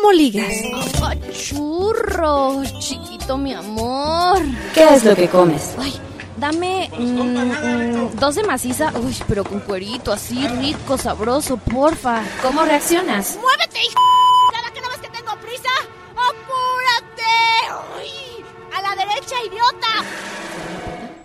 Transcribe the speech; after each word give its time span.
¿Cómo 0.00 0.12
ligas? 0.12 0.54
churros, 1.30 2.78
chiquito 2.78 3.36
mi 3.36 3.52
amor. 3.52 4.38
¿Qué 4.72 4.94
es 4.94 5.04
lo 5.04 5.14
que 5.14 5.28
comes? 5.28 5.74
Ay, 5.78 5.92
dame 6.38 6.90
mm, 6.98 7.04
mm, 7.04 8.16
dos 8.18 8.34
de 8.36 8.42
maciza, 8.44 8.92
uy, 8.98 9.14
pero 9.28 9.44
con 9.44 9.60
cuerito, 9.60 10.10
así 10.10 10.46
rico, 10.48 10.96
sabroso, 10.96 11.58
porfa. 11.58 12.22
¿Cómo 12.42 12.62
reaccionas? 12.62 13.38
¡Muévete, 13.42 13.78
hijo! 13.82 14.00
¿Cada 14.54 14.72
que 14.72 14.80
no 14.80 14.88
ves 14.88 14.98
que 15.00 15.08
tengo 15.08 15.32
prisa? 15.42 15.68
¡Apúrate! 16.12 17.22
¡Uy! 17.98 18.44
¡A 18.72 18.80
la 18.80 19.04
derecha, 19.04 19.34
idiota! 19.46 20.08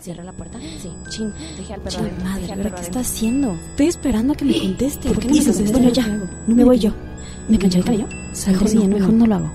¿Cierra 0.02 0.24
la 0.24 0.34
puerta? 0.34 0.60
Sí. 0.60 0.92
Chin, 1.08 1.34
dejé 1.56 1.76
al 1.76 1.82
perro. 1.82 1.98
Chin, 1.98 2.24
madre, 2.24 2.42
dejé 2.42 2.54
al 2.54 2.60
¿pero 2.60 2.70
perro 2.70 2.76
qué 2.76 2.88
está 2.88 3.00
haciendo? 3.00 3.58
Estoy 3.70 3.88
esperando 3.88 4.34
a 4.34 4.36
que 4.36 4.46
me 4.46 4.60
conteste. 4.60 5.08
¿Por 5.08 5.20
qué 5.20 5.28
no 5.30 5.34
me 5.34 5.40
esto? 5.40 5.72
Bueno, 5.72 5.90
ya. 5.90 6.08
No 6.08 6.56
Me 6.56 6.64
voy 6.66 6.78
yo. 6.78 6.92
¿Me 7.48 7.60
cansé 7.60 7.78
el 7.78 7.86
cabello? 7.86 8.08
Saldré 8.34 8.64
Mejor 8.64 8.74
no, 8.74 8.80
bien, 8.80 8.94
mejor 8.94 9.14
no 9.14 9.26
lo 9.28 9.36
hago. 9.36 9.52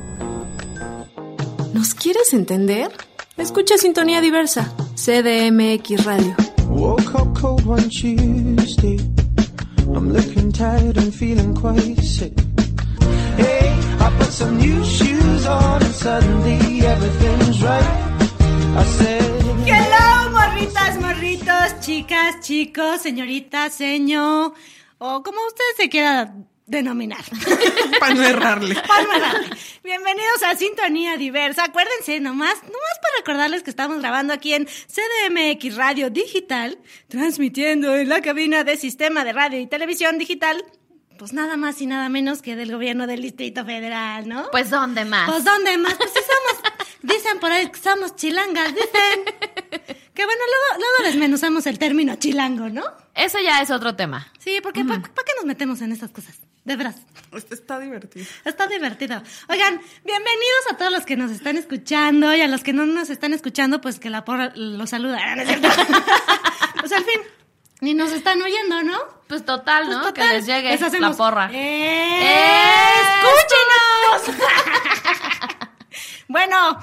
¿Nos 1.74 1.94
quieres 1.94 2.32
entender? 2.32 2.90
Escucha 3.36 3.78
Sintonía 3.78 4.20
Diversa, 4.20 4.72
CDMX 4.94 6.04
Radio. 6.04 6.36
Woke 6.68 7.14
up 7.14 7.34
cold 7.40 7.66
one 7.66 7.88
Tuesday. 7.88 8.96
I'm 9.92 10.12
looking 10.12 10.52
tired 10.52 10.98
and 10.98 11.12
feeling 11.12 11.52
quite 11.54 12.00
sick. 12.00 12.32
Hey, 13.36 13.74
I 13.98 14.10
put 14.18 14.30
some 14.30 14.56
new 14.58 14.84
shoes 14.84 15.46
on 15.46 15.82
and 15.82 15.94
suddenly 15.94 16.86
everything's 16.86 17.60
right. 17.62 18.10
I 18.76 18.84
said, 18.84 19.22
Hello, 19.66 20.30
morritas, 20.30 21.00
morritos, 21.00 21.80
chicas, 21.80 22.40
chicos, 22.40 23.00
señoritas, 23.02 23.74
señor, 23.74 24.52
o 24.98 25.22
como 25.22 25.38
usted 25.48 25.64
se 25.76 25.88
quiera 25.88 26.32
denominar. 26.70 27.24
Para 28.00 28.14
no 28.14 28.22
errarle. 28.22 28.76
Para 28.86 29.02
no 29.02 29.12
errarle. 29.12 29.50
Bienvenidos 29.82 30.42
a 30.44 30.56
Sintonía 30.56 31.16
Diversa. 31.16 31.64
Acuérdense, 31.64 32.20
nomás, 32.20 32.54
nomás 32.62 32.98
para 33.02 33.16
recordarles 33.18 33.62
que 33.62 33.70
estamos 33.70 33.98
grabando 33.98 34.32
aquí 34.32 34.54
en 34.54 34.66
CDMX 34.66 35.74
Radio 35.74 36.10
Digital, 36.10 36.78
transmitiendo 37.08 37.96
en 37.96 38.08
la 38.08 38.22
cabina 38.22 38.62
de 38.62 38.76
Sistema 38.76 39.24
de 39.24 39.32
Radio 39.32 39.58
y 39.58 39.66
Televisión 39.66 40.16
Digital, 40.18 40.64
pues 41.18 41.32
nada 41.32 41.56
más 41.56 41.80
y 41.80 41.86
nada 41.86 42.08
menos 42.08 42.40
que 42.40 42.54
del 42.54 42.72
gobierno 42.72 43.06
del 43.06 43.20
Distrito 43.20 43.64
Federal, 43.64 44.28
¿no? 44.28 44.48
Pues, 44.52 44.70
¿dónde 44.70 45.04
más? 45.04 45.28
Pues 45.28 45.44
¿dónde 45.44 45.76
más? 45.76 45.94
Pues 45.94 46.10
sí 46.12 46.20
somos, 46.20 46.72
dicen 47.02 47.40
por 47.40 47.50
ahí 47.50 47.68
que 47.68 47.80
somos 47.80 48.14
chilangas, 48.14 48.72
dicen. 48.74 49.24
Que 50.14 50.24
bueno, 50.24 50.40
luego, 50.46 50.84
luego 50.86 51.10
desmenuzamos 51.10 51.66
el 51.66 51.78
término 51.78 52.14
chilango, 52.16 52.68
¿no? 52.68 52.84
Eso 53.14 53.38
ya 53.40 53.60
es 53.60 53.70
otro 53.70 53.96
tema. 53.96 54.32
Sí, 54.38 54.60
porque 54.62 54.84
¿para 54.84 55.00
qué 55.02 55.32
nos 55.36 55.46
metemos 55.46 55.80
en 55.80 55.92
estas 55.92 56.10
cosas? 56.10 56.38
De 56.64 56.76
veras. 56.76 56.96
Está 57.50 57.78
divertido. 57.78 58.26
Está 58.44 58.66
divertido. 58.66 59.22
Oigan, 59.48 59.80
bienvenidos 60.04 60.66
a 60.70 60.76
todos 60.76 60.92
los 60.92 61.06
que 61.06 61.16
nos 61.16 61.30
están 61.30 61.56
escuchando 61.56 62.34
y 62.34 62.40
a 62.42 62.48
los 62.48 62.62
que 62.62 62.72
no 62.72 62.84
nos 62.86 63.08
están 63.08 63.32
escuchando, 63.32 63.80
pues 63.80 63.98
que 63.98 64.10
la 64.10 64.24
porra 64.24 64.52
los 64.54 64.90
saluda. 64.90 65.18
¿no 65.36 65.42
es 65.42 65.48
cierto? 65.48 65.68
pues 66.80 66.92
al 66.92 67.04
fin, 67.04 67.20
ni 67.80 67.94
nos 67.94 68.12
están 68.12 68.42
oyendo, 68.42 68.82
¿no? 68.82 68.98
Pues 69.26 69.44
total, 69.44 69.84
Pues 69.86 69.96
¿no? 69.96 70.02
total, 70.04 70.28
que 70.28 70.34
les 70.34 70.46
llegue 70.46 70.72
hacemos, 70.74 71.00
la 71.00 71.12
porra. 71.16 71.50
¡Eh! 71.52 73.00
¡Escúchenos! 74.20 74.40
bueno, 76.30 76.78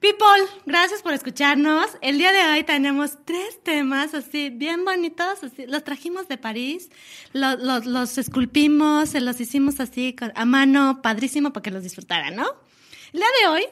people, 0.00 0.26
gracias 0.66 1.00
por 1.00 1.14
escucharnos. 1.14 1.86
El 2.02 2.18
día 2.18 2.30
de 2.30 2.42
hoy 2.52 2.62
tenemos 2.62 3.18
tres 3.24 3.62
temas 3.62 4.12
así 4.12 4.50
bien 4.50 4.84
bonitos. 4.84 5.42
Así, 5.42 5.66
los 5.66 5.82
trajimos 5.82 6.28
de 6.28 6.36
París, 6.36 6.90
lo- 7.32 7.56
lo- 7.56 7.80
los 7.80 8.18
esculpimos, 8.18 9.08
se 9.08 9.22
los 9.22 9.40
hicimos 9.40 9.80
así 9.80 10.14
a 10.34 10.44
mano, 10.44 11.00
padrísimo 11.00 11.54
para 11.54 11.62
que 11.62 11.70
los 11.70 11.82
disfrutaran, 11.82 12.36
¿no? 12.36 12.44
El 13.14 13.20
día 13.20 13.28
de 13.42 13.48
hoy, 13.48 13.64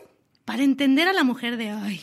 para 0.47 0.63
entender 0.63 1.07
a 1.07 1.13
la 1.13 1.23
mujer 1.23 1.59
de 1.59 1.75
hoy, 1.75 2.01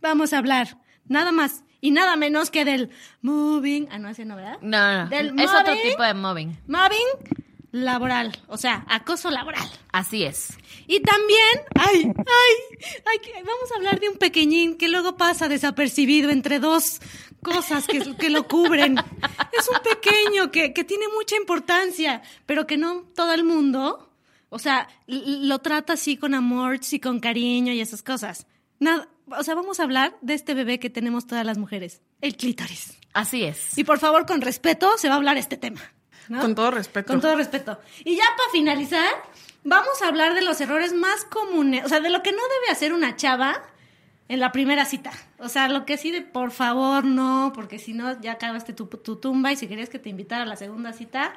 vamos 0.00 0.32
a 0.32 0.38
hablar 0.38 0.78
nada 1.04 1.32
más 1.32 1.62
y 1.82 1.90
nada 1.90 2.16
menos 2.16 2.50
que 2.50 2.64
del 2.64 2.88
moving. 3.20 3.86
Ah, 3.90 3.98
no, 3.98 4.08
ese 4.08 4.24
no, 4.24 4.34
¿verdad? 4.34 4.56
No, 4.62 5.04
no. 5.04 5.08
Del 5.10 5.38
es 5.38 5.50
otro 5.50 5.74
tipo 5.82 6.02
de 6.02 6.14
mobbing. 6.14 6.58
Mobbing 6.66 7.44
laboral, 7.84 8.36
o 8.48 8.56
sea, 8.56 8.84
acoso 8.88 9.30
laboral. 9.30 9.68
Así 9.92 10.24
es. 10.24 10.56
Y 10.86 11.00
también, 11.00 11.60
ay, 11.74 12.12
ay, 12.16 12.78
ay, 13.06 13.18
que- 13.22 13.32
vamos 13.34 13.72
a 13.72 13.76
hablar 13.76 14.00
de 14.00 14.08
un 14.08 14.16
pequeñín 14.18 14.76
que 14.76 14.88
luego 14.88 15.16
pasa 15.16 15.48
desapercibido 15.48 16.30
entre 16.30 16.58
dos 16.58 17.00
cosas 17.42 17.86
que, 17.86 18.16
que 18.16 18.30
lo 18.30 18.46
cubren. 18.48 18.96
Es 19.58 19.68
un 19.68 19.78
pequeño 19.82 20.50
que, 20.50 20.72
que 20.72 20.84
tiene 20.84 21.06
mucha 21.16 21.36
importancia, 21.36 22.22
pero 22.46 22.66
que 22.66 22.76
no 22.76 23.02
todo 23.14 23.32
el 23.32 23.44
mundo, 23.44 24.10
o 24.48 24.58
sea, 24.58 24.88
lo 25.06 25.58
trata 25.60 25.94
así 25.94 26.16
con 26.16 26.34
amor 26.34 26.80
y 26.90 27.00
con 27.00 27.20
cariño 27.20 27.72
y 27.72 27.80
esas 27.80 28.02
cosas. 28.02 28.46
Nada, 28.78 29.08
o 29.28 29.42
sea, 29.42 29.54
vamos 29.54 29.80
a 29.80 29.84
hablar 29.84 30.16
de 30.20 30.34
este 30.34 30.54
bebé 30.54 30.78
que 30.78 30.90
tenemos 30.90 31.26
todas 31.26 31.46
las 31.46 31.56
mujeres, 31.58 32.02
el 32.20 32.36
clítoris. 32.36 32.96
Así 33.14 33.44
es. 33.44 33.78
Y 33.78 33.84
por 33.84 33.98
favor, 33.98 34.26
con 34.26 34.40
respeto, 34.42 34.98
se 34.98 35.08
va 35.08 35.14
a 35.14 35.16
hablar 35.16 35.36
este 35.38 35.56
tema. 35.56 35.80
¿No? 36.28 36.40
Con 36.40 36.54
todo 36.54 36.70
respeto. 36.70 37.12
Con 37.12 37.20
todo 37.20 37.36
respeto. 37.36 37.80
Y 38.04 38.16
ya 38.16 38.24
para 38.36 38.50
finalizar, 38.50 39.10
vamos 39.64 40.02
a 40.02 40.08
hablar 40.08 40.34
de 40.34 40.42
los 40.42 40.60
errores 40.60 40.92
más 40.92 41.24
comunes, 41.24 41.84
o 41.84 41.88
sea, 41.88 42.00
de 42.00 42.10
lo 42.10 42.22
que 42.22 42.32
no 42.32 42.38
debe 42.38 42.72
hacer 42.72 42.92
una 42.92 43.16
chava 43.16 43.62
en 44.28 44.40
la 44.40 44.52
primera 44.52 44.84
cita. 44.84 45.12
O 45.38 45.48
sea, 45.48 45.68
lo 45.68 45.84
que 45.84 45.96
sí 45.96 46.10
de 46.10 46.22
por 46.22 46.50
favor 46.50 47.04
no, 47.04 47.52
porque 47.54 47.78
si 47.78 47.92
no 47.92 48.20
ya 48.20 48.32
acabaste 48.32 48.72
tu, 48.72 48.86
tu 48.86 49.16
tumba 49.16 49.52
y 49.52 49.56
si 49.56 49.68
querías 49.68 49.88
que 49.88 49.98
te 49.98 50.08
invitara 50.08 50.42
a 50.42 50.46
la 50.46 50.56
segunda 50.56 50.92
cita, 50.92 51.34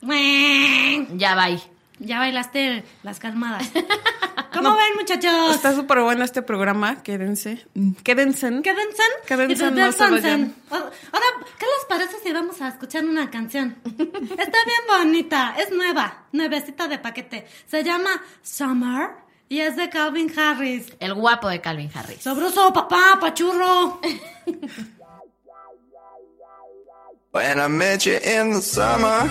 ¡mueh! 0.00 1.06
Ya 1.16 1.34
va 1.34 1.44
ahí. 1.44 1.62
Ya 2.02 2.18
bailaste 2.18 2.84
las 3.02 3.18
calmadas. 3.18 3.70
¿Cómo 4.52 4.76
ven, 4.76 4.96
muchachos? 4.98 5.54
Está 5.54 5.74
súper 5.74 6.00
bueno 6.00 6.24
este 6.24 6.42
programa. 6.42 7.02
Quédense. 7.02 7.64
Quédense. 8.04 8.60
Quédense. 8.62 9.02
Quédense, 9.26 9.66
y 9.66 9.70
no 9.70 9.92
se 9.92 10.10
vayan. 10.10 10.54
Ahora, 10.70 11.26
¿qué 11.58 11.66
les 11.66 11.84
parece 11.88 12.16
si 12.22 12.32
vamos 12.32 12.60
a 12.60 12.68
escuchar 12.68 13.04
una 13.04 13.30
canción? 13.30 13.76
Está 13.86 14.58
bien 14.66 14.82
bonita, 14.88 15.54
es 15.58 15.70
nueva, 15.72 16.26
nuevecita 16.32 16.86
de 16.86 16.98
paquete. 16.98 17.46
Se 17.66 17.82
llama 17.82 18.10
Summer 18.42 19.10
y 19.48 19.60
es 19.60 19.76
de 19.76 19.88
Calvin 19.88 20.32
Harris. 20.38 20.92
El 21.00 21.14
guapo 21.14 21.48
de 21.48 21.60
Calvin 21.60 21.90
Harris. 21.94 22.22
Sabroso, 22.22 22.72
papá, 22.72 23.18
pachurro. 23.20 24.00
When 27.32 27.58
I 27.58 27.68
met 27.68 28.04
you 28.04 28.18
in 28.22 28.52
the 28.52 28.60
summer, 28.60 29.30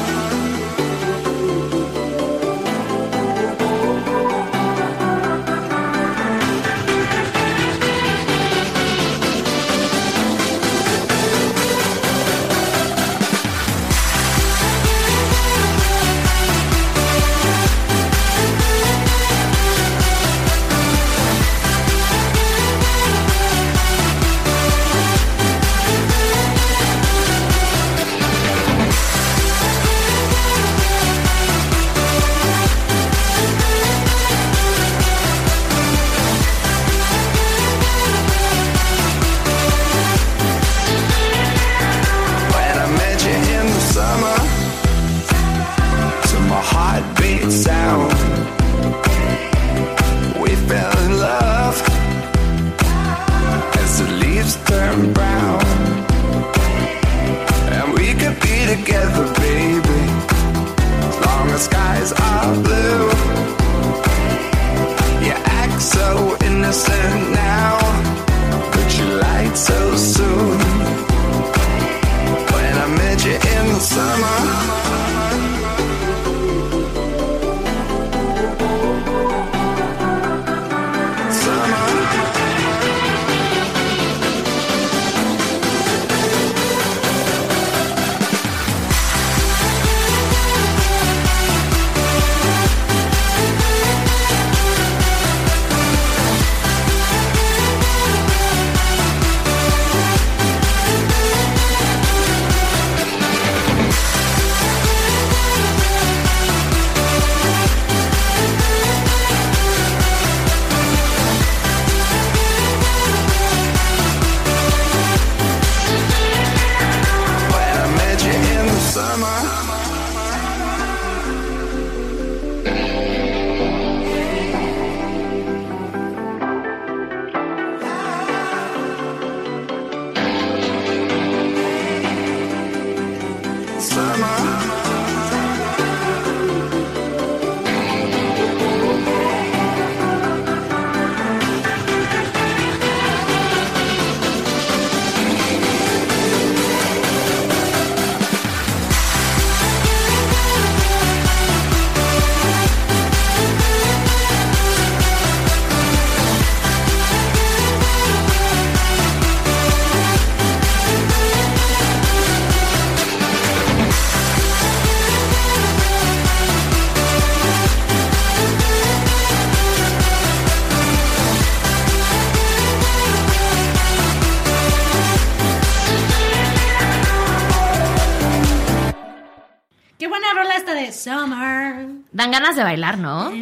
Ganas 182.51 182.55
de 182.57 182.63
bailar, 182.63 182.97
¿no? 182.97 183.25
Vamos, 183.31 183.39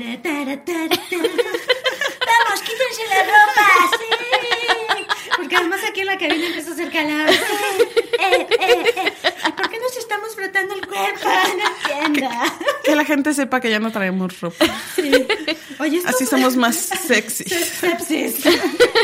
quítense 2.62 3.04
la 3.10 3.24
ropa, 3.24 3.66
sí. 3.98 4.06
Porque 5.36 5.56
además 5.56 5.80
aquí 5.88 6.02
en 6.02 6.06
la 6.06 6.18
cabina 6.18 6.46
empieza 6.46 6.70
a 6.70 6.74
hacer 6.74 6.92
calor. 6.92 7.30
Sí. 7.30 7.38
Eh, 8.20 8.48
eh, 8.60 8.94
eh. 8.96 9.14
¿Por 9.56 9.70
qué 9.70 9.80
nos 9.80 9.98
estamos 9.98 10.36
frotando 10.36 10.76
el 10.76 10.86
cuerpo? 10.86 11.28
No 11.28 12.02
entiendo. 12.04 12.30
Que 12.84 12.96
la 12.96 13.06
gente 13.06 13.34
sepa 13.34 13.60
que 13.60 13.70
ya 13.70 13.80
no 13.80 13.92
traemos 13.92 14.40
ropa. 14.42 14.66
Sí. 14.96 15.12
Oye, 15.80 16.02
Así 16.06 16.26
somos 16.26 16.56
más 16.56 16.76
sexy. 16.76 17.46
Sepsis. 17.50 18.46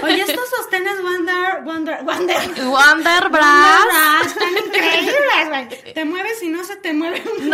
Oye, 0.04 0.22
estos 0.22 0.50
sostenes 0.50 1.02
Wonder, 1.02 1.64
Wonder, 1.64 2.04
Wonder. 2.04 2.38
Wonder 2.66 3.30
Bras 3.30 3.86
Bras, 3.86 4.28
están 4.28 4.58
increíbles, 4.66 5.48
güey. 5.48 5.94
Te 5.94 6.06
mueves 6.06 6.44
y 6.44 6.50
no 6.50 6.64
se 6.64 6.76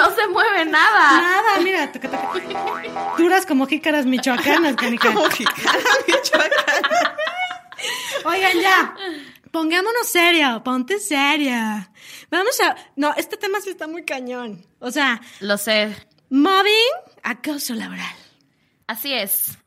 no 0.02 0.16
se 0.16 0.28
mueve 0.28 0.66
nada. 0.66 1.22
nada. 1.22 1.60
Mira, 1.64 1.92
taca, 1.92 2.10
taca. 2.10 3.16
duras 3.18 3.46
como 3.46 3.66
jícaras 3.68 4.06
michoacanas, 4.06 4.76
canica. 4.76 5.14
Como 5.14 5.30
Jicana, 5.30 5.80
Michoacán. 6.08 6.84
Oigan, 8.26 8.60
ya. 8.60 8.96
Pongámonos 9.52 10.08
serio, 10.08 10.62
ponte 10.64 11.00
seria. 11.00 11.92
Vamos 12.30 12.60
a. 12.62 12.76
No, 12.96 13.14
este 13.18 13.38
tema 13.38 13.60
sí 13.62 13.70
está 13.70 13.88
muy 13.88 14.06
cañón. 14.06 14.66
O 14.80 14.92
sea, 14.92 15.20
Lo 15.42 15.58
sé. 15.58 15.96
mobbing, 16.30 16.92
acoso 17.24 17.74
laboral. 17.74 18.16
Así 18.88 19.14
es. 19.14 19.58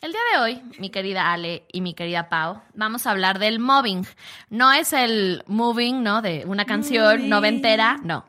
El 0.00 0.10
día 0.12 0.20
de 0.32 0.38
hoy, 0.40 0.62
mi 0.80 0.90
querida 0.90 1.32
Ale 1.32 1.64
y 1.72 1.80
mi 1.80 1.94
querida 1.94 2.28
Pau, 2.28 2.60
vamos 2.74 3.06
a 3.06 3.12
hablar 3.12 3.38
del 3.38 3.60
mobbing. 3.60 4.04
No 4.50 4.72
es 4.72 4.92
el 4.92 5.44
moving, 5.46 6.02
¿no? 6.02 6.22
De 6.22 6.42
una 6.44 6.64
canción 6.64 7.18
Moving. 7.18 7.28
noventera, 7.28 7.98
no. 8.02 8.24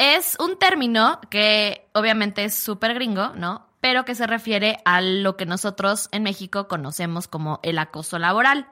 Es 0.00 0.38
un 0.40 0.58
término 0.58 1.20
que 1.28 1.86
obviamente 1.92 2.42
es 2.44 2.54
súper 2.54 2.94
gringo, 2.94 3.34
¿no? 3.34 3.66
Pero 3.82 4.06
que 4.06 4.14
se 4.14 4.26
refiere 4.26 4.78
a 4.86 5.02
lo 5.02 5.36
que 5.36 5.44
nosotros 5.44 6.08
en 6.10 6.22
México 6.22 6.68
conocemos 6.68 7.28
como 7.28 7.60
el 7.62 7.78
acoso 7.78 8.18
laboral. 8.18 8.66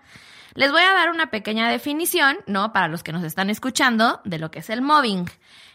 Les 0.55 0.73
voy 0.73 0.81
a 0.81 0.95
dar 0.95 1.11
una 1.11 1.31
pequeña 1.31 1.69
definición, 1.69 2.39
¿no? 2.47 2.73
Para 2.73 2.89
los 2.89 3.03
que 3.03 3.13
nos 3.13 3.25
están 3.25 3.51
escuchando, 3.51 4.23
de 4.25 4.39
lo 4.39 4.51
que 4.51 4.61
es 4.61 4.71
el 4.71 4.81
mobbing. 4.81 5.31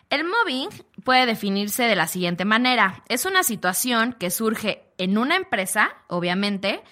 El 0.10 0.24
mobbing 0.24 0.70
puede 1.04 1.28
definirse 1.28 1.84
de 1.84 1.98
la 1.98 2.08
siguiente 2.08 2.46
manera. 2.46 3.04
Es 3.08 3.28
una 3.28 3.44
situación 3.44 4.14
que 4.14 4.32
surge 4.32 4.84
en 4.98 5.20
una 5.20 5.36
empresa, 5.36 5.92
obviamente, 6.08 6.84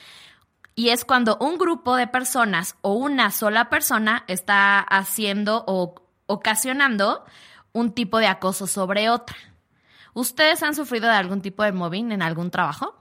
y 0.76 0.90
es 0.90 1.04
cuando 1.04 1.36
un 1.42 1.58
grupo 1.58 1.96
de 1.96 2.06
personas 2.06 2.76
o 2.82 2.94
una 2.94 3.32
sola 3.32 3.72
persona 3.72 4.24
está 4.28 4.82
haciendo 4.82 5.64
o 5.66 5.96
ocasionando 6.28 7.26
un 7.74 7.94
tipo 7.94 8.20
de 8.20 8.28
acoso 8.28 8.68
sobre 8.68 9.10
otra. 9.10 9.36
¿Ustedes 10.14 10.62
han 10.64 10.76
sufrido 10.76 11.08
de 11.08 11.16
algún 11.16 11.42
tipo 11.42 11.64
de 11.64 11.72
mobbing 11.72 12.12
en 12.12 12.22
algún 12.22 12.52
trabajo? 12.52 12.96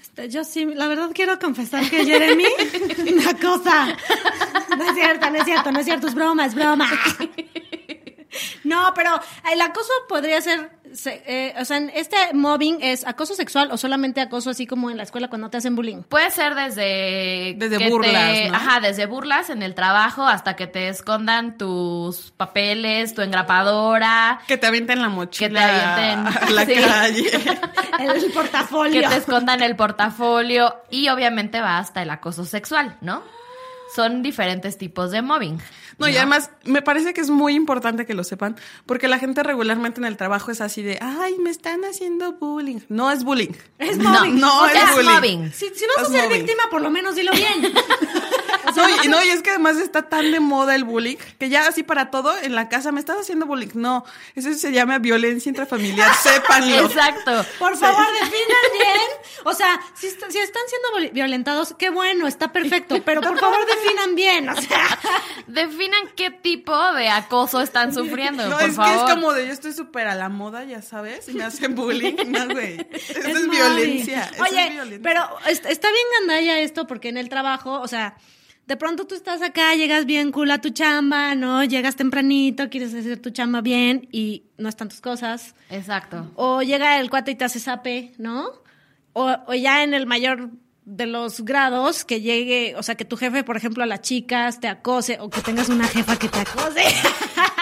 Este, 0.00 0.28
Yo 0.28 0.44
sí, 0.44 0.64
la 0.66 0.86
verdad 0.86 1.10
quiero 1.14 1.38
confesar 1.38 1.88
que 1.88 2.04
Jeremy, 2.04 2.44
una 3.12 3.34
cosa. 3.38 3.88
No 4.76 4.84
es 4.84 4.94
cierto, 4.94 5.30
no 5.30 5.36
es 5.36 5.44
cierto, 5.44 5.72
no 5.72 5.78
es 5.80 5.84
cierto, 5.84 6.06
es 6.08 6.14
broma, 6.14 6.46
es 6.46 6.54
broma. 6.54 6.88
No, 8.64 8.92
pero 8.94 9.20
el 9.52 9.60
acoso 9.60 9.90
podría 10.08 10.40
ser, 10.40 10.70
se- 10.94 11.22
eh, 11.26 11.54
o 11.60 11.64
sea, 11.64 11.76
en 11.78 11.90
este 11.94 12.16
mobbing 12.34 12.78
es 12.82 13.06
acoso 13.06 13.34
sexual 13.34 13.70
o 13.72 13.76
solamente 13.76 14.20
acoso 14.20 14.50
así 14.50 14.66
como 14.66 14.90
en 14.90 14.96
la 14.96 15.02
escuela 15.04 15.28
cuando 15.28 15.50
te 15.50 15.56
hacen 15.58 15.76
bullying. 15.76 16.02
Puede 16.02 16.30
ser 16.30 16.54
desde... 16.54 17.54
Desde 17.56 17.88
burlas, 17.88 18.32
te- 18.32 18.48
¿no? 18.50 18.56
Ajá, 18.56 18.80
desde 18.80 19.06
burlas 19.06 19.50
en 19.50 19.62
el 19.62 19.74
trabajo 19.74 20.26
hasta 20.26 20.56
que 20.56 20.66
te 20.66 20.88
escondan 20.88 21.58
tus 21.58 22.32
papeles, 22.36 23.14
tu 23.14 23.22
engrapadora, 23.22 24.40
Que 24.46 24.56
te 24.56 24.66
avienten 24.66 25.00
la 25.02 25.08
mochila 25.08 25.48
Que 25.48 25.54
te 25.54 25.60
avienten, 25.62 26.42
a 26.42 26.50
la 26.50 26.66
sí. 26.66 26.74
calle. 26.74 27.30
El 28.00 28.32
portafolio. 28.32 29.02
que 29.02 29.08
te 29.08 29.16
escondan 29.16 29.62
el 29.62 29.76
portafolio 29.76 30.74
y 30.90 31.08
obviamente 31.10 31.60
va 31.60 31.78
hasta 31.78 32.00
el 32.02 32.08
acoso 32.10 32.44
sexual, 32.46 32.96
¿no? 33.02 33.22
Son 33.94 34.22
diferentes 34.22 34.78
tipos 34.78 35.10
de 35.10 35.20
mobbing. 35.20 35.60
No, 36.00 36.08
y 36.08 36.16
además 36.16 36.50
me 36.64 36.82
parece 36.82 37.12
que 37.14 37.20
es 37.20 37.30
muy 37.30 37.54
importante 37.54 38.06
que 38.06 38.14
lo 38.14 38.24
sepan, 38.24 38.56
porque 38.86 39.06
la 39.06 39.18
gente 39.18 39.42
regularmente 39.42 40.00
en 40.00 40.06
el 40.06 40.16
trabajo 40.16 40.50
es 40.50 40.60
así 40.60 40.82
de, 40.82 40.98
ay, 41.00 41.36
me 41.38 41.50
están 41.50 41.84
haciendo 41.84 42.32
bullying. 42.32 42.80
No 42.88 43.10
es 43.10 43.22
bullying. 43.22 43.52
Es 43.78 43.98
No, 43.98 44.10
mobbing. 44.10 44.40
no 44.40 44.62
O 44.62 44.66
es 44.66 44.94
bullying. 44.94 45.10
mobbing. 45.14 45.52
Si, 45.52 45.66
si 45.74 45.84
vas 45.96 45.98
a 45.98 46.02
Es 46.02 46.08
ser 46.08 46.24
mobbing. 46.24 46.38
víctima, 46.38 46.62
por 46.70 46.80
lo 46.80 46.90
menos 46.90 47.14
dilo 47.14 47.32
bien. 47.32 47.72
No 48.88 49.04
y, 49.04 49.08
no, 49.08 49.24
y 49.24 49.28
es 49.30 49.42
que 49.42 49.50
además 49.50 49.76
está 49.78 50.02
tan 50.08 50.30
de 50.32 50.40
moda 50.40 50.74
el 50.74 50.84
bullying 50.84 51.16
que 51.38 51.48
ya 51.48 51.66
así 51.66 51.82
para 51.82 52.10
todo 52.10 52.36
en 52.42 52.54
la 52.54 52.68
casa 52.68 52.92
me 52.92 53.00
estás 53.00 53.18
haciendo 53.20 53.46
bullying. 53.46 53.68
No, 53.74 54.04
eso 54.34 54.52
se 54.54 54.72
llama 54.72 54.98
violencia 54.98 55.48
intrafamiliar, 55.50 56.14
sépanlo. 56.22 56.86
Exacto. 56.86 57.44
Por 57.58 57.76
favor, 57.76 58.06
definan 58.12 58.70
bien. 58.72 59.00
O 59.44 59.54
sea, 59.54 59.80
si, 59.94 60.08
si 60.10 60.38
están 60.38 60.62
siendo 60.68 61.12
violentados, 61.12 61.74
qué 61.78 61.90
bueno, 61.90 62.26
está 62.26 62.52
perfecto. 62.52 62.96
Pero 63.04 63.20
por 63.20 63.38
favor, 63.38 63.58
definan 63.66 64.14
bien. 64.14 64.48
O 64.48 64.60
sea, 64.60 64.98
Definan 65.46 66.00
qué 66.16 66.30
tipo 66.30 66.92
de 66.92 67.08
acoso 67.08 67.60
están 67.60 67.92
sufriendo, 67.94 68.46
No, 68.48 68.58
por 68.58 68.68
es 68.68 68.76
favor. 68.76 68.92
que 68.92 68.98
es 69.12 69.14
como 69.14 69.32
de 69.32 69.46
yo 69.46 69.52
estoy 69.52 69.72
súper 69.72 70.06
a 70.06 70.14
la 70.14 70.28
moda, 70.28 70.64
ya 70.64 70.82
sabes, 70.82 71.28
y 71.28 71.32
me 71.32 71.44
hacen 71.44 71.74
bullying. 71.74 72.14
No, 72.28 72.46
güey. 72.48 72.86
Eso 72.92 73.18
es, 73.28 73.48
violencia. 73.50 74.30
eso 74.32 74.42
Oye, 74.42 74.66
es 74.66 74.72
violencia. 74.72 75.00
pero 75.02 75.28
est- 75.46 75.66
está 75.66 75.88
bien 75.90 76.04
gandalla 76.20 76.58
esto 76.60 76.86
porque 76.86 77.08
en 77.08 77.16
el 77.16 77.28
trabajo, 77.28 77.80
o 77.80 77.88
sea, 77.88 78.14
de 78.70 78.76
pronto 78.76 79.04
tú 79.04 79.16
estás 79.16 79.42
acá, 79.42 79.74
llegas 79.74 80.06
bien 80.06 80.30
cool 80.30 80.48
a 80.52 80.60
tu 80.60 80.70
chamba, 80.70 81.34
¿no? 81.34 81.64
Llegas 81.64 81.96
tempranito, 81.96 82.70
quieres 82.70 82.94
hacer 82.94 83.20
tu 83.20 83.30
chamba 83.30 83.62
bien 83.62 84.08
y 84.12 84.44
no 84.58 84.68
están 84.68 84.88
tus 84.88 85.00
cosas. 85.00 85.56
Exacto. 85.70 86.30
O 86.36 86.62
llega 86.62 87.00
el 87.00 87.10
cuate 87.10 87.32
y 87.32 87.34
te 87.34 87.44
hace 87.44 87.58
zape, 87.58 88.12
¿no? 88.16 88.52
O, 89.12 89.28
o 89.48 89.54
ya 89.54 89.82
en 89.82 89.92
el 89.92 90.06
mayor 90.06 90.50
de 90.92 91.06
los 91.06 91.42
grados, 91.44 92.04
que 92.04 92.20
llegue, 92.20 92.74
o 92.76 92.82
sea, 92.82 92.96
que 92.96 93.04
tu 93.04 93.16
jefe, 93.16 93.44
por 93.44 93.56
ejemplo, 93.56 93.82
a 93.82 93.86
las 93.86 94.00
chicas 94.02 94.58
te 94.60 94.68
acose, 94.68 95.18
o 95.20 95.30
que 95.30 95.40
tengas 95.40 95.68
una 95.68 95.86
jefa 95.86 96.16
que 96.18 96.28
te 96.28 96.40
acose. 96.40 96.84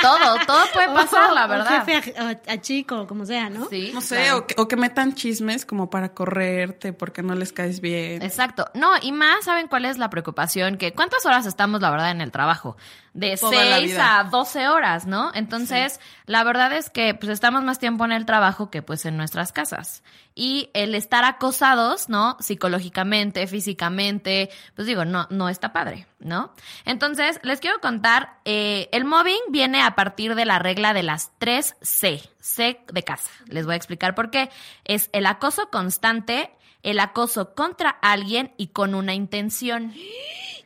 Todo, 0.01 0.37
todo 0.47 0.61
puede 0.73 0.87
pasar, 0.95 1.33
la 1.33 1.47
O 1.47 1.49
verdad. 1.49 1.85
jefe 1.85 2.15
a, 2.17 2.29
a- 2.29 2.53
a 2.53 2.61
chico, 2.61 3.09
como 3.09 3.27
sea, 3.27 3.51
¿no? 3.51 3.69
Sí, 3.69 3.91
No 3.93 4.01
sé, 4.01 4.15
claro. 4.17 4.39
o, 4.39 4.47
que, 4.47 4.55
o 4.57 4.69
que 4.69 4.77
metan 4.77 5.15
chismes 5.15 5.67
como 5.67 5.91
para 5.91 6.15
correrte 6.15 6.93
porque 6.93 7.21
no 7.25 7.35
les 7.35 7.53
caes 7.53 7.81
bien. 7.81 8.23
Exacto. 8.23 8.67
No, 8.75 8.91
y 9.03 9.11
más, 9.11 9.45
¿saben 9.45 9.67
cuál 9.67 9.85
es 9.87 9.99
la 9.99 10.09
preocupación? 10.09 10.77
Que 10.79 10.93
¿cuántas 10.93 11.27
horas 11.27 11.47
estamos, 11.47 11.81
la 11.81 11.91
verdad, 11.91 12.13
en 12.13 12.21
el 12.21 12.31
trabajo? 12.31 12.77
De 13.19 13.37
Toda 13.37 13.65
la 13.65 13.79
6 13.79 13.91
vida. 13.91 14.21
a 14.21 14.25
12 14.25 14.69
horas, 14.69 15.07
¿no? 15.07 15.33
Entonces, 15.35 15.99
la 16.27 16.45
verdad 16.45 16.73
es 16.73 16.89
que 16.89 17.15
pues 17.15 17.33
estamos 17.33 17.65
más 17.65 17.81
tiempo 17.81 18.05
en 18.05 18.13
el 18.13 18.25
trabajo 18.25 18.71
que 18.71 18.81
pues 18.81 19.05
en 19.07 19.17
nuestras 19.17 19.51
casas. 19.51 20.05
Y 20.37 20.71
el 20.73 20.95
estar 20.95 21.25
acosados, 21.25 22.09
¿no? 22.09 22.37
Psicológicamente, 22.39 23.49
físicamente, 23.49 24.51
pues 24.77 24.87
digo, 24.87 25.05
no, 25.05 25.27
no 25.31 25.49
está 25.49 25.73
padre, 25.73 26.07
¿no? 26.21 26.53
Entonces, 26.85 27.41
les 27.43 27.59
quiero 27.59 27.81
contar, 27.81 28.39
eh, 28.45 28.89
el 28.93 29.05
mobbing 29.05 29.41
viene 29.51 29.83
a 29.83 29.97
partir 29.97 30.37
de 30.37 30.45
la 30.45 30.61
regla 30.61 30.95
de 30.95 31.03
las 31.03 31.33
tres 31.39 31.75
C, 31.83 32.23
C 32.39 32.81
de 32.93 33.03
casa. 33.03 33.29
Les 33.49 33.67
voy 33.67 33.73
a 33.73 33.77
explicar 33.79 34.15
por 34.15 34.31
qué. 34.31 34.49
Es 34.85 35.11
el 35.13 35.27
acoso 35.27 35.71
constante, 35.71 36.53
el 36.83 37.01
acoso 37.01 37.55
contra 37.55 37.91
alguien 37.91 38.53
y 38.57 38.69
con 38.69 38.95
una 38.95 39.15
intención. 39.15 39.93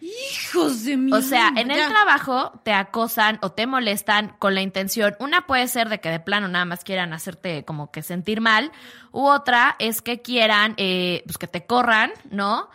Hijos 0.00 0.84
de 0.84 0.96
mi 0.96 1.12
O 1.12 1.22
sea, 1.22 1.52
en 1.56 1.70
el 1.70 1.88
trabajo 1.88 2.60
te 2.64 2.72
acosan 2.72 3.38
o 3.40 3.52
te 3.52 3.66
molestan 3.66 4.34
con 4.38 4.54
la 4.54 4.60
intención. 4.60 5.14
Una 5.20 5.46
puede 5.46 5.68
ser 5.68 5.88
de 5.88 6.00
que 6.00 6.10
de 6.10 6.18
plano 6.18 6.48
nada 6.48 6.64
más 6.64 6.82
quieran 6.82 7.12
hacerte 7.12 7.64
como 7.64 7.92
que 7.92 8.02
sentir 8.02 8.40
mal, 8.40 8.72
u 9.12 9.26
otra 9.26 9.76
es 9.78 10.02
que 10.02 10.20
quieran, 10.20 10.74
eh, 10.76 11.22
pues 11.24 11.38
que 11.38 11.46
te 11.46 11.66
corran, 11.66 12.12
¿no? 12.30 12.68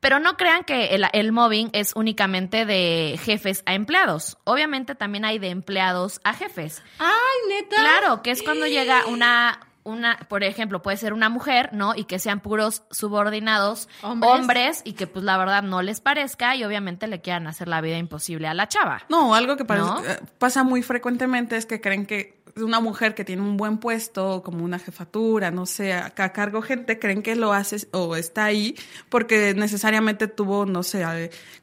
Pero 0.00 0.20
no 0.20 0.36
crean 0.36 0.64
que 0.64 0.94
el, 0.94 1.06
el 1.14 1.32
mobbing 1.32 1.70
es 1.72 1.92
únicamente 1.96 2.66
de 2.66 3.18
jefes 3.24 3.62
a 3.64 3.72
empleados. 3.74 4.36
Obviamente 4.44 4.94
también 4.94 5.24
hay 5.24 5.38
de 5.38 5.48
empleados 5.48 6.20
a 6.24 6.34
jefes. 6.34 6.82
Ay, 6.98 7.08
neta. 7.48 7.76
Claro, 7.76 8.22
que 8.22 8.32
es 8.32 8.42
cuando 8.42 8.66
llega 8.66 9.06
una, 9.06 9.66
una, 9.86 10.18
por 10.28 10.42
ejemplo, 10.44 10.82
puede 10.82 10.96
ser 10.96 11.12
una 11.12 11.28
mujer, 11.28 11.70
¿no? 11.72 11.94
Y 11.94 12.04
que 12.04 12.18
sean 12.18 12.40
puros 12.40 12.82
subordinados 12.90 13.88
Hombres. 14.02 14.32
hombres, 14.32 14.82
y 14.84 14.92
que 14.92 15.06
pues 15.06 15.24
la 15.24 15.38
verdad 15.38 15.62
no 15.62 15.80
les 15.82 16.00
parezca 16.00 16.54
y 16.56 16.64
obviamente 16.64 17.06
le 17.06 17.20
quieran 17.20 17.46
hacer 17.46 17.68
la 17.68 17.80
vida 17.80 17.96
imposible 17.96 18.48
a 18.48 18.54
la 18.54 18.68
chava. 18.68 19.02
No, 19.08 19.34
algo 19.34 19.56
que 19.56 19.64
parece- 19.64 19.86
¿No? 19.86 20.04
eh, 20.04 20.18
pasa 20.38 20.62
muy 20.64 20.82
frecuentemente 20.82 21.56
es 21.56 21.66
que 21.66 21.80
creen 21.80 22.04
que 22.06 22.36
una 22.56 22.80
mujer 22.80 23.14
que 23.14 23.24
tiene 23.24 23.42
un 23.42 23.56
buen 23.56 23.78
puesto, 23.78 24.42
como 24.42 24.64
una 24.64 24.78
jefatura, 24.78 25.50
no 25.50 25.66
sé, 25.66 25.92
a, 25.92 26.10
cargo 26.10 26.62
gente, 26.62 26.98
creen 26.98 27.22
que 27.22 27.36
lo 27.36 27.52
hace 27.52 27.86
o 27.92 28.16
está 28.16 28.44
ahí 28.44 28.74
porque 29.08 29.54
necesariamente 29.54 30.26
tuvo, 30.26 30.64
no 30.66 30.82
sé, 30.82 31.04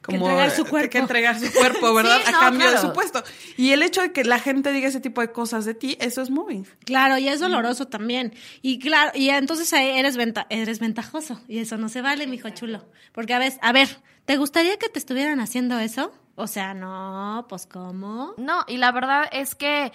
como 0.02 0.28
entregar 0.28 0.50
su 0.50 0.62
eh, 0.62 0.68
cuerpo. 0.68 0.90
que 0.90 0.98
entregar 0.98 1.40
su 1.40 1.52
cuerpo, 1.52 1.94
¿verdad? 1.94 2.18
Sí, 2.24 2.32
a 2.34 2.38
cambio 2.38 2.70
de 2.70 2.78
su 2.78 2.92
puesto. 2.92 3.22
Y 3.56 3.72
el 3.72 3.82
hecho 3.82 4.02
de 4.02 4.12
que 4.12 4.24
la 4.24 4.38
gente 4.38 4.72
diga 4.72 4.88
ese 4.88 5.00
tipo 5.00 5.20
de 5.20 5.32
cosas 5.32 5.64
de 5.64 5.74
ti, 5.74 5.96
eso 6.00 6.22
es 6.22 6.30
moving. 6.30 6.66
Claro, 6.84 7.18
y 7.18 7.28
es 7.28 7.40
doloroso 7.40 7.86
también. 7.86 8.34
Y 8.62 8.78
claro, 8.78 9.12
y 9.14 9.30
entonces 9.30 9.72
ahí 9.72 9.98
eres, 9.98 10.16
venta 10.16 10.46
eres 10.50 10.78
ventajoso. 10.78 11.40
Y 11.48 11.58
eso 11.58 11.76
no 11.76 11.88
se 11.88 12.02
vale, 12.02 12.26
mijo 12.26 12.48
chulo. 12.50 12.84
Porque 13.12 13.34
a 13.34 13.38
veces, 13.38 13.58
a 13.62 13.72
ver, 13.72 13.88
¿te 14.24 14.36
gustaría 14.36 14.78
que 14.78 14.88
te 14.88 14.98
estuvieran 14.98 15.40
haciendo 15.40 15.78
eso? 15.78 16.12
O 16.36 16.48
sea, 16.48 16.74
no, 16.74 17.46
pues 17.48 17.66
¿cómo? 17.66 18.34
No, 18.38 18.64
y 18.66 18.76
la 18.76 18.90
verdad 18.90 19.28
es 19.30 19.54
que 19.54 19.92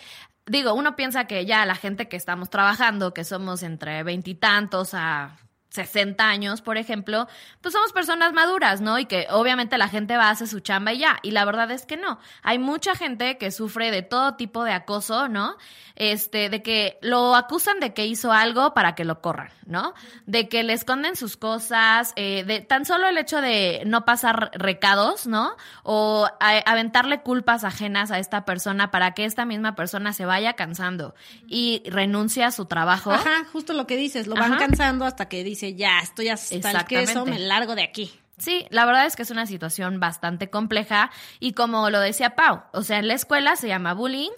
digo, 0.49 0.73
uno 0.73 0.95
piensa 0.95 1.25
que 1.25 1.45
ya 1.45 1.65
la 1.65 1.75
gente 1.75 2.09
que 2.09 2.17
estamos 2.17 2.49
trabajando, 2.49 3.13
que 3.13 3.23
somos 3.23 3.63
entre 3.63 4.03
veintitantos 4.03 4.93
a 4.93 5.37
60 5.69 6.27
años, 6.27 6.61
por 6.61 6.77
ejemplo, 6.77 7.27
pues 7.61 7.73
somos 7.73 7.93
personas 7.93 8.33
maduras, 8.33 8.81
¿no? 8.81 8.97
Y 8.99 9.05
que 9.05 9.27
obviamente 9.29 9.77
la 9.77 9.87
gente 9.87 10.17
va 10.17 10.25
a 10.27 10.31
hacer 10.31 10.47
su 10.47 10.59
chamba 10.61 10.93
y 10.93 10.99
ya. 10.99 11.19
Y 11.21 11.31
la 11.31 11.45
verdad 11.45 11.69
es 11.71 11.85
que 11.85 11.95
no. 11.97 12.19
Hay 12.41 12.57
mucha 12.57 12.95
gente 12.95 13.37
que 13.37 13.51
sufre 13.51 13.91
de 13.91 14.01
todo 14.01 14.35
tipo 14.35 14.63
de 14.63 14.71
acoso, 14.73 15.27
¿no? 15.27 15.55
Este, 15.95 16.49
de 16.49 16.63
que 16.63 16.97
lo 17.01 17.35
acusan 17.35 17.79
de 17.81 17.93
que 17.93 18.05
hizo 18.05 18.31
algo 18.31 18.73
para 18.73 18.95
que 18.95 19.03
lo 19.05 19.21
corran, 19.21 19.49
¿no? 19.65 19.93
De 20.25 20.47
que 20.47 20.63
le 20.63 20.73
esconden 20.73 21.15
sus 21.17 21.35
cosas, 21.37 22.13
eh, 22.15 22.43
de 22.45 22.61
tan 22.61 22.85
solo 22.85 23.07
el 23.07 23.17
hecho 23.17 23.41
de 23.41 23.83
no 23.85 24.05
pasar 24.05 24.49
recados, 24.53 25.27
¿no? 25.27 25.55
O 25.83 26.25
a- 26.39 26.57
aventarle 26.65 27.21
culpas 27.21 27.63
ajenas 27.65 28.11
a 28.11 28.19
esta 28.19 28.45
persona 28.45 28.91
para 28.91 29.13
que 29.13 29.25
esta 29.25 29.43
misma 29.45 29.75
persona 29.75 30.13
se 30.13 30.25
vaya 30.25 30.53
cansando 30.53 31.15
y 31.47 31.83
renuncie 31.85 32.43
a 32.45 32.51
su 32.51 32.65
trabajo. 32.65 33.11
Ajá, 33.11 33.43
justo 33.51 33.73
lo 33.73 33.85
que 33.85 33.97
dices, 33.97 34.25
lo 34.27 34.35
van 34.35 34.53
Ajá. 34.53 34.65
cansando 34.67 35.03
hasta 35.05 35.27
que 35.27 35.43
dice, 35.43 35.58
ya, 35.75 35.99
estoy 35.99 36.29
hasta 36.29 36.71
el 36.71 36.85
queso, 36.85 37.25
me 37.25 37.39
largo 37.39 37.75
de 37.75 37.83
aquí. 37.83 38.11
Sí, 38.37 38.65
la 38.69 38.85
verdad 38.85 39.05
es 39.05 39.15
que 39.15 39.23
es 39.23 39.31
una 39.31 39.45
situación 39.45 39.99
bastante 39.99 40.49
compleja 40.49 41.11
y 41.39 41.53
como 41.53 41.89
lo 41.89 41.99
decía 41.99 42.35
Pau, 42.35 42.61
o 42.71 42.83
sea, 42.83 42.99
en 42.99 43.09
la 43.09 43.13
escuela 43.13 43.57
se 43.57 43.67
llama 43.67 43.93
bullying, 43.93 44.31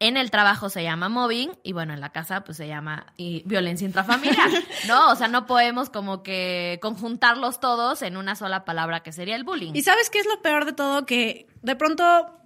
en 0.00 0.16
el 0.16 0.30
trabajo 0.30 0.70
se 0.70 0.82
llama 0.82 1.08
mobbing 1.08 1.52
y 1.62 1.72
bueno, 1.72 1.92
en 1.92 2.00
la 2.00 2.10
casa 2.10 2.42
pues 2.42 2.56
se 2.56 2.66
llama 2.66 3.06
y, 3.16 3.42
violencia 3.44 3.86
intrafamiliar, 3.86 4.48
¿no? 4.88 5.10
O 5.10 5.14
sea, 5.14 5.28
no 5.28 5.46
podemos 5.46 5.90
como 5.90 6.22
que 6.22 6.78
conjuntarlos 6.80 7.60
todos 7.60 8.02
en 8.02 8.16
una 8.16 8.34
sola 8.34 8.64
palabra 8.64 9.00
que 9.00 9.12
sería 9.12 9.36
el 9.36 9.44
bullying. 9.44 9.72
¿Y 9.74 9.82
sabes 9.82 10.08
qué 10.08 10.18
es 10.18 10.26
lo 10.26 10.40
peor 10.40 10.64
de 10.64 10.72
todo? 10.72 11.04
Que 11.04 11.46
de 11.62 11.76
pronto 11.76 12.39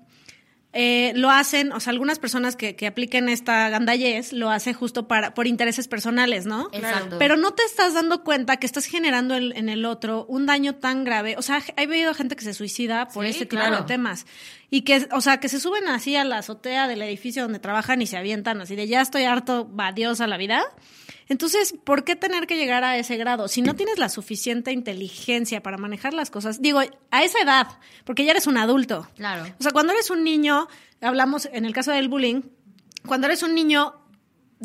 eh, 0.75 1.13
lo 1.15 1.31
hacen, 1.31 1.73
o 1.73 1.81
sea, 1.81 1.93
algunas 1.93 2.19
personas 2.19 2.57
que, 2.57 2.77
que 2.77 2.87
apliquen 2.87 3.29
esta 3.29 3.69
gandallez 3.69 4.33
lo 4.33 4.51
hacen 4.51 4.75
justo 4.75 5.07
para, 5.09 5.33
por 5.33 5.47
intereses 5.47 5.89
personales, 5.89 6.47
¿no? 6.47 6.69
Exacto. 6.73 7.17
Pero 7.19 7.37
no 7.37 7.53
te 7.53 7.63
estás 7.63 7.95
dando 7.95 8.25
cuenta 8.25 8.57
que 8.57 8.67
estás 8.67 8.85
generando 8.87 9.37
en, 9.37 9.57
en 9.57 9.69
el 9.69 9.85
otro 9.85 10.27
un 10.29 10.47
daño 10.47 10.75
tan 10.75 11.05
grave. 11.05 11.37
O 11.39 11.43
sea, 11.43 11.63
he 11.77 11.85
habido 11.85 12.13
gente 12.15 12.37
que 12.37 12.45
se 12.45 12.55
suicida 12.55 13.09
por 13.09 13.25
Sí, 13.25 13.31
este 13.31 13.47
tipo 13.47 13.61
claro. 13.63 13.79
de 13.79 13.83
temas. 13.85 14.27
Y 14.71 14.83
que, 14.83 15.09
o 15.13 15.21
sea, 15.21 15.39
que 15.39 15.49
se 15.49 15.61
suben 15.61 15.87
así 15.89 16.17
a 16.17 16.25
la 16.25 16.39
azotea 16.39 16.89
del 16.89 17.01
edificio 17.03 17.43
donde 17.43 17.61
trabajan 17.61 18.03
y 18.03 18.07
se 18.07 18.17
avientan 18.17 18.61
así 18.61 18.75
de 18.75 18.89
ya 18.89 19.01
estoy 19.01 19.25
harto, 19.25 19.71
va 19.75 19.93
Dios 19.93 20.21
a 20.21 20.27
la 20.27 20.37
vida. 20.37 20.65
Entonces, 21.29 21.75
¿por 21.85 22.05
qué 22.05 22.17
tener 22.17 22.47
que 22.47 22.57
llegar 22.57 22.85
a 22.85 22.99
ese 22.99 23.17
grado? 23.17 23.49
Si 23.49 23.63
no 23.63 23.75
tienes 23.75 23.99
la 23.99 24.09
suficiente 24.09 24.73
inteligencia 24.73 25.63
para 25.63 25.79
manejar 25.79 26.13
las 26.15 26.31
cosas, 26.31 26.61
digo, 26.61 26.81
a 27.11 27.23
esa 27.25 27.41
edad, 27.41 27.67
porque 28.05 28.25
ya 28.25 28.33
eres 28.33 28.47
un 28.47 28.57
adulto. 28.59 29.09
Claro. 29.17 29.45
O 29.59 29.63
sea, 29.63 29.73
cuando 29.73 29.93
eres 29.93 30.11
un 30.11 30.23
niño, 30.25 30.69
hablamos 31.01 31.49
en 31.53 31.65
el 31.65 31.73
caso 31.73 31.93
del 31.93 32.09
bullying, 32.09 32.43
cuando 33.07 33.27
eres 33.27 33.43
un 33.43 33.55
niño, 33.55 33.95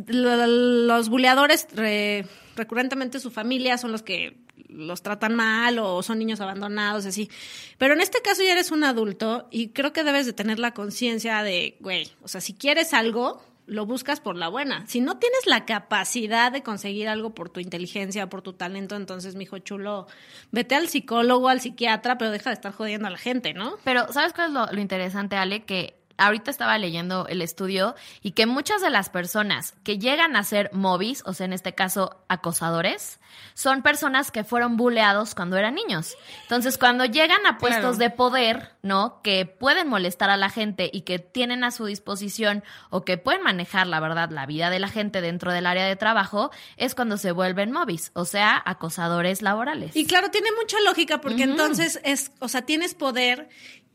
lo- 0.07 0.47
los 0.47 1.09
buleadores 1.09 1.67
re- 1.73 2.25
recurrentemente 2.55 3.19
su 3.19 3.31
familia 3.31 3.77
son 3.77 3.91
los 3.91 4.03
que 4.03 4.37
los 4.67 5.01
tratan 5.01 5.33
mal 5.35 5.79
o 5.79 6.03
son 6.03 6.19
niños 6.19 6.41
abandonados, 6.41 7.05
así. 7.05 7.29
Pero 7.77 7.93
en 7.95 8.01
este 8.01 8.21
caso 8.21 8.43
ya 8.43 8.51
eres 8.51 8.71
un 8.71 8.83
adulto 8.83 9.47
y 9.49 9.69
creo 9.69 9.93
que 9.93 10.03
debes 10.03 10.25
de 10.25 10.33
tener 10.33 10.59
la 10.59 10.73
conciencia 10.73 11.41
de, 11.41 11.77
güey, 11.79 12.11
o 12.21 12.27
sea, 12.27 12.39
si 12.41 12.53
quieres 12.53 12.93
algo, 12.93 13.41
lo 13.69 13.85
buscas 13.85 14.19
por 14.19 14.35
la 14.35 14.47
buena. 14.47 14.85
Si 14.87 14.99
no 14.99 15.17
tienes 15.17 15.45
la 15.45 15.65
capacidad 15.65 16.51
de 16.51 16.63
conseguir 16.63 17.07
algo 17.07 17.33
por 17.33 17.49
tu 17.49 17.59
inteligencia 17.59 18.27
por 18.29 18.41
tu 18.41 18.53
talento, 18.53 18.95
entonces, 18.95 19.35
mijo 19.35 19.59
chulo, 19.59 20.07
vete 20.51 20.75
al 20.75 20.89
psicólogo, 20.89 21.49
al 21.49 21.61
psiquiatra, 21.61 22.17
pero 22.17 22.31
deja 22.31 22.49
de 22.49 22.55
estar 22.55 22.73
jodiendo 22.73 23.07
a 23.07 23.11
la 23.11 23.17
gente, 23.17 23.53
¿no? 23.53 23.77
Pero, 23.83 24.11
¿sabes 24.11 24.33
cuál 24.33 24.47
es 24.47 24.53
lo, 24.53 24.65
lo 24.65 24.81
interesante, 24.81 25.35
Ale? 25.35 25.63
Que 25.63 25.98
ahorita 26.19 26.51
estaba 26.51 26.77
leyendo 26.77 27.25
el 27.27 27.41
estudio 27.41 27.95
y 28.21 28.31
que 28.31 28.45
muchas 28.45 28.81
de 28.81 28.89
las 28.89 29.09
personas 29.09 29.73
que 29.83 29.97
llegan 29.97 30.35
a 30.35 30.43
ser 30.43 30.69
mobis, 30.73 31.23
o 31.25 31.33
sea, 31.33 31.45
en 31.45 31.53
este 31.53 31.73
caso 31.73 32.23
acosadores, 32.27 33.19
son 33.53 33.81
personas 33.81 34.31
que 34.31 34.43
fueron 34.43 34.75
buleados 34.77 35.35
cuando 35.35 35.57
eran 35.57 35.75
niños. 35.75 36.15
Entonces, 36.43 36.77
cuando 36.77 37.05
llegan 37.05 37.45
a 37.45 37.57
puestos 37.57 37.79
Claro. 37.79 37.97
de 37.97 38.09
poder, 38.09 38.71
¿no? 38.81 39.21
Que 39.21 39.45
pueden 39.45 39.87
molestar 39.87 40.29
a 40.29 40.37
la 40.37 40.49
gente 40.49 40.89
y 40.91 41.01
que 41.01 41.19
tienen 41.19 41.63
a 41.63 41.71
su 41.71 41.85
disposición 41.85 42.63
o 42.89 43.05
que 43.05 43.17
pueden 43.17 43.43
manejar, 43.43 43.87
la 43.87 43.99
verdad, 43.99 44.29
la 44.31 44.45
vida 44.45 44.69
de 44.69 44.79
la 44.79 44.87
gente 44.89 45.21
dentro 45.21 45.51
del 45.53 45.65
área 45.65 45.85
de 45.85 45.95
trabajo, 45.95 46.51
es 46.77 46.95
cuando 46.95 47.17
se 47.17 47.31
vuelven 47.31 47.71
mobis, 47.71 48.11
o 48.13 48.25
sea, 48.25 48.61
acosadores 48.65 49.41
laborales. 49.41 49.95
Y 49.95 50.05
claro, 50.05 50.29
tiene 50.31 50.49
mucha 50.59 50.77
lógica 50.81 51.21
porque 51.21 51.43
entonces 51.43 51.99
es, 52.03 52.31
o 52.39 52.47
sea, 52.47 52.63
tienes 52.63 52.93
poder 52.95 53.49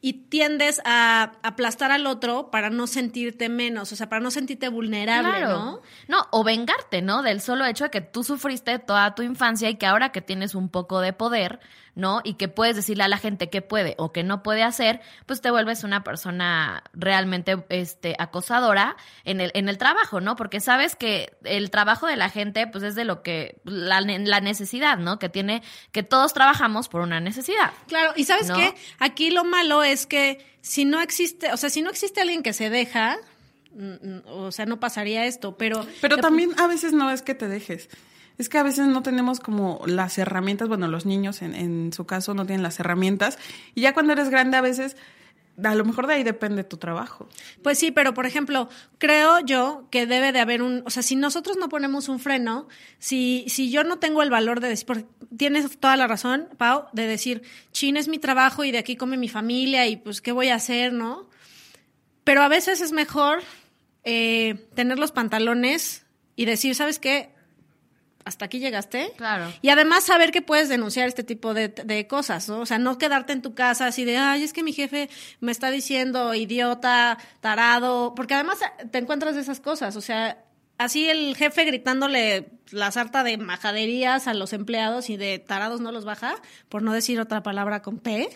y 0.04 0.12
tiendes 0.28 0.82
a 0.84 1.32
aplastar 1.42 1.90
al 1.90 2.06
otro 2.06 2.50
para 2.50 2.68
no 2.68 2.87
sentirte 2.87 3.49
menos, 3.49 3.90
o 3.90 3.96
sea, 3.96 4.06
para 4.11 4.20
no 4.20 4.30
sentirte 4.30 4.68
vulnerable, 4.68 5.30
Claro. 5.30 5.58
¿no? 5.58 5.82
No, 6.08 6.26
o 6.30 6.44
vengarte, 6.44 7.00
¿no? 7.00 7.23
Del 7.23 7.40
solo 7.40 7.64
hecho 7.64 7.84
de 7.84 7.90
que 7.90 8.02
tú 8.02 8.23
sufriste 8.23 8.78
toda 8.78 9.14
tu 9.14 9.23
infancia 9.23 9.70
y 9.70 9.76
que 9.76 9.87
ahora 9.87 10.12
que 10.12 10.20
tienes 10.20 10.54
un 10.54 10.68
poco 10.68 11.00
de 11.00 11.14
poder, 11.14 11.58
¿no? 11.94 12.20
Y 12.24 12.34
que 12.34 12.48
puedes 12.48 12.76
decirle 12.76 13.04
a 13.04 13.08
la 13.08 13.18
gente 13.18 13.50
qué 13.50 13.62
puede 13.62 13.94
o 13.98 14.12
qué 14.12 14.22
no 14.22 14.42
puede 14.42 14.62
hacer, 14.62 15.00
pues 15.26 15.40
te 15.40 15.50
vuelves 15.50 15.84
una 15.84 16.04
persona 16.04 16.82
realmente 16.92 17.64
este 17.68 18.16
acosadora 18.18 18.96
en 19.24 19.40
el 19.40 19.50
en 19.54 19.68
el 19.68 19.78
trabajo, 19.78 20.20
¿no? 20.20 20.36
Porque 20.36 20.60
sabes 20.60 20.96
que 20.96 21.36
el 21.44 21.70
trabajo 21.70 22.06
de 22.06 22.16
la 22.16 22.30
gente 22.30 22.66
pues 22.66 22.84
es 22.84 22.94
de 22.94 23.04
lo 23.04 23.22
que 23.22 23.60
la, 23.64 24.00
la 24.00 24.40
necesidad, 24.40 24.98
¿no? 24.98 25.18
Que 25.18 25.28
tiene 25.28 25.62
que 25.92 26.02
todos 26.02 26.32
trabajamos 26.32 26.88
por 26.88 27.00
una 27.00 27.20
necesidad. 27.20 27.72
Claro, 27.86 28.12
y 28.16 28.24
sabes 28.24 28.48
¿No? 28.48 28.56
qué? 28.56 28.74
Aquí 28.98 29.30
lo 29.30 29.44
malo 29.44 29.82
es 29.82 30.06
que 30.06 30.44
si 30.60 30.84
no 30.84 31.00
existe, 31.00 31.52
o 31.52 31.56
sea, 31.56 31.70
si 31.70 31.82
no 31.82 31.90
existe 31.90 32.20
alguien 32.20 32.42
que 32.42 32.54
se 32.54 32.70
deja, 32.70 33.18
mm, 33.74 33.92
mm, 33.92 34.22
o 34.26 34.50
sea, 34.50 34.64
no 34.64 34.80
pasaría 34.80 35.26
esto, 35.26 35.58
pero... 35.58 35.86
Pero 36.00 36.16
también 36.16 36.52
a 36.58 36.66
veces 36.66 36.92
no 36.94 37.10
es 37.10 37.20
que 37.20 37.34
te 37.34 37.48
dejes. 37.48 37.90
Es 38.38 38.48
que 38.48 38.58
a 38.58 38.62
veces 38.62 38.86
no 38.86 39.02
tenemos 39.02 39.40
como 39.40 39.82
las 39.86 40.18
herramientas, 40.18 40.68
bueno, 40.68 40.88
los 40.88 41.06
niños 41.06 41.42
en, 41.42 41.54
en 41.54 41.92
su 41.92 42.04
caso 42.04 42.34
no 42.34 42.46
tienen 42.46 42.62
las 42.62 42.80
herramientas. 42.80 43.38
Y 43.74 43.82
ya 43.82 43.94
cuando 43.94 44.12
eres 44.12 44.28
grande 44.28 44.56
a 44.56 44.60
veces, 44.60 44.96
a 45.62 45.74
lo 45.74 45.84
mejor 45.84 46.06
de 46.06 46.14
ahí 46.14 46.24
depende 46.24 46.64
tu 46.64 46.78
trabajo. 46.78 47.28
Pues 47.62 47.78
sí, 47.78 47.92
pero 47.92 48.12
por 48.14 48.26
ejemplo, 48.26 48.68
creo 48.98 49.38
yo 49.40 49.86
que 49.90 50.06
debe 50.06 50.32
de 50.32 50.40
haber 50.40 50.62
un, 50.62 50.82
o 50.84 50.90
sea, 50.90 51.02
si 51.02 51.16
nosotros 51.16 51.56
no 51.58 51.68
ponemos 51.68 52.08
un 52.08 52.18
freno, 52.18 52.68
si, 52.98 53.44
si 53.48 53.70
yo 53.70 53.84
no 53.84 53.98
tengo 53.98 54.22
el 54.22 54.30
valor 54.30 54.60
de 54.60 54.68
decir, 54.68 55.06
tienes 55.36 55.78
toda 55.78 55.96
la 55.96 56.06
razón, 56.06 56.48
Pau, 56.58 56.86
de 56.92 57.06
decir, 57.06 57.42
chin 57.72 57.96
es 57.96 58.08
mi 58.08 58.18
trabajo 58.18 58.64
y 58.64 58.72
de 58.72 58.78
aquí 58.78 58.96
come 58.96 59.16
mi 59.16 59.28
familia 59.28 59.86
y 59.86 59.96
pues 59.96 60.20
qué 60.20 60.32
voy 60.32 60.48
a 60.48 60.56
hacer, 60.56 60.92
¿no? 60.92 61.28
Pero 62.24 62.42
a 62.42 62.48
veces 62.48 62.80
es 62.80 62.92
mejor 62.92 63.42
eh, 64.02 64.66
tener 64.74 64.98
los 64.98 65.12
pantalones 65.12 66.04
y 66.36 66.46
decir, 66.46 66.74
¿sabes 66.74 66.98
qué? 66.98 67.33
Hasta 68.24 68.46
aquí 68.46 68.58
llegaste. 68.58 69.12
Claro. 69.16 69.52
Y 69.60 69.68
además 69.68 70.04
saber 70.04 70.30
que 70.30 70.40
puedes 70.40 70.68
denunciar 70.68 71.08
este 71.08 71.24
tipo 71.24 71.52
de, 71.52 71.68
de 71.68 72.06
cosas, 72.06 72.48
¿no? 72.48 72.60
O 72.60 72.66
sea, 72.66 72.78
no 72.78 72.96
quedarte 72.96 73.32
en 73.32 73.42
tu 73.42 73.54
casa 73.54 73.86
así 73.86 74.04
de, 74.04 74.16
ay, 74.16 74.42
es 74.42 74.52
que 74.52 74.62
mi 74.62 74.72
jefe 74.72 75.10
me 75.40 75.52
está 75.52 75.70
diciendo 75.70 76.34
idiota, 76.34 77.18
tarado, 77.40 78.14
porque 78.14 78.34
además 78.34 78.58
te 78.90 78.98
encuentras 78.98 79.34
de 79.34 79.42
esas 79.42 79.60
cosas, 79.60 79.96
o 79.96 80.00
sea, 80.00 80.38
así 80.78 81.08
el 81.08 81.36
jefe 81.36 81.64
gritándole 81.64 82.48
la 82.70 82.90
sarta 82.90 83.22
de 83.22 83.36
majaderías 83.36 84.26
a 84.26 84.34
los 84.34 84.52
empleados 84.52 85.10
y 85.10 85.16
de 85.16 85.38
tarados 85.38 85.80
no 85.80 85.92
los 85.92 86.04
baja, 86.04 86.36
por 86.68 86.82
no 86.82 86.92
decir 86.92 87.20
otra 87.20 87.42
palabra 87.42 87.82
con 87.82 87.98
P. 87.98 88.28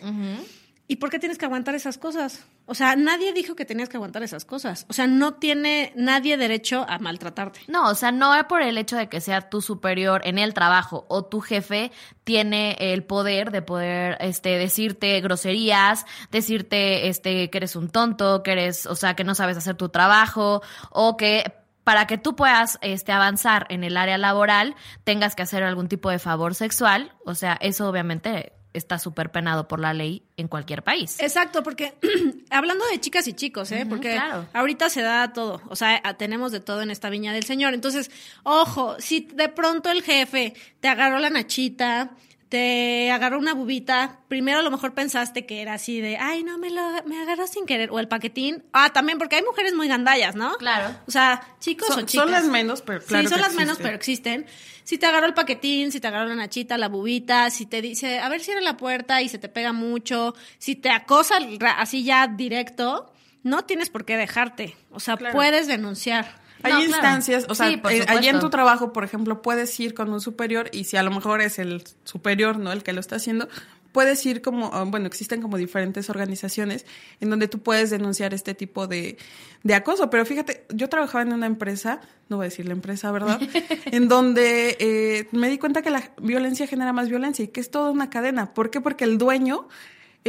¿Y 0.86 0.96
por 0.96 1.10
qué 1.10 1.18
tienes 1.18 1.38
que 1.38 1.44
aguantar 1.44 1.74
esas 1.74 1.98
cosas? 1.98 2.44
O 2.70 2.74
sea, 2.74 2.96
nadie 2.96 3.32
dijo 3.32 3.56
que 3.56 3.64
tenías 3.64 3.88
que 3.88 3.96
aguantar 3.96 4.22
esas 4.22 4.44
cosas. 4.44 4.84
O 4.90 4.92
sea, 4.92 5.06
no 5.06 5.34
tiene 5.34 5.90
nadie 5.96 6.36
derecho 6.36 6.84
a 6.86 6.98
maltratarte. 6.98 7.60
No, 7.66 7.88
o 7.88 7.94
sea, 7.94 8.12
no 8.12 8.34
es 8.34 8.44
por 8.44 8.60
el 8.60 8.76
hecho 8.76 8.96
de 8.96 9.08
que 9.08 9.22
sea 9.22 9.48
tu 9.48 9.62
superior 9.62 10.20
en 10.24 10.38
el 10.38 10.52
trabajo 10.52 11.06
o 11.08 11.24
tu 11.24 11.40
jefe 11.40 11.90
tiene 12.24 12.76
el 12.78 13.04
poder 13.04 13.52
de 13.52 13.62
poder 13.62 14.18
este 14.20 14.58
decirte 14.58 15.18
groserías, 15.22 16.04
decirte 16.30 17.08
este 17.08 17.48
que 17.48 17.56
eres 17.56 17.74
un 17.74 17.88
tonto, 17.88 18.42
que 18.42 18.52
eres, 18.52 18.84
o 18.84 18.94
sea, 18.94 19.14
que 19.14 19.24
no 19.24 19.34
sabes 19.34 19.56
hacer 19.56 19.76
tu 19.76 19.88
trabajo 19.88 20.60
o 20.90 21.16
que 21.16 21.50
para 21.84 22.06
que 22.06 22.18
tú 22.18 22.36
puedas 22.36 22.78
este 22.82 23.12
avanzar 23.12 23.66
en 23.70 23.82
el 23.82 23.96
área 23.96 24.18
laboral 24.18 24.76
tengas 25.04 25.34
que 25.34 25.40
hacer 25.40 25.62
algún 25.62 25.88
tipo 25.88 26.10
de 26.10 26.18
favor 26.18 26.54
sexual, 26.54 27.14
o 27.24 27.34
sea, 27.34 27.56
eso 27.62 27.88
obviamente 27.88 28.57
está 28.78 28.98
súper 28.98 29.30
penado 29.30 29.68
por 29.68 29.80
la 29.80 29.92
ley 29.92 30.22
en 30.36 30.48
cualquier 30.48 30.82
país. 30.82 31.20
Exacto, 31.20 31.62
porque 31.62 31.94
hablando 32.50 32.86
de 32.86 33.00
chicas 33.00 33.26
y 33.28 33.34
chicos, 33.34 33.70
¿eh? 33.72 33.86
Porque 33.88 34.12
claro. 34.12 34.46
ahorita 34.52 34.88
se 34.88 35.02
da 35.02 35.32
todo, 35.32 35.60
o 35.68 35.76
sea, 35.76 36.00
tenemos 36.16 36.52
de 36.52 36.60
todo 36.60 36.82
en 36.82 36.90
esta 36.90 37.10
viña 37.10 37.32
del 37.32 37.44
Señor. 37.44 37.74
Entonces, 37.74 38.10
ojo, 38.42 38.96
si 38.98 39.20
de 39.20 39.48
pronto 39.48 39.90
el 39.90 40.02
jefe 40.02 40.54
te 40.80 40.88
agarró 40.88 41.18
la 41.18 41.30
nachita, 41.30 42.12
te 42.48 43.10
agarró 43.10 43.38
una 43.38 43.52
bubita, 43.52 44.20
primero 44.28 44.60
a 44.60 44.62
lo 44.62 44.70
mejor 44.70 44.94
pensaste 44.94 45.44
que 45.44 45.60
era 45.60 45.74
así 45.74 46.00
de, 46.00 46.16
ay, 46.16 46.44
no, 46.44 46.56
me, 46.56 46.70
lo, 46.70 46.82
me 47.04 47.20
agarró 47.20 47.46
sin 47.46 47.66
querer, 47.66 47.90
o 47.90 47.98
el 47.98 48.08
paquetín. 48.08 48.64
Ah, 48.72 48.90
también, 48.90 49.18
porque 49.18 49.36
hay 49.36 49.42
mujeres 49.42 49.74
muy 49.74 49.86
gandallas, 49.88 50.34
¿no? 50.34 50.54
Claro. 50.56 50.96
O 51.06 51.10
sea, 51.10 51.42
chicos 51.60 51.88
Son- 51.88 52.04
o 52.04 52.06
chicas. 52.06 52.24
son 52.24 52.32
las 52.32 52.44
menos, 52.46 52.80
pero 52.82 53.00
claro 53.02 53.24
Sí, 53.24 53.28
son 53.28 53.36
que 53.38 53.42
las 53.48 53.54
menos, 53.54 53.78
pero 53.78 53.94
existen. 53.94 54.46
Si 54.84 54.96
te 54.96 55.04
agarró 55.04 55.26
el 55.26 55.34
paquetín, 55.34 55.92
si 55.92 56.00
te 56.00 56.06
agarró 56.08 56.26
la 56.28 56.34
nachita, 56.36 56.78
la 56.78 56.88
bubita, 56.88 57.50
si 57.50 57.66
te 57.66 57.82
dice, 57.82 58.18
a 58.20 58.28
ver, 58.30 58.40
cierra 58.40 58.62
la 58.62 58.78
puerta 58.78 59.20
y 59.20 59.28
se 59.28 59.36
te 59.38 59.50
pega 59.50 59.72
mucho, 59.72 60.34
si 60.56 60.74
te 60.76 60.88
acosa 60.90 61.36
así 61.76 62.04
ya 62.04 62.26
directo, 62.26 63.12
no 63.42 63.64
tienes 63.66 63.90
por 63.90 64.06
qué 64.06 64.16
dejarte. 64.16 64.74
O 64.90 65.00
sea, 65.00 65.16
Claro. 65.18 65.34
puedes 65.34 65.66
denunciar. 65.66 66.40
Hay 66.62 66.72
No, 66.72 66.78
claro. 66.78 66.92
instancias, 66.92 67.46
o 67.48 67.54
sea, 67.54 67.68
Sí, 67.68 67.80
eh, 67.90 68.04
allí 68.08 68.28
en 68.28 68.40
tu 68.40 68.50
trabajo, 68.50 68.92
por 68.92 69.04
ejemplo, 69.04 69.42
puedes 69.42 69.78
ir 69.80 69.94
con 69.94 70.12
un 70.12 70.20
superior 70.20 70.68
y 70.72 70.84
si 70.84 70.96
a 70.96 71.02
lo 71.02 71.10
mejor 71.10 71.40
es 71.40 71.58
el 71.58 71.84
superior, 72.04 72.58
¿no? 72.58 72.72
El 72.72 72.82
que 72.82 72.92
lo 72.92 73.00
está 73.00 73.16
haciendo, 73.16 73.48
puedes 73.92 74.24
ir 74.26 74.42
como, 74.42 74.70
ah, 74.72 74.84
bueno, 74.84 75.06
existen 75.06 75.40
como 75.42 75.56
diferentes 75.56 76.10
organizaciones 76.10 76.86
en 77.20 77.30
donde 77.30 77.48
tú 77.48 77.60
puedes 77.60 77.90
denunciar 77.90 78.34
este 78.34 78.54
tipo 78.54 78.86
de, 78.86 79.18
de 79.62 79.74
acoso. 79.74 80.10
Pero 80.10 80.24
fíjate, 80.26 80.66
yo 80.70 80.88
trabajaba 80.88 81.22
en 81.22 81.32
una 81.32 81.46
empresa, 81.46 82.00
no 82.28 82.36
voy 82.36 82.44
a 82.44 82.48
decir 82.48 82.66
la 82.66 82.72
empresa, 82.72 83.10
¿verdad? 83.10 83.40
en 83.86 84.08
donde 84.08 84.76
eh, 84.78 85.28
me 85.32 85.48
di 85.48 85.58
cuenta 85.58 85.82
que 85.82 85.90
la 85.90 86.12
violencia 86.20 86.66
genera 86.66 86.92
más 86.92 87.08
violencia 87.08 87.44
y 87.44 87.48
que 87.48 87.60
es 87.60 87.70
toda 87.70 87.90
una 87.90 88.10
cadena. 88.10 88.52
¿Por 88.54 88.70
qué? 88.70 88.80
Porque 88.80 89.04
el 89.04 89.18
dueño 89.18 89.68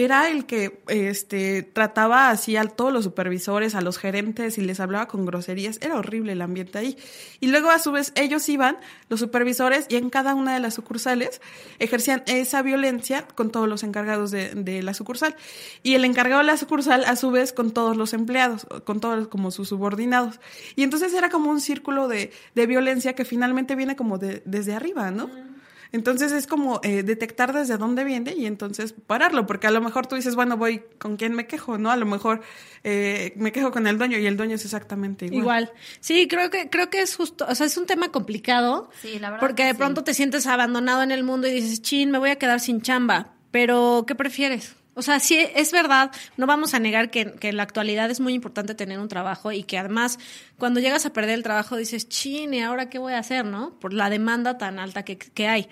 era 0.03 0.29
el 0.29 0.45
que 0.45 0.81
este 0.87 1.63
trataba 1.63 2.29
así 2.29 2.57
a 2.57 2.63
todos 2.63 2.93
los 2.93 3.03
supervisores, 3.03 3.75
a 3.75 3.81
los 3.81 3.97
gerentes 3.97 4.57
y 4.57 4.61
les 4.61 4.79
hablaba 4.79 5.07
con 5.07 5.25
groserías. 5.25 5.79
Era 5.81 5.97
horrible 5.97 6.33
el 6.33 6.41
ambiente 6.41 6.77
ahí. 6.77 6.97
Y 7.39 7.47
luego 7.47 7.69
a 7.69 7.79
su 7.79 7.91
vez 7.91 8.11
ellos 8.15 8.47
iban, 8.49 8.77
los 9.09 9.19
supervisores, 9.19 9.85
y 9.89 9.95
en 9.95 10.09
cada 10.09 10.35
una 10.35 10.53
de 10.53 10.59
las 10.59 10.73
sucursales 10.73 11.41
ejercían 11.79 12.23
esa 12.27 12.61
violencia 12.61 13.27
con 13.35 13.51
todos 13.51 13.67
los 13.67 13.83
encargados 13.83 14.31
de, 14.31 14.49
de 14.55 14.83
la 14.83 14.93
sucursal. 14.93 15.35
Y 15.83 15.95
el 15.95 16.05
encargado 16.05 16.41
de 16.41 16.47
la 16.47 16.57
sucursal 16.57 17.05
a 17.05 17.15
su 17.15 17.31
vez 17.31 17.53
con 17.53 17.71
todos 17.71 17.97
los 17.97 18.13
empleados, 18.13 18.67
con 18.85 18.99
todos 18.99 19.27
como 19.27 19.51
sus 19.51 19.69
subordinados. 19.69 20.39
Y 20.75 20.83
entonces 20.83 21.13
era 21.13 21.29
como 21.29 21.49
un 21.49 21.61
círculo 21.61 22.07
de, 22.07 22.31
de 22.55 22.65
violencia 22.65 23.13
que 23.13 23.25
finalmente 23.25 23.75
viene 23.75 23.95
como 23.95 24.17
de, 24.17 24.41
desde 24.45 24.73
arriba, 24.73 25.11
¿no? 25.11 25.48
Entonces 25.91 26.31
es 26.31 26.45
como 26.45 26.79
eh, 26.83 27.01
detectar 27.03 27.51
desde 27.51 27.77
dónde 27.77 28.03
viene 28.03 28.35
y 28.35 28.45
entonces 28.45 28.93
pararlo, 28.93 29.47
porque 29.47 29.65
a 29.65 29.71
lo 29.71 29.81
mejor 29.81 30.05
tú 30.05 30.15
dices, 30.15 30.35
bueno, 30.35 30.55
voy 30.55 30.83
con 30.99 31.17
quién 31.17 31.33
me 31.33 31.47
quejo, 31.47 31.77
¿no? 31.79 31.89
A 31.89 31.95
lo 31.95 32.05
mejor 32.05 32.41
eh, 32.83 33.33
me 33.37 33.51
quejo 33.51 33.71
con 33.71 33.87
el 33.87 33.97
dueño 33.97 34.19
y 34.19 34.27
el 34.27 34.37
dueño 34.37 34.55
es 34.55 34.65
exactamente 34.65 35.25
igual. 35.25 35.39
Igual. 35.41 35.71
Sí, 35.99 36.27
creo 36.27 36.51
que 36.51 36.69
creo 36.69 36.89
que 36.91 37.01
es 37.01 37.15
justo, 37.15 37.45
o 37.49 37.55
sea, 37.55 37.65
es 37.65 37.75
un 37.77 37.87
tema 37.87 38.11
complicado. 38.11 38.89
Sí, 39.01 39.17
la 39.19 39.29
verdad 39.31 39.39
Porque 39.39 39.63
que 39.63 39.67
de 39.67 39.71
sí. 39.71 39.77
pronto 39.77 40.03
te 40.03 40.13
sientes 40.13 40.45
abandonado 40.45 41.01
en 41.01 41.11
el 41.11 41.23
mundo 41.23 41.47
y 41.47 41.51
dices, 41.51 41.81
"Chin, 41.81 42.11
me 42.11 42.19
voy 42.19 42.29
a 42.29 42.35
quedar 42.37 42.59
sin 42.59 42.81
chamba." 42.81 43.33
Pero 43.51 44.03
¿qué 44.07 44.13
prefieres? 44.13 44.75
O 44.99 45.01
sea, 45.01 45.21
sí, 45.21 45.39
es 45.55 45.71
verdad, 45.71 46.11
no 46.35 46.45
vamos 46.45 46.73
a 46.73 46.79
negar 46.79 47.09
que, 47.09 47.33
en 47.39 47.55
la 47.55 47.63
actualidad 47.63 48.11
es 48.11 48.19
muy 48.19 48.33
importante 48.33 48.75
tener 48.75 48.99
un 48.99 49.07
trabajo 49.07 49.53
y 49.53 49.63
que 49.63 49.77
además 49.77 50.19
cuando 50.57 50.81
llegas 50.81 51.05
a 51.05 51.13
perder 51.13 51.35
el 51.35 51.43
trabajo 51.43 51.77
dices, 51.77 52.09
chin, 52.09 52.53
¿y 52.53 52.61
ahora 52.61 52.89
qué 52.89 52.99
voy 52.99 53.13
a 53.13 53.19
hacer, 53.19 53.45
no? 53.45 53.79
Por 53.79 53.93
la 53.93 54.09
demanda 54.09 54.57
tan 54.57 54.77
alta 54.77 55.03
que, 55.03 55.17
que 55.17 55.47
hay. 55.47 55.69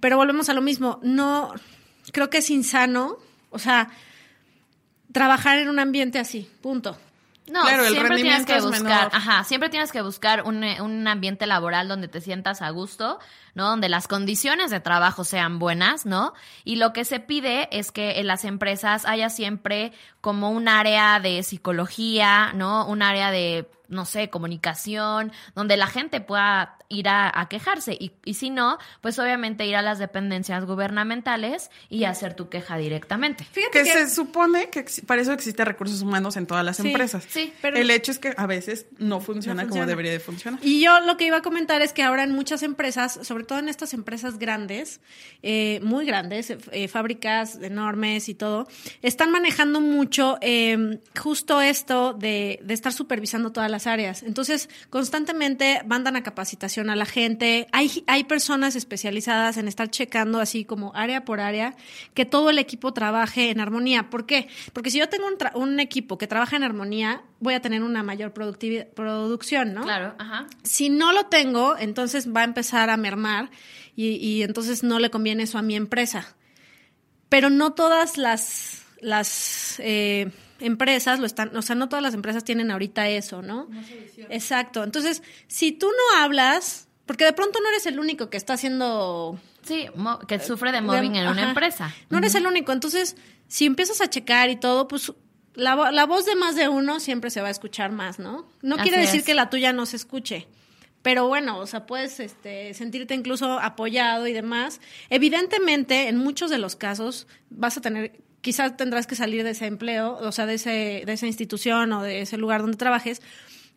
Pero 0.00 0.18
volvemos 0.18 0.50
a 0.50 0.52
lo 0.52 0.60
mismo, 0.60 1.00
no, 1.02 1.54
creo 2.12 2.28
que 2.28 2.38
es 2.38 2.50
insano, 2.50 3.16
o 3.48 3.58
sea, 3.58 3.88
trabajar 5.12 5.56
en 5.56 5.70
un 5.70 5.78
ambiente 5.78 6.18
así, 6.18 6.46
punto. 6.60 6.98
No, 7.50 7.62
Claro, 7.62 7.84
el 7.84 7.90
siempre 7.90 8.16
tienes 8.16 8.46
rendimiento 8.46 8.70
que 8.70 8.78
buscar, 8.78 9.10
ajá, 9.12 9.44
siempre 9.44 9.68
tienes 9.68 9.92
que 9.92 10.02
buscar 10.02 10.44
un, 10.44 10.64
eh, 10.64 10.80
un 10.80 11.06
ambiente 11.06 11.46
laboral 11.46 11.88
donde 11.88 12.08
te 12.08 12.20
sientas 12.20 12.62
a 12.62 12.70
gusto, 12.70 13.18
¿no? 13.54 13.68
Donde 13.70 13.88
las 13.88 14.08
condiciones 14.08 14.70
de 14.70 14.80
trabajo 14.80 15.24
sean 15.24 15.58
buenas, 15.58 16.06
¿no? 16.06 16.34
Y 16.64 16.76
lo 16.76 16.92
que 16.92 17.04
se 17.04 17.20
pide 17.20 17.68
es 17.76 17.92
que 17.92 18.20
en 18.20 18.26
las 18.26 18.44
empresas 18.44 19.04
haya 19.04 19.30
siempre 19.30 19.92
como 20.20 20.50
un 20.50 20.68
área 20.68 21.20
de 21.20 21.42
psicología, 21.42 22.52
¿no? 22.54 22.86
Un 22.86 23.02
área 23.02 23.30
de, 23.30 23.70
no 23.88 24.04
sé, 24.04 24.30
comunicación, 24.30 25.32
donde 25.54 25.76
la 25.76 25.86
gente 25.86 26.20
pueda 26.20 26.77
ir 26.90 27.08
a, 27.08 27.30
a 27.40 27.48
quejarse. 27.48 27.92
Y, 27.98 28.12
y 28.24 28.34
si 28.34 28.50
no, 28.50 28.78
pues 29.00 29.18
obviamente 29.18 29.66
ir 29.66 29.76
a 29.76 29.82
las 29.82 29.98
dependencias 29.98 30.64
gubernamentales 30.64 31.70
y 31.90 32.04
hacer 32.04 32.34
tu 32.34 32.48
queja 32.48 32.76
directamente. 32.78 33.44
Fíjate 33.44 33.82
Que 33.82 33.84
se 33.84 34.08
supone 34.10 34.70
que 34.70 34.84
para 35.06 35.20
eso 35.20 35.32
existe 35.32 35.64
recursos 35.64 36.00
humanos 36.02 36.36
en 36.36 36.46
todas 36.46 36.64
las 36.64 36.78
Sí, 36.78 36.88
empresas. 36.88 37.24
sí, 37.28 37.52
pero- 37.60 37.76
el 37.76 37.90
hecho 37.90 38.10
es 38.10 38.18
que 38.18 38.32
a 38.36 38.46
veces 38.46 38.86
no 38.98 39.20
funciona, 39.20 39.64
No 39.64 39.68
como 39.70 39.86
debería 39.86 40.12
de 40.12 40.20
funcionar. 40.20 40.60
Y 40.62 40.82
yo 40.82 41.00
lo 41.00 41.16
que 41.16 41.26
iba 41.26 41.36
a 41.38 41.42
comentar 41.42 41.82
es 41.82 41.92
que 41.92 42.02
ahora 42.02 42.22
en 42.22 42.32
muchas 42.32 42.62
empresas, 42.62 43.18
sobre 43.22 43.44
todo 43.44 43.58
en 43.58 43.68
estas 43.68 43.92
empresas 43.94 44.38
grandes, 44.38 45.00
eh, 45.42 45.80
muy 45.82 46.06
grandes, 46.06 46.50
eh, 46.72 46.88
fábricas 46.88 47.56
enormes 47.62 48.28
y 48.28 48.34
todo, 48.34 48.66
están 49.02 49.30
manejando 49.30 49.80
mucho 49.80 50.38
eh, 50.40 51.00
justo 51.18 51.60
esto 51.60 52.12
de, 52.14 52.60
de 52.62 52.74
estar 52.74 52.92
supervisando 52.92 53.52
todas 53.52 53.70
las 53.70 53.86
áreas. 53.86 54.22
Entonces, 54.22 54.68
constantemente 54.90 55.82
mandan 55.86 56.16
a 56.16 56.22
capacitación 56.22 56.77
a 56.90 56.96
la 56.96 57.06
gente. 57.06 57.66
Hay, 57.72 58.04
hay 58.06 58.24
personas 58.24 58.76
especializadas 58.76 59.56
en 59.56 59.68
estar 59.68 59.90
checando 59.90 60.40
así 60.40 60.64
como 60.64 60.94
área 60.94 61.24
por 61.24 61.40
área 61.40 61.74
que 62.14 62.24
todo 62.24 62.50
el 62.50 62.58
equipo 62.58 62.92
trabaje 62.92 63.50
en 63.50 63.60
armonía. 63.60 64.10
¿Por 64.10 64.26
qué? 64.26 64.48
Porque 64.72 64.90
si 64.90 64.98
yo 64.98 65.08
tengo 65.08 65.26
un, 65.26 65.34
tra- 65.34 65.54
un 65.54 65.80
equipo 65.80 66.18
que 66.18 66.26
trabaja 66.26 66.56
en 66.56 66.62
armonía, 66.62 67.22
voy 67.40 67.54
a 67.54 67.60
tener 67.60 67.82
una 67.82 68.02
mayor 68.02 68.32
productividad, 68.32 68.86
producción, 68.88 69.74
¿no? 69.74 69.82
Claro, 69.82 70.14
ajá. 70.18 70.46
Si 70.62 70.88
no 70.90 71.12
lo 71.12 71.26
tengo, 71.26 71.76
entonces 71.78 72.32
va 72.32 72.42
a 72.42 72.44
empezar 72.44 72.90
a 72.90 72.96
mermar 72.96 73.50
y, 73.96 74.10
y 74.16 74.42
entonces 74.42 74.82
no 74.82 74.98
le 74.98 75.10
conviene 75.10 75.42
eso 75.42 75.58
a 75.58 75.62
mi 75.62 75.74
empresa. 75.74 76.36
Pero 77.28 77.50
no 77.50 77.72
todas 77.74 78.16
las, 78.16 78.82
las 79.00 79.80
eh, 79.80 80.30
empresas 80.60 81.18
lo 81.20 81.26
están, 81.26 81.56
o 81.56 81.62
sea, 81.62 81.74
no 81.76 81.88
todas 81.88 82.02
las 82.02 82.14
empresas 82.14 82.44
tienen 82.44 82.70
ahorita 82.70 83.08
eso, 83.08 83.42
¿no? 83.42 83.68
Exacto. 84.28 84.84
Entonces, 84.84 85.22
si 85.46 85.72
tú 85.72 85.86
no 85.88 86.18
hablas, 86.22 86.88
porque 87.06 87.24
de 87.24 87.32
pronto 87.32 87.60
no 87.60 87.68
eres 87.68 87.86
el 87.86 87.98
único 88.00 88.30
que 88.30 88.36
está 88.36 88.54
haciendo 88.54 89.38
Sí, 89.62 89.86
mo- 89.96 90.18
que 90.20 90.38
sufre 90.40 90.72
de 90.72 90.80
mobbing 90.80 91.16
en 91.16 91.28
una 91.28 91.40
Ajá. 91.42 91.48
empresa. 91.50 91.94
No 92.10 92.18
eres 92.18 92.34
el 92.34 92.46
único. 92.46 92.72
Entonces, 92.72 93.16
si 93.48 93.66
empiezas 93.66 94.00
a 94.00 94.08
checar 94.10 94.50
y 94.50 94.56
todo, 94.56 94.88
pues 94.88 95.12
la, 95.54 95.90
la 95.92 96.06
voz 96.06 96.24
de 96.26 96.36
más 96.36 96.54
de 96.56 96.68
uno 96.68 97.00
siempre 97.00 97.30
se 97.30 97.40
va 97.40 97.48
a 97.48 97.50
escuchar 97.50 97.92
más, 97.92 98.18
¿no? 98.18 98.48
No 98.62 98.76
Así 98.76 98.82
quiere 98.84 98.98
decir 99.02 99.20
es. 99.20 99.26
que 99.26 99.34
la 99.34 99.50
tuya 99.50 99.72
no 99.72 99.86
se 99.86 99.96
escuche. 99.96 100.46
Pero 101.02 101.28
bueno, 101.28 101.58
o 101.58 101.66
sea, 101.66 101.86
puedes 101.86 102.18
este, 102.20 102.74
sentirte 102.74 103.14
incluso 103.14 103.58
apoyado 103.60 104.26
y 104.26 104.32
demás. 104.32 104.80
Evidentemente, 105.10 106.08
en 106.08 106.16
muchos 106.16 106.50
de 106.50 106.58
los 106.58 106.76
casos 106.76 107.26
vas 107.50 107.76
a 107.76 107.80
tener, 107.80 108.20
quizás 108.40 108.76
tendrás 108.76 109.06
que 109.06 109.14
salir 109.14 109.44
de 109.44 109.50
ese 109.50 109.66
empleo, 109.66 110.16
o 110.16 110.32
sea, 110.32 110.46
de, 110.46 110.54
ese, 110.54 111.02
de 111.04 111.12
esa 111.12 111.26
institución 111.26 111.92
o 111.92 112.02
de 112.02 112.22
ese 112.22 112.36
lugar 112.36 112.62
donde 112.62 112.76
trabajes, 112.76 113.22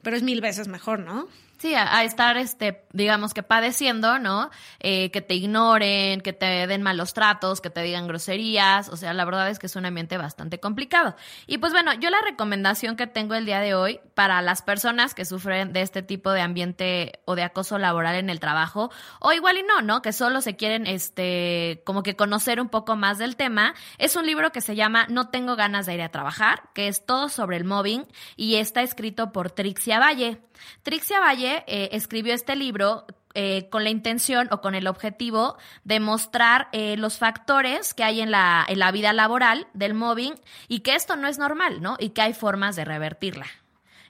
pero 0.02 0.16
es 0.16 0.24
mil 0.24 0.42
veces 0.42 0.68
mejor, 0.68 1.00
¿no? 1.00 1.28
Sí, 1.62 1.76
a, 1.76 2.04
estar, 2.04 2.38
este, 2.38 2.86
digamos 2.92 3.36
que 3.36 3.44
padeciendo, 3.44 4.18
¿no? 4.18 4.50
Eh, 4.80 5.12
que 5.12 5.22
te 5.22 5.36
ignoren, 5.36 6.22
que 6.22 6.34
te 6.34 6.66
den 6.66 6.82
malos 6.82 7.14
tratos, 7.14 7.62
que 7.62 7.70
te 7.70 7.84
digan 7.84 8.08
groserías. 8.08 8.90
O 8.90 8.98
sea, 8.98 9.14
la 9.14 9.26
verdad 9.26 9.48
es 9.48 9.60
que 9.60 9.68
es 9.68 9.76
un 9.76 9.86
ambiente 9.86 10.18
bastante 10.18 10.60
complicado. 10.60 11.16
Y 11.46 11.60
pues 11.60 11.72
bueno, 11.72 11.94
yo 11.94 12.10
la 12.10 12.20
recomendación 12.28 12.96
que 12.96 13.06
tengo 13.06 13.36
el 13.36 13.46
día 13.46 13.60
de 13.60 13.76
hoy 13.76 14.00
para 14.16 14.42
las 14.42 14.64
personas 14.64 15.14
que 15.14 15.24
sufren 15.24 15.72
de 15.72 15.84
este 15.84 16.02
tipo 16.02 16.32
de 16.32 16.42
ambiente 16.42 17.20
o 17.26 17.36
de 17.36 17.44
acoso 17.44 17.78
laboral 17.78 18.16
en 18.16 18.32
el 18.32 18.40
trabajo, 18.40 18.90
o 19.20 19.32
igual 19.32 19.60
y 19.60 19.62
no, 19.62 19.84
¿no? 19.84 20.02
Que 20.02 20.14
solo 20.14 20.42
se 20.42 20.56
quieren, 20.56 20.88
este, 20.88 21.84
como 21.86 22.02
que 22.02 22.16
conocer 22.16 22.60
un 22.60 22.70
poco 22.70 22.96
más 22.96 23.20
del 23.20 23.36
tema, 23.36 23.76
es 24.00 24.16
un 24.16 24.26
libro 24.26 24.52
que 24.52 24.62
se 24.62 24.76
llama 24.76 25.06
No 25.10 25.30
tengo 25.30 25.56
ganas 25.56 25.86
de 25.86 25.94
ir 25.94 26.02
a 26.02 26.10
trabajar, 26.10 26.72
que 26.74 26.88
es 26.88 27.06
todo 27.06 27.30
sobre 27.30 27.58
el 27.58 27.66
mobbing 27.66 28.08
y 28.36 28.56
está 28.56 28.82
escrito 28.82 29.32
por 29.32 29.52
Trixia 29.52 30.00
Valle. 30.00 30.42
Trixia 30.84 31.20
Valle 31.20 31.51
eh, 31.68 31.90
escribió 31.94 32.34
este 32.34 32.56
libro 32.56 33.06
eh, 33.34 33.70
con 33.70 33.84
la 33.84 33.90
intención 33.90 34.48
o 34.52 34.62
con 34.62 34.76
el 34.76 34.88
objetivo 34.88 35.58
de 35.84 36.00
mostrar 36.00 36.68
eh, 36.72 36.98
los 36.98 37.18
factores 37.18 37.94
que 37.94 38.04
hay 38.04 38.22
en 38.22 38.32
la, 38.32 38.66
en 38.68 38.80
la 38.80 38.92
vida 38.92 39.14
laboral 39.14 39.68
del 39.74 39.94
mobbing 39.94 40.34
y 40.68 40.80
que 40.80 40.96
esto 40.96 41.16
no 41.16 41.28
es 41.28 41.38
normal, 41.38 41.82
¿no? 41.82 41.96
Y 42.00 42.10
que 42.10 42.22
hay 42.22 42.34
formas 42.34 42.76
de 42.76 42.86
revertirla. 42.86 43.46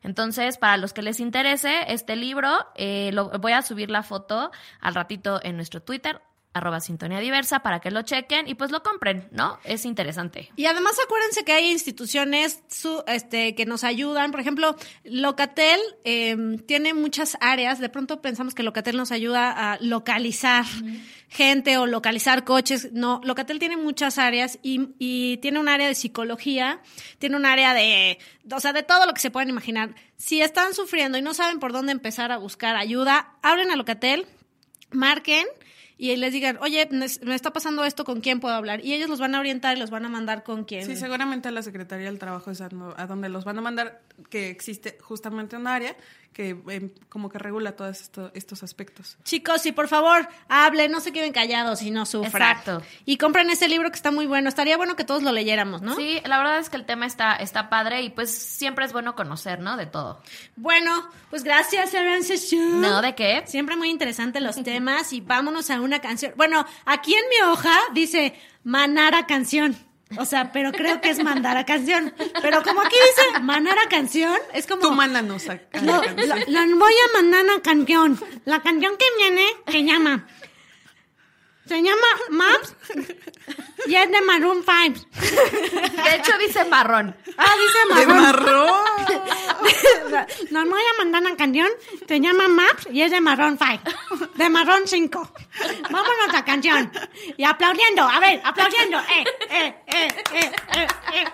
Entonces, 0.03 0.57
para 0.57 0.77
los 0.77 0.93
que 0.93 1.03
les 1.03 1.19
interese 1.19 1.93
este 1.93 2.15
libro, 2.15 2.49
lo, 3.11 3.29
voy 3.37 3.51
a 3.51 3.61
subir 3.61 3.91
la 3.91 4.01
foto 4.01 4.49
al 4.79 4.95
ratito 4.95 5.39
en 5.43 5.55
nuestro 5.55 5.83
Twitter, 5.83 6.19
arroba 6.53 6.81
sintonía 6.81 7.19
diversa, 7.19 7.59
para 7.61 7.79
que 7.79 7.91
lo 7.91 8.01
chequen 8.01 8.47
y 8.47 8.55
pues 8.55 8.71
lo 8.71 8.83
compren, 8.83 9.27
¿no? 9.31 9.57
Es 9.63 9.85
interesante. 9.85 10.51
Y 10.57 10.65
además 10.65 10.97
acuérdense 11.03 11.45
que 11.45 11.53
hay 11.53 11.71
instituciones 11.71 12.61
su- 12.69 13.03
este, 13.07 13.55
que 13.55 13.65
nos 13.65 13.83
ayudan. 13.85 14.31
Por 14.31 14.41
ejemplo, 14.41 14.75
Locatel 15.05 15.79
eh, 16.03 16.35
tiene 16.67 16.93
muchas 16.93 17.37
áreas. 17.39 17.79
De 17.79 17.87
pronto 17.89 18.21
pensamos 18.21 18.53
que 18.53 18.63
Locatel 18.63 18.97
nos 18.97 19.11
ayuda 19.11 19.71
a 19.73 19.77
localizar 19.79 20.65
gente 21.29 21.77
o 21.77 21.87
localizar 21.87 22.43
coches. 22.43 22.89
No, 22.91 23.21
Locatel 23.23 23.57
tiene 23.59 23.77
muchas 23.77 24.17
áreas 24.17 24.59
y, 24.61 24.89
y 24.99 25.37
tiene 25.37 25.59
un 25.59 25.69
área 25.69 25.87
de 25.87 25.95
psicología, 25.95 26.81
tiene 27.19 27.37
un 27.37 27.45
área 27.45 27.73
de, 27.73 28.19
o 28.53 28.59
sea, 28.59 28.73
de 28.73 28.83
todo 28.83 29.05
lo 29.05 29.13
que 29.13 29.21
se 29.21 29.31
pueden 29.31 29.47
imaginar. 29.49 29.95
Si 30.17 30.41
están 30.41 30.73
sufriendo 30.73 31.17
y 31.17 31.21
no 31.21 31.33
saben 31.33 31.59
por 31.59 31.71
dónde 31.71 31.93
empezar 31.93 32.33
a 32.33 32.37
buscar 32.37 32.75
ayuda, 32.75 33.35
hablen 33.41 33.71
a 33.71 33.77
Locatel, 33.77 34.27
marquen 34.91 35.45
y 36.01 36.15
les 36.15 36.33
digan, 36.33 36.57
oye, 36.61 36.89
me 36.89 37.35
está 37.35 37.53
pasando 37.53 37.85
esto, 37.85 38.05
¿con 38.05 38.21
quién 38.21 38.39
puedo 38.39 38.55
hablar? 38.55 38.83
Y 38.83 38.95
ellos 38.95 39.07
los 39.07 39.19
van 39.19 39.35
a 39.35 39.39
orientar 39.39 39.77
y 39.77 39.79
los 39.79 39.91
van 39.91 40.03
a 40.03 40.09
mandar 40.09 40.43
con 40.43 40.63
quién. 40.63 40.83
Sí, 40.83 40.95
seguramente 40.95 41.49
a 41.49 41.51
la 41.51 41.61
Secretaría 41.61 42.07
del 42.07 42.17
Trabajo 42.17 42.49
es 42.49 42.59
a 42.59 42.69
donde 42.69 43.29
los 43.29 43.45
van 43.45 43.59
a 43.59 43.61
mandar, 43.61 44.01
que 44.31 44.49
existe 44.49 44.97
justamente 44.99 45.55
un 45.55 45.67
área 45.67 45.95
que 46.33 46.49
em, 46.69 46.91
como 47.09 47.29
que 47.29 47.37
regula 47.37 47.73
todos 47.75 47.99
esto- 48.01 48.31
estos 48.33 48.63
aspectos. 48.63 49.17
Chicos, 49.23 49.65
y 49.65 49.71
por 49.73 49.87
favor, 49.89 50.27
hablen, 50.47 50.91
no 50.91 51.01
se 51.01 51.11
queden 51.11 51.33
callados 51.33 51.81
y 51.81 51.91
no 51.91 52.05
sufran. 52.05 52.51
Exacto. 52.51 52.81
Y 53.05 53.17
compren 53.17 53.49
ese 53.49 53.67
libro 53.67 53.89
que 53.91 53.95
está 53.97 54.11
muy 54.11 54.25
bueno. 54.27 54.47
Estaría 54.47 54.77
bueno 54.77 54.95
que 54.95 55.03
todos 55.03 55.23
lo 55.23 55.31
leyéramos, 55.33 55.81
¿no? 55.81 55.95
Sí, 55.95 56.21
la 56.25 56.37
verdad 56.37 56.59
es 56.59 56.69
que 56.69 56.77
el 56.77 56.85
tema 56.85 57.05
está, 57.05 57.35
está 57.35 57.69
padre 57.69 58.01
y 58.03 58.09
pues 58.09 58.31
siempre 58.31 58.85
es 58.85 58.93
bueno 58.93 59.15
conocer, 59.15 59.59
¿no? 59.59 59.75
De 59.75 59.85
todo. 59.87 60.21
Bueno, 60.55 61.09
pues 61.29 61.43
gracias, 61.43 61.93
Arancesu. 61.93 62.55
No, 62.79 63.01
¿de 63.01 63.13
qué? 63.13 63.43
Siempre 63.45 63.75
muy 63.75 63.89
interesantes 63.89 64.41
los 64.41 64.61
temas 64.63 65.11
y 65.13 65.19
vámonos 65.21 65.69
a 65.69 65.81
una 65.81 65.99
canción. 65.99 66.33
Bueno, 66.37 66.65
aquí 66.85 67.13
en 67.13 67.27
mi 67.29 67.51
hoja 67.51 67.77
dice 67.93 68.33
Manara 68.63 69.25
canción. 69.25 69.75
O 70.17 70.25
sea, 70.25 70.51
pero 70.51 70.71
creo 70.71 70.99
que 71.01 71.09
es 71.09 71.23
Mandara 71.23 71.65
canción. 71.65 72.13
Pero 72.41 72.63
como 72.63 72.81
aquí 72.81 72.95
dice 72.95 73.39
Manara 73.41 73.81
canción, 73.89 74.35
es 74.53 74.67
como... 74.67 74.81
Tu 74.81 74.91
mana 74.91 75.21
nos 75.21 75.43
saca. 75.43 75.81
Lo, 75.81 76.01
lo- 76.01 76.35
lo 76.47 76.77
voy 76.77 76.93
a 76.93 77.21
mandar 77.21 77.43
una 77.45 77.61
canción. 77.61 78.19
La 78.45 78.61
canción 78.61 78.93
que 78.97 79.05
viene 79.17 79.45
se 79.67 79.83
llama. 79.83 80.27
Se 81.71 81.81
llama 81.81 82.07
Maps 82.31 82.75
y 83.87 83.95
es 83.95 84.11
de 84.11 84.21
Maroon 84.23 84.61
5. 84.61 85.07
De 86.03 86.15
hecho 86.17 86.37
dice 86.37 86.65
marrón. 86.65 87.15
Ah, 87.37 87.53
dice 87.57 88.01
De 88.01 88.07
Maroon. 88.07 88.21
marrón. 88.23 88.83
Nos 90.51 90.69
voy 90.69 90.81
a 90.81 90.97
mandar 90.97 91.21
una 91.21 91.37
canción. 91.37 91.69
Se 92.09 92.19
llama 92.19 92.49
Maps 92.49 92.89
y 92.91 93.01
es 93.03 93.11
de 93.11 93.21
Maroon 93.21 93.57
5. 93.57 94.27
De 94.35 94.49
Maroon 94.49 94.81
5. 94.85 95.33
Vámonos 95.89 96.35
a 96.35 96.43
canción. 96.43 96.91
Y 97.37 97.45
aplaudiendo. 97.45 98.03
A 98.03 98.19
ver, 98.19 98.41
aplaudiendo. 98.43 98.99
Eh, 98.99 99.23
eh, 99.49 99.75
eh, 99.87 100.07
eh, 100.33 100.51
eh, 100.75 100.87
eh. 101.13 101.25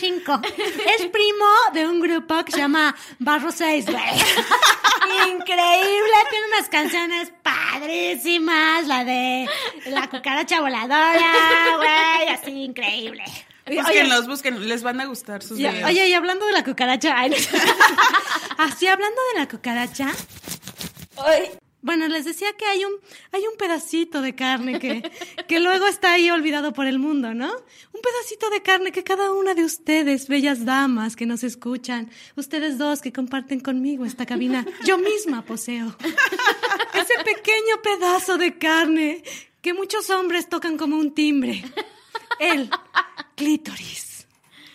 5. 0.00 0.40
Es 0.96 1.06
primo 1.08 1.44
de 1.74 1.86
un 1.86 2.00
grupo 2.00 2.42
que 2.42 2.52
se 2.52 2.58
llama 2.58 2.96
Barro 3.18 3.52
6, 3.52 3.84
güey. 3.84 4.02
Increíble, 5.30 6.14
tiene 6.30 6.46
unas 6.54 6.68
canciones 6.70 7.32
padrísimas, 7.42 8.86
la 8.86 9.04
de 9.04 9.46
la 9.86 10.08
cucaracha 10.08 10.60
voladora, 10.60 11.76
güey, 11.76 12.28
así 12.30 12.50
increíble. 12.50 13.24
Búsquenlos, 13.66 14.26
búsquenlos. 14.26 14.64
Les 14.64 14.82
van 14.82 15.02
a 15.02 15.04
gustar 15.04 15.42
sus 15.42 15.58
videos. 15.58 15.84
oye, 15.84 16.08
y 16.08 16.14
hablando 16.14 16.46
de 16.46 16.52
la 16.52 16.64
cucaracha, 16.64 17.18
ay, 17.18 17.32
así 18.58 18.86
hablando 18.86 19.20
de 19.34 19.40
la 19.40 19.48
cucaracha, 19.48 20.10
hoy 21.16 21.50
Bueno, 21.82 22.08
les 22.08 22.26
decía 22.26 22.52
que 22.58 22.66
hay 22.66 22.84
un, 22.84 22.92
hay 23.32 23.42
un 23.46 23.56
pedacito 23.56 24.20
de 24.20 24.34
carne 24.34 24.78
que, 24.78 25.10
que 25.48 25.60
luego 25.60 25.86
está 25.86 26.12
ahí 26.12 26.30
olvidado 26.30 26.72
por 26.74 26.86
el 26.86 26.98
mundo, 26.98 27.32
¿no? 27.32 27.50
Un 27.50 28.00
pedacito 28.02 28.50
de 28.50 28.62
carne 28.62 28.92
que 28.92 29.02
cada 29.02 29.32
una 29.32 29.54
de 29.54 29.64
ustedes, 29.64 30.28
bellas 30.28 30.66
damas 30.66 31.16
que 31.16 31.24
nos 31.24 31.42
escuchan, 31.42 32.10
ustedes 32.36 32.76
dos 32.76 33.00
que 33.00 33.12
comparten 33.12 33.60
conmigo 33.60 34.04
esta 34.04 34.26
cabina, 34.26 34.66
yo 34.84 34.98
misma 34.98 35.42
poseo. 35.42 35.96
Ese 36.94 37.14
pequeño 37.24 37.80
pedazo 37.82 38.36
de 38.36 38.58
carne 38.58 39.22
que 39.62 39.72
muchos 39.72 40.10
hombres 40.10 40.48
tocan 40.48 40.76
como 40.76 40.96
un 40.96 41.14
timbre. 41.14 41.64
El 42.38 42.70
clítoris. 43.36 44.26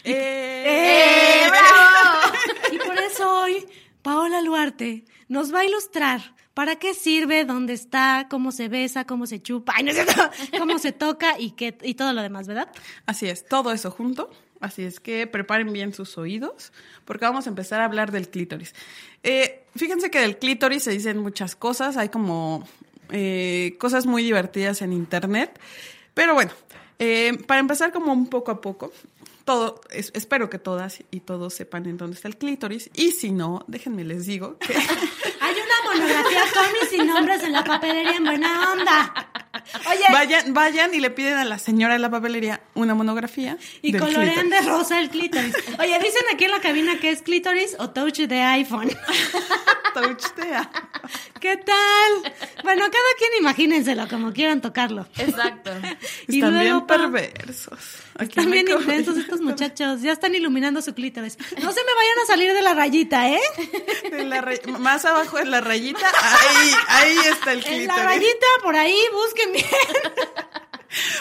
¡Eh, 0.04 1.48
bravo! 1.50 2.36
Y 2.72 2.78
por 2.78 2.98
eso 2.98 3.42
hoy 3.42 3.66
Paola 4.02 4.42
Luarte 4.42 5.06
nos 5.28 5.54
va 5.54 5.62
a 5.62 5.66
ilustrar 5.66 6.36
para 6.56 6.78
qué 6.78 6.96
sirve, 6.96 7.46
dónde 7.46 7.74
está, 7.74 8.26
cómo 8.30 8.52
se 8.52 8.68
besa, 8.70 9.06
cómo 9.06 9.28
se 9.28 9.40
chupa, 9.42 9.74
ay, 9.76 9.84
no 9.84 9.92
cómo 10.58 10.80
se 10.80 10.92
toca 10.92 11.40
y, 11.40 11.52
qué, 11.52 11.78
y 11.84 11.94
todo 11.94 12.14
lo 12.14 12.24
demás, 12.24 12.48
¿verdad? 12.48 12.70
Así 13.06 13.28
es, 13.28 13.46
todo 13.46 13.72
eso 13.72 13.92
junto. 13.92 14.32
Así 14.62 14.84
es 14.84 15.00
que 15.02 15.28
preparen 15.28 15.72
bien 15.74 15.94
sus 15.94 16.18
oídos 16.18 16.72
porque 17.04 17.26
vamos 17.26 17.46
a 17.46 17.50
empezar 17.50 17.82
a 17.82 17.86
hablar 17.86 18.12
del 18.12 18.30
clítoris. 18.30 18.74
Eh, 19.22 19.66
fíjense 19.76 20.10
que 20.10 20.20
del 20.22 20.38
clítoris 20.40 20.82
se 20.82 20.92
dicen 20.92 21.18
muchas 21.20 21.56
cosas, 21.58 21.98
hay 21.98 22.08
como 22.10 22.66
eh, 23.12 23.76
cosas 23.80 24.06
muy 24.06 24.24
divertidas 24.24 24.82
en 24.82 24.94
internet, 24.94 25.60
pero 26.14 26.34
bueno, 26.34 26.52
eh, 27.00 27.38
para 27.46 27.60
empezar 27.60 27.92
como 27.92 28.14
un 28.14 28.28
poco 28.28 28.50
a 28.52 28.62
poco, 28.62 28.92
todo, 29.44 29.82
es- 29.92 30.12
espero 30.16 30.50
que 30.50 30.58
todas 30.58 31.04
y 31.12 31.20
todos 31.20 31.54
sepan 31.54 31.86
en 31.86 31.98
dónde 31.98 32.16
está 32.16 32.30
el 32.30 32.38
clítoris. 32.38 32.90
Y 32.96 33.12
si 33.12 33.32
no, 33.32 33.64
déjenme 33.68 34.06
les 34.06 34.26
digo 34.26 34.58
que 34.58 34.74
Monografía 36.06 36.44
cómics 36.54 36.90
sin 36.92 37.08
nombres 37.08 37.42
en 37.42 37.52
la 37.52 37.64
papelería 37.64 38.18
en 38.18 38.26
buena 38.26 38.72
onda. 38.74 39.45
Oye, 39.90 40.04
vayan, 40.12 40.54
vayan 40.54 40.94
y 40.94 41.00
le 41.00 41.10
piden 41.12 41.38
a 41.38 41.46
la 41.46 41.58
señora 41.60 41.94
de 41.94 42.00
la 42.00 42.10
papelería 42.10 42.62
una 42.74 42.94
monografía 42.96 43.58
y 43.82 43.92
del 43.92 44.02
colorean 44.02 44.50
de 44.50 44.62
rosa 44.62 45.00
el 45.00 45.10
clítoris. 45.10 45.56
Oye, 45.80 45.98
dicen 46.00 46.24
aquí 46.34 46.46
en 46.46 46.52
la 46.52 46.62
cabina 46.62 47.00
que 47.00 47.10
es 47.12 47.22
clítoris 47.22 47.76
o 47.80 47.90
touch 47.92 48.18
de 48.20 48.42
iPhone. 48.42 48.92
Touchtea. 49.94 50.70
¿Qué 51.40 51.56
tal? 51.58 52.34
Bueno, 52.64 52.82
cada 52.86 53.12
quien 53.18 53.32
imagínenselo 53.40 54.08
como 54.10 54.34
quieran 54.34 54.62
tocarlo. 54.62 55.08
Exacto. 55.18 55.72
Y 56.28 56.38
Están 56.40 56.54
bien 56.60 56.72
luego, 56.72 56.88
perversos. 56.88 57.80
Aquí 58.16 58.30
Están 58.30 58.50
bien 58.52 58.68
intensos 58.68 59.16
estos 59.18 59.42
muchachos, 59.50 60.02
ya 60.02 60.12
están 60.12 60.34
iluminando 60.34 60.82
su 60.82 60.94
clítoris. 60.96 61.38
No 61.38 61.72
se 61.72 61.82
me 61.82 61.94
vayan 61.94 62.20
a 62.24 62.26
salir 62.28 62.52
de 62.54 62.62
la 62.62 62.74
rayita, 62.74 63.30
¿eh? 63.30 63.40
En 64.12 64.30
la 64.30 64.42
ray- 64.42 64.60
más 64.80 65.06
abajo 65.06 65.38
en 65.38 65.52
la 65.52 65.62
rayita, 65.62 66.00
ahí, 66.22 66.72
ahí 66.88 67.18
está 67.32 67.52
el 67.54 67.60
En 67.60 67.64
clítoris. 67.66 67.88
la 67.88 68.04
rayita, 68.04 68.46
por 68.64 68.76
ahí, 68.76 68.98
busquen 69.14 69.45
bien. 69.52 69.66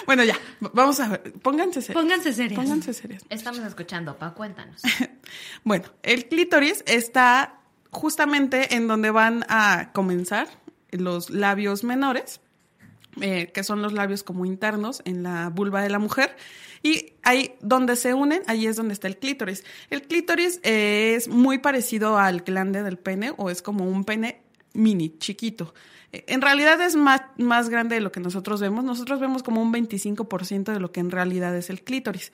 Bueno, 0.07 0.23
ya, 0.25 0.39
vamos 0.61 1.01
a 1.01 1.09
ver. 1.09 1.33
Pónganse 1.43 1.83
serios. 1.83 2.03
Pónganse 2.03 2.33
serios. 2.33 2.61
Pónganse 2.61 2.95
serios. 2.95 3.25
Estamos 3.29 3.61
escuchando, 3.61 4.17
Pa, 4.17 4.35
cuéntanos. 4.35 4.83
Bueno, 5.65 5.87
el 6.03 6.29
clítoris 6.29 6.85
está 6.87 7.59
justamente 7.91 8.75
en 8.77 8.87
donde 8.87 9.11
van 9.11 9.45
a 9.49 9.91
comenzar 9.93 10.47
los 10.91 11.31
labios 11.31 11.83
menores, 11.83 12.41
eh, 13.21 13.51
que 13.53 13.65
son 13.65 13.83
los 13.83 13.93
labios 13.93 14.23
como 14.23 14.45
internos 14.45 15.03
en 15.05 15.23
la 15.23 15.49
vulva 15.49 15.83
de 15.83 15.91
la 15.91 15.99
mujer. 15.99 16.37
Y 16.83 17.15
ahí 17.23 17.55
donde 17.61 17.97
se 17.97 18.13
unen, 18.13 18.43
ahí 18.47 18.67
es 18.67 18.77
donde 18.77 18.93
está 18.93 19.09
el 19.09 19.17
clítoris. 19.17 19.65
El 19.89 20.03
clítoris 20.03 20.61
eh, 20.63 21.15
es 21.17 21.29
muy 21.29 21.59
parecido 21.59 22.19
al 22.19 22.43
glande 22.43 22.83
del 22.83 22.99
pene 22.99 23.33
o 23.39 23.49
es 23.49 23.63
como 23.63 23.89
un 23.89 24.05
pene 24.05 24.44
mini, 24.75 25.17
chiquito. 25.19 25.75
Eh, 26.13 26.25
En 26.29 26.43
realidad 26.43 26.81
es 26.81 26.97
más, 26.97 27.23
más 27.39 27.69
grande 27.69 27.97
de 27.97 28.01
lo 28.01 28.13
que 28.13 28.21
nosotros 28.21 28.61
vemos. 28.61 28.85
Nosotros 28.85 29.21
vemos 29.21 29.43
como 29.43 29.63
un 29.63 29.73
25% 29.73 30.73
de 30.73 30.81
lo 30.81 30.93
que 30.93 31.01
en 31.01 31.11
realidad 31.11 31.57
es 31.57 31.71
el 31.71 31.83
clítoris 31.83 32.33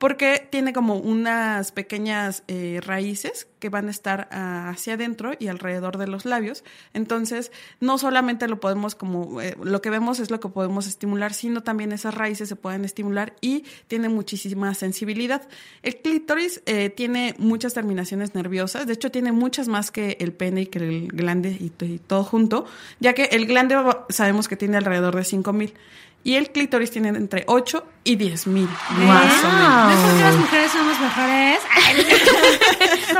porque 0.00 0.48
tiene 0.48 0.72
como 0.72 0.96
unas 0.96 1.72
pequeñas 1.72 2.42
eh, 2.48 2.80
raíces 2.82 3.48
que 3.58 3.68
van 3.68 3.88
a 3.88 3.90
estar 3.90 4.28
ah, 4.32 4.70
hacia 4.70 4.94
adentro 4.94 5.32
y 5.38 5.48
alrededor 5.48 5.98
de 5.98 6.06
los 6.06 6.24
labios. 6.24 6.64
Entonces, 6.94 7.52
no 7.80 7.98
solamente 7.98 8.48
lo 8.48 8.60
podemos 8.60 8.94
como, 8.94 9.42
eh, 9.42 9.54
lo 9.62 9.82
que 9.82 9.90
vemos 9.90 10.18
es 10.18 10.30
lo 10.30 10.40
que 10.40 10.48
podemos 10.48 10.86
estimular, 10.86 11.34
sino 11.34 11.62
también 11.62 11.92
esas 11.92 12.14
raíces 12.14 12.48
se 12.48 12.56
pueden 12.56 12.86
estimular 12.86 13.34
y 13.42 13.64
tiene 13.88 14.08
muchísima 14.08 14.72
sensibilidad. 14.72 15.46
El 15.82 15.96
clítoris 15.98 16.62
eh, 16.64 16.88
tiene 16.88 17.34
muchas 17.36 17.74
terminaciones 17.74 18.34
nerviosas, 18.34 18.86
de 18.86 18.94
hecho 18.94 19.10
tiene 19.10 19.32
muchas 19.32 19.68
más 19.68 19.90
que 19.90 20.16
el 20.18 20.32
pene 20.32 20.62
y 20.62 20.66
que 20.68 20.78
el 20.78 21.08
glande 21.08 21.50
y, 21.50 21.72
y 21.84 21.98
todo 21.98 22.24
junto, 22.24 22.64
ya 23.00 23.12
que 23.12 23.24
el 23.24 23.44
glande 23.44 23.76
sabemos 24.08 24.48
que 24.48 24.56
tiene 24.56 24.78
alrededor 24.78 25.14
de 25.14 25.24
5000 25.24 25.74
y 26.22 26.34
el 26.34 26.50
clítoris 26.50 26.90
tiene 26.90 27.08
entre 27.08 27.44
8 27.46 27.86
y 28.04 28.16
10 28.16 28.46
mil, 28.48 28.68
más 28.90 29.44
o 29.44 29.48
menos. 29.48 29.88
¿Ves 29.88 29.98
por 30.00 30.16
qué 30.16 30.22
las 30.22 30.36
mujeres 30.36 30.72
somos 30.72 31.00
mejores? 31.00 31.60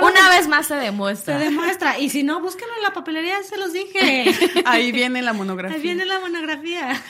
Una 0.02 0.30
vez 0.30 0.48
más 0.48 0.66
se 0.66 0.74
Se 0.74 0.80
demuestra. 0.80 1.38
demuestra. 1.38 1.98
Y 1.98 2.10
si 2.10 2.22
no, 2.22 2.40
búsquenlo 2.40 2.74
en 2.76 2.82
la 2.82 2.92
papelería, 2.92 3.42
se 3.42 3.56
los 3.56 3.72
dije. 3.72 4.34
Ahí 4.64 4.92
viene 4.92 5.22
la 5.22 5.32
monografía. 5.32 5.76
Ahí 5.76 5.82
viene 5.82 6.04
la 6.04 6.20
monografía. 6.20 7.02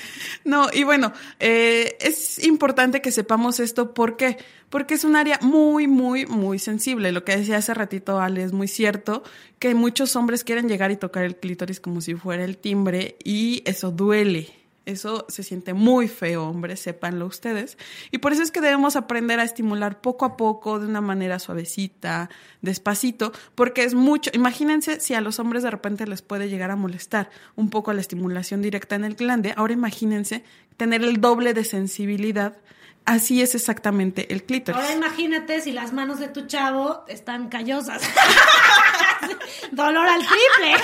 No, 0.44 0.68
y 0.72 0.84
bueno, 0.84 1.12
eh, 1.38 1.96
es 2.00 2.44
importante 2.44 3.02
que 3.02 3.12
sepamos 3.12 3.60
esto. 3.60 3.92
¿Por 3.94 4.16
qué? 4.16 4.38
Porque 4.68 4.94
es 4.94 5.04
un 5.04 5.16
área 5.16 5.38
muy, 5.42 5.86
muy, 5.86 6.26
muy 6.26 6.58
sensible. 6.58 7.12
Lo 7.12 7.24
que 7.24 7.36
decía 7.36 7.56
hace 7.58 7.74
ratito 7.74 8.20
Ale 8.20 8.42
es 8.44 8.52
muy 8.52 8.68
cierto, 8.68 9.22
que 9.58 9.74
muchos 9.74 10.16
hombres 10.16 10.44
quieren 10.44 10.68
llegar 10.68 10.90
y 10.90 10.96
tocar 10.96 11.24
el 11.24 11.36
clítoris 11.36 11.80
como 11.80 12.00
si 12.00 12.14
fuera 12.14 12.44
el 12.44 12.58
timbre 12.58 13.16
y 13.24 13.62
eso 13.66 13.90
duele. 13.90 14.59
Eso 14.90 15.24
se 15.28 15.42
siente 15.42 15.72
muy 15.72 16.08
feo, 16.08 16.48
hombres, 16.48 16.80
sépanlo 16.80 17.26
ustedes. 17.26 17.78
Y 18.10 18.18
por 18.18 18.32
eso 18.32 18.42
es 18.42 18.50
que 18.50 18.60
debemos 18.60 18.96
aprender 18.96 19.40
a 19.40 19.44
estimular 19.44 20.00
poco 20.00 20.24
a 20.24 20.36
poco, 20.36 20.78
de 20.80 20.86
una 20.86 21.00
manera 21.00 21.38
suavecita, 21.38 22.28
despacito, 22.60 23.32
porque 23.54 23.84
es 23.84 23.94
mucho. 23.94 24.30
Imagínense 24.34 25.00
si 25.00 25.14
a 25.14 25.20
los 25.20 25.38
hombres 25.38 25.62
de 25.62 25.70
repente 25.70 26.06
les 26.06 26.22
puede 26.22 26.48
llegar 26.48 26.70
a 26.70 26.76
molestar 26.76 27.30
un 27.56 27.70
poco 27.70 27.92
la 27.92 28.00
estimulación 28.00 28.62
directa 28.62 28.96
en 28.96 29.04
el 29.04 29.14
glande. 29.14 29.54
Ahora 29.56 29.72
imagínense 29.72 30.44
tener 30.76 31.02
el 31.02 31.20
doble 31.20 31.54
de 31.54 31.64
sensibilidad. 31.64 32.56
Así 33.10 33.42
es 33.42 33.56
exactamente 33.56 34.32
el 34.32 34.44
clítoris. 34.44 34.80
Ahora 34.80 34.94
imagínate 34.94 35.60
si 35.60 35.72
las 35.72 35.92
manos 35.92 36.20
de 36.20 36.28
tu 36.28 36.46
chavo 36.46 37.04
están 37.08 37.48
callosas. 37.48 38.00
Dolor 39.72 40.06
al 40.06 40.20
triple. 40.24 40.76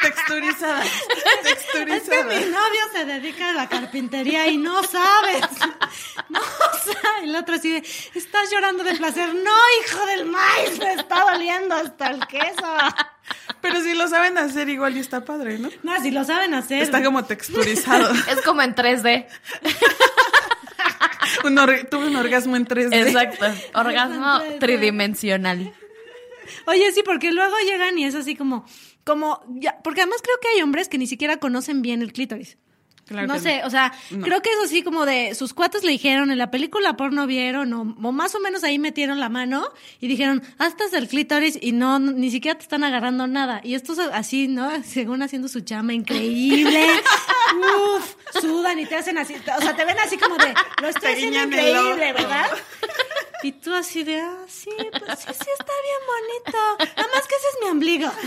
Texturizada. 0.00 0.82
Es 0.82 1.64
que 2.08 2.24
mi 2.24 2.36
novio 2.36 2.80
se 2.94 3.04
dedica 3.04 3.50
a 3.50 3.52
la 3.52 3.68
carpintería 3.68 4.46
y 4.46 4.56
no 4.56 4.82
sabes. 4.82 5.42
No 6.30 6.40
sabes. 6.40 7.22
El 7.24 7.36
otro 7.36 7.56
así 7.56 7.70
de, 7.70 7.86
estás 8.14 8.50
llorando 8.50 8.82
de 8.82 8.94
placer. 8.94 9.34
No, 9.34 9.56
hijo 9.84 10.06
del 10.06 10.24
maíz, 10.24 10.78
me 10.78 10.94
está 10.94 11.20
doliendo 11.32 11.74
hasta 11.74 12.08
el 12.12 12.26
queso. 12.28 12.78
Pero 13.60 13.82
si 13.82 13.92
lo 13.92 14.08
saben 14.08 14.38
hacer, 14.38 14.70
igual 14.70 14.96
y 14.96 15.00
está 15.00 15.24
padre, 15.24 15.58
¿no? 15.58 15.68
No, 15.82 16.00
si 16.00 16.10
lo 16.10 16.24
saben 16.24 16.54
hacer. 16.54 16.82
Está 16.82 17.04
como 17.04 17.26
texturizado. 17.26 18.10
Es 18.30 18.40
como 18.42 18.62
en 18.62 18.74
3D. 18.74 19.26
Un 21.48 21.58
or- 21.58 21.86
tuve 21.90 22.06
un 22.06 22.16
orgasmo 22.16 22.56
en 22.56 22.66
3D. 22.66 22.94
Exacto. 22.94 23.46
Orgasmo 23.74 24.24
3D. 24.40 24.58
tridimensional. 24.58 25.72
Oye, 26.66 26.92
sí, 26.92 27.02
porque 27.04 27.30
luego 27.32 27.54
llegan 27.64 27.98
y 27.98 28.04
es 28.04 28.14
así 28.14 28.34
como, 28.36 28.64
como, 29.04 29.42
ya, 29.48 29.78
porque 29.82 30.00
además 30.02 30.20
creo 30.22 30.36
que 30.40 30.48
hay 30.48 30.62
hombres 30.62 30.88
que 30.88 30.98
ni 30.98 31.06
siquiera 31.06 31.38
conocen 31.38 31.82
bien 31.82 32.00
el 32.02 32.12
clítoris. 32.12 32.56
Claro 33.08 33.26
no 33.26 33.38
sé, 33.40 33.60
no. 33.60 33.66
o 33.66 33.70
sea, 33.70 33.92
No. 34.10 34.24
creo 34.24 34.42
que 34.42 34.50
es 34.50 34.58
así 34.64 34.82
como 34.82 35.06
de 35.06 35.34
sus 35.34 35.54
cuates 35.54 35.82
le 35.82 35.92
dijeron, 35.92 36.30
en 36.30 36.38
la 36.38 36.50
película 36.50 36.96
porno 36.96 37.26
vieron, 37.26 37.72
o, 37.72 37.80
o 37.80 38.12
más 38.12 38.34
o 38.34 38.40
menos 38.40 38.64
ahí 38.64 38.78
metieron 38.78 39.18
la 39.18 39.28
mano 39.30 39.66
y 40.00 40.08
dijeron, 40.08 40.42
hasta 40.58 40.84
el 40.96 41.08
clítoris 41.08 41.58
y 41.60 41.72
no, 41.72 41.98
ni 41.98 42.30
siquiera 42.30 42.56
te 42.58 42.62
están 42.64 42.84
agarrando 42.84 43.26
nada. 43.26 43.60
Y 43.64 43.74
estos 43.74 43.98
así, 43.98 44.48
¿no? 44.48 44.70
Según 44.84 45.22
haciendo 45.22 45.48
su 45.48 45.60
chama 45.60 45.94
increíble. 45.94 46.86
Uf, 47.96 48.14
sudan 48.40 48.78
y 48.78 48.86
te 48.86 48.96
hacen 48.96 49.16
así, 49.18 49.34
o 49.34 49.60
sea, 49.62 49.74
te 49.74 49.84
ven 49.84 49.96
así 50.04 50.18
como 50.18 50.36
de, 50.36 50.52
lo 50.82 50.88
estoy 50.88 51.12
haciendo 51.12 51.42
increíble. 51.44 52.12
¿verdad? 52.12 52.46
Y 53.42 53.52
tú 53.52 53.74
así 53.74 54.02
de, 54.02 54.20
ah, 54.20 54.36
sí, 54.48 54.70
pues 54.90 55.18
sí, 55.20 55.26
sí 55.32 55.50
está 55.58 55.72
bien 55.86 56.02
bonito. 56.06 56.92
Nada 56.96 57.08
más 57.14 57.26
que 57.28 57.34
ese 57.36 57.46
es 57.48 57.56
mi 57.62 57.68
ombligo. 57.70 58.10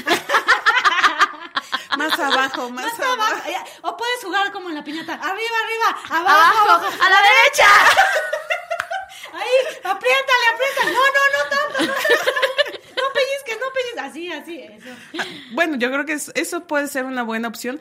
Más 1.98 2.18
abajo, 2.18 2.70
más, 2.70 2.86
Más 2.86 3.00
abajo. 3.02 3.42
O 3.82 3.98
puedes 3.98 4.24
jugar 4.24 4.52
como 4.54 4.70
en 4.70 4.76
la 4.76 4.84
piñata. 4.84 5.14
Arriba, 5.14 5.56
arriba, 5.64 6.20
abajo, 6.20 6.70
Abajo, 6.70 6.86
a 6.88 7.10
la 7.10 7.22
derecha. 7.22 7.68
Ahí, 9.34 9.78
apriétale, 9.84 10.46
apriétale. 10.54 10.92
No, 10.94 11.00
no, 11.00 11.22
no 11.38 11.50
tanto. 11.50 11.82
No, 11.82 11.94
no 13.04 13.14
pellizques, 13.14 13.58
no 13.60 13.66
pellizques. 13.74 14.04
Así, 14.04 14.32
así, 14.32 14.62
eso. 14.64 15.26
Bueno, 15.52 15.76
yo 15.78 15.90
creo 15.92 16.06
que 16.06 16.14
es- 16.14 16.32
eso 16.36 16.66
puede 16.66 16.88
ser 16.88 17.04
una 17.06 17.24
buena 17.24 17.48
opción. 17.50 17.80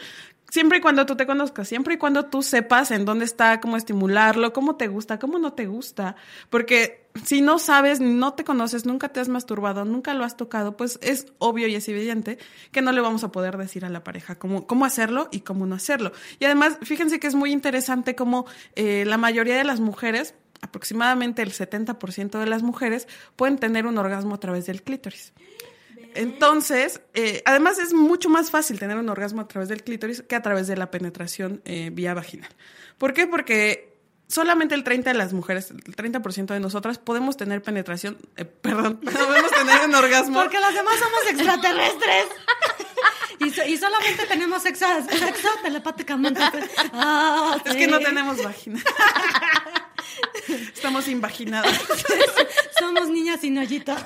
Siempre 0.51 0.79
y 0.79 0.81
cuando 0.81 1.07
tú 1.07 1.17
te 1.17 1.27
conozcas, 1.27 1.69
siempre 1.69 1.95
y 1.95 1.97
cuando 1.97 2.27
tú 2.27 2.43
sepas 2.43 2.91
en 2.91 3.05
dónde 3.05 3.25
está, 3.25 3.61
cómo 3.61 3.77
estimularlo, 3.77 4.53
cómo 4.53 4.77
te 4.77 4.89
gusta, 4.89 5.19
cómo 5.19 5.39
no 5.39 5.53
te 5.53 5.67
gusta, 5.67 6.17
porque 6.51 7.09
si 7.25 7.41
no 7.41 7.59
sabes, 7.59 8.01
no 8.01 8.35
te 8.35 8.45
conoces, 8.45 8.87
nunca 8.87 9.09
te 9.09 9.21
has 9.21 9.29
masturbado, 9.29 9.85
nunca 9.85 10.15
lo 10.15 10.25
has 10.25 10.37
tocado, 10.37 10.77
pues 10.77 10.99
es 11.03 11.27
obvio 11.39 11.67
y 11.67 11.75
es 11.75 11.89
evidente 11.89 12.39
que 12.71 12.83
no 12.83 12.93
le 12.93 13.01
vamos 13.01 13.25
a 13.25 13.33
poder 13.33 13.57
decir 13.57 13.85
a 13.85 13.89
la 13.89 14.05
pareja 14.05 14.37
cómo, 14.39 14.67
cómo 14.67 14.85
hacerlo 14.85 15.29
y 15.33 15.41
cómo 15.41 15.67
no 15.67 15.75
hacerlo. 15.75 16.13
Y 16.39 16.45
además, 16.45 16.79
fíjense 16.83 17.19
que 17.19 17.27
es 17.27 17.35
muy 17.35 17.53
interesante 17.53 18.15
cómo 18.15 18.47
eh, 18.77 19.05
la 19.07 19.17
mayoría 19.17 19.57
de 19.57 19.65
las 19.65 19.81
mujeres, 19.81 20.35
aproximadamente 20.61 21.43
el 21.43 21.53
70% 21.53 22.39
de 22.39 22.47
las 22.47 22.63
mujeres, 22.63 23.09
pueden 23.37 23.59
tener 23.59 23.87
un 23.87 23.99
orgasmo 23.99 24.35
a 24.35 24.41
través 24.41 24.67
del 24.67 24.83
clítoris. 24.83 25.33
Entonces, 26.15 27.01
eh, 27.15 27.43
además 27.45 27.79
es 27.79 27.93
mucho 27.93 28.29
más 28.29 28.51
fácil 28.51 28.79
tener 28.79 28.97
un 28.97 29.09
orgasmo 29.09 29.41
a 29.43 29.49
través 29.49 29.69
del 29.69 29.83
clítoris 29.83 30.23
que 30.23 30.35
a 30.37 30.43
través 30.43 30.67
de 30.67 30.77
la 30.77 30.91
penetración 30.91 31.63
eh, 31.65 31.91
vía 31.93 32.15
vaginal. 32.15 32.51
¿Por 32.99 33.13
qué? 33.15 33.27
Porque 33.27 33.97
solamente 34.29 34.75
el 34.75 34.85
30% 34.85 35.03
de 35.05 35.15
las 35.15 35.33
mujeres, 35.33 35.71
el 35.71 35.97
30% 35.97 36.47
de 36.47 36.61
nosotras 36.61 36.99
podemos 36.99 37.37
tener 37.37 37.63
penetración, 37.63 38.19
eh, 38.37 38.45
perdón, 38.45 38.97
podemos 39.05 39.51
tener 39.51 39.87
un 39.89 39.95
orgasmo. 39.95 40.41
Porque 40.41 40.61
los 40.61 40.75
demás 40.75 40.95
somos 40.99 41.21
extraterrestres. 41.31 42.27
Y, 43.43 43.49
so- 43.53 43.65
y 43.65 43.75
solamente 43.79 44.27
tenemos 44.27 44.63
sexo, 44.63 44.85
sexo 45.09 45.49
telepáticamente. 45.63 46.43
Ah, 46.93 47.57
Es 47.65 47.73
sí. 47.73 47.79
que 47.79 47.87
no 47.87 47.99
tenemos 47.99 48.37
vagina. 48.45 48.79
Estamos 50.75 51.09
invaginadas. 51.09 51.81
Somos 52.79 53.09
niñas 53.09 53.41
sin 53.41 53.57
hoyito. 53.59 53.97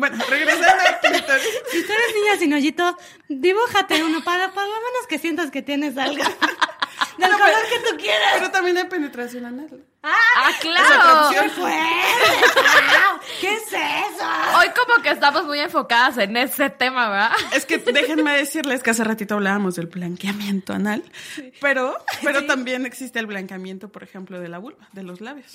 Bueno, 0.00 0.24
regresando 0.28 0.66
al 0.88 1.00
clítoris. 1.00 1.44
Si 1.70 1.86
tú 1.86 1.92
eres 1.92 2.14
niña 2.14 2.36
sin 2.38 2.52
hoyito, 2.54 2.96
dibújate 3.28 4.02
uno 4.02 4.24
para 4.24 4.50
por 4.52 4.62
lo 4.64 4.74
menos 4.74 5.06
que 5.08 5.18
sientas 5.18 5.50
que 5.50 5.62
tienes 5.62 5.96
algo. 5.98 6.24
Del 7.18 7.30
No, 7.30 7.38
color 7.38 7.52
pero- 7.68 7.82
que 7.84 7.90
tú 7.90 7.96
quieras. 7.98 8.30
Pero 8.38 8.50
también 8.50 8.78
hay 8.78 8.84
penetración 8.84 9.44
anal. 9.44 9.84
¡Ah, 10.02 10.48
otra 10.48 10.58
claro! 10.60 11.30
¡Wow! 11.58 11.70
¿Qué 13.40 13.54
es 13.54 13.62
eso? 13.68 14.24
Hoy 14.58 14.68
como 14.70 15.02
que 15.02 15.10
estamos 15.10 15.44
muy 15.44 15.60
enfocadas 15.60 16.16
en 16.18 16.36
ese 16.38 16.70
tema, 16.70 17.08
¿verdad? 17.10 17.32
Es 17.52 17.66
que 17.66 17.78
déjenme 17.78 18.32
decirles 18.36 18.82
que 18.82 18.90
hace 18.90 19.04
ratito 19.04 19.34
hablábamos 19.34 19.76
del 19.76 19.86
blanqueamiento 19.86 20.72
anal, 20.72 21.02
pero, 21.60 21.94
pero 22.22 22.46
también 22.46 22.86
existe 22.86 23.18
el 23.18 23.26
blanqueamiento, 23.26 23.90
por 23.90 24.02
ejemplo, 24.02 24.40
de 24.40 24.48
la 24.48 24.58
vulva, 24.58 24.88
de 24.92 25.02
los 25.02 25.20
labios. 25.20 25.52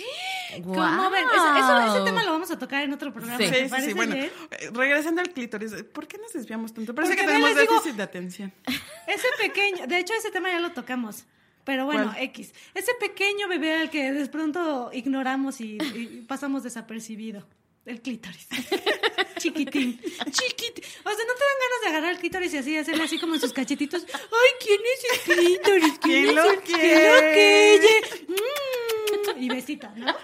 ¿Cómo 0.64 1.10
ven? 1.10 1.26
Eso, 1.34 1.56
eso- 1.58 1.96
ese 1.96 2.06
tema 2.06 2.24
lo 2.24 2.32
vamos 2.32 2.52
a 2.52 2.60
tocar 2.60 2.84
en 2.84 2.94
otro 2.94 3.12
programa. 3.12 3.38
Sí. 3.40 3.50
¿te 3.50 3.56
Sí, 3.58 3.64
sí, 3.66 3.70
parece 3.70 3.88
sí. 3.90 3.94
Bueno, 3.96 4.14
bien? 4.16 4.32
eh, 4.52 4.70
regresando 4.74 5.22
al 5.22 5.30
clítoris, 5.30 5.74
¿por 5.92 6.08
qué 6.08 6.18
nos 6.20 6.34
desviamos 6.34 6.74
tanto? 6.74 6.94
Parece 6.94 7.14
Porque 7.14 7.26
que 7.26 7.34
tenemos 7.34 7.56
digo- 7.58 7.74
déficit 7.74 7.96
de 7.96 8.04
atención. 8.04 8.54
Ese 9.08 9.28
pequeño, 9.40 9.88
de 9.88 9.98
hecho 10.00 10.14
ese 10.14 10.30
tema 10.32 10.50
ya 10.52 10.60
lo 10.60 10.72
tocamos. 10.72 11.26
Pero 11.66 11.86
bueno, 11.86 12.12
¿Cuál? 12.14 12.24
X. 12.26 12.54
Ese 12.74 12.94
pequeño 13.00 13.48
bebé 13.50 13.74
al 13.74 13.90
que 13.90 14.12
de 14.12 14.26
pronto 14.28 14.90
ignoramos 14.94 15.60
y, 15.62 15.78
y 15.96 16.24
pasamos 16.28 16.64
desapercibido. 16.64 17.46
El 17.86 18.02
clítoris. 18.02 18.48
Chiquitín. 19.38 20.00
Chiquitín. 20.32 20.84
O 21.04 21.10
sea, 21.10 21.26
¿no 21.26 21.34
te 21.34 21.44
dan 21.44 21.58
ganas 21.62 21.82
de 21.84 21.88
agarrar 21.90 22.12
el 22.14 22.18
clítoris 22.20 22.54
y 22.54 22.58
así 22.58 22.78
hacerle 22.78 23.04
así 23.04 23.20
como 23.20 23.36
en 23.36 23.42
sus 23.42 23.54
cachetitos? 23.54 24.06
Ay, 24.12 24.52
¿quién 24.60 24.80
es 24.94 25.04
el 25.30 25.36
clítoris? 25.36 26.00
¿Quién 26.00 26.26
es 26.30 26.34
lo 26.36 26.50
el- 26.52 26.60
quiere? 26.62 26.82
¿Quién 26.82 27.06
lo 27.06 27.20
quiere? 27.34 28.26
Mm. 28.28 29.44
Y 29.44 29.50
besita, 29.50 29.94
¿no? 29.96 30.16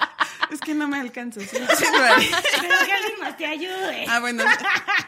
Es 0.51 0.59
que 0.59 0.73
no 0.73 0.87
me 0.87 0.99
alcanzo. 0.99 1.39
¿sí? 1.41 1.47
Pero 1.51 2.75
que 2.85 2.91
alguien 2.93 3.19
más 3.19 3.37
te 3.37 3.45
ayude. 3.45 4.05
ah, 4.07 4.19
bueno. 4.19 4.43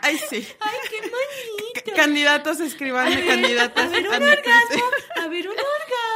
Ay, 0.02 0.18
sí. 0.30 0.46
Ay, 0.60 0.78
qué 0.90 0.98
bonito. 1.02 1.82
C- 1.86 1.92
Candidatos, 1.94 2.60
escribanme 2.60 3.26
candidatas. 3.26 3.86
A 3.86 3.90
ver, 3.90 4.08
un 4.08 4.14
orgasmo. 4.14 4.84
A 5.22 5.28
ver, 5.28 5.48
un 5.48 5.54
orgasmo. 5.56 6.13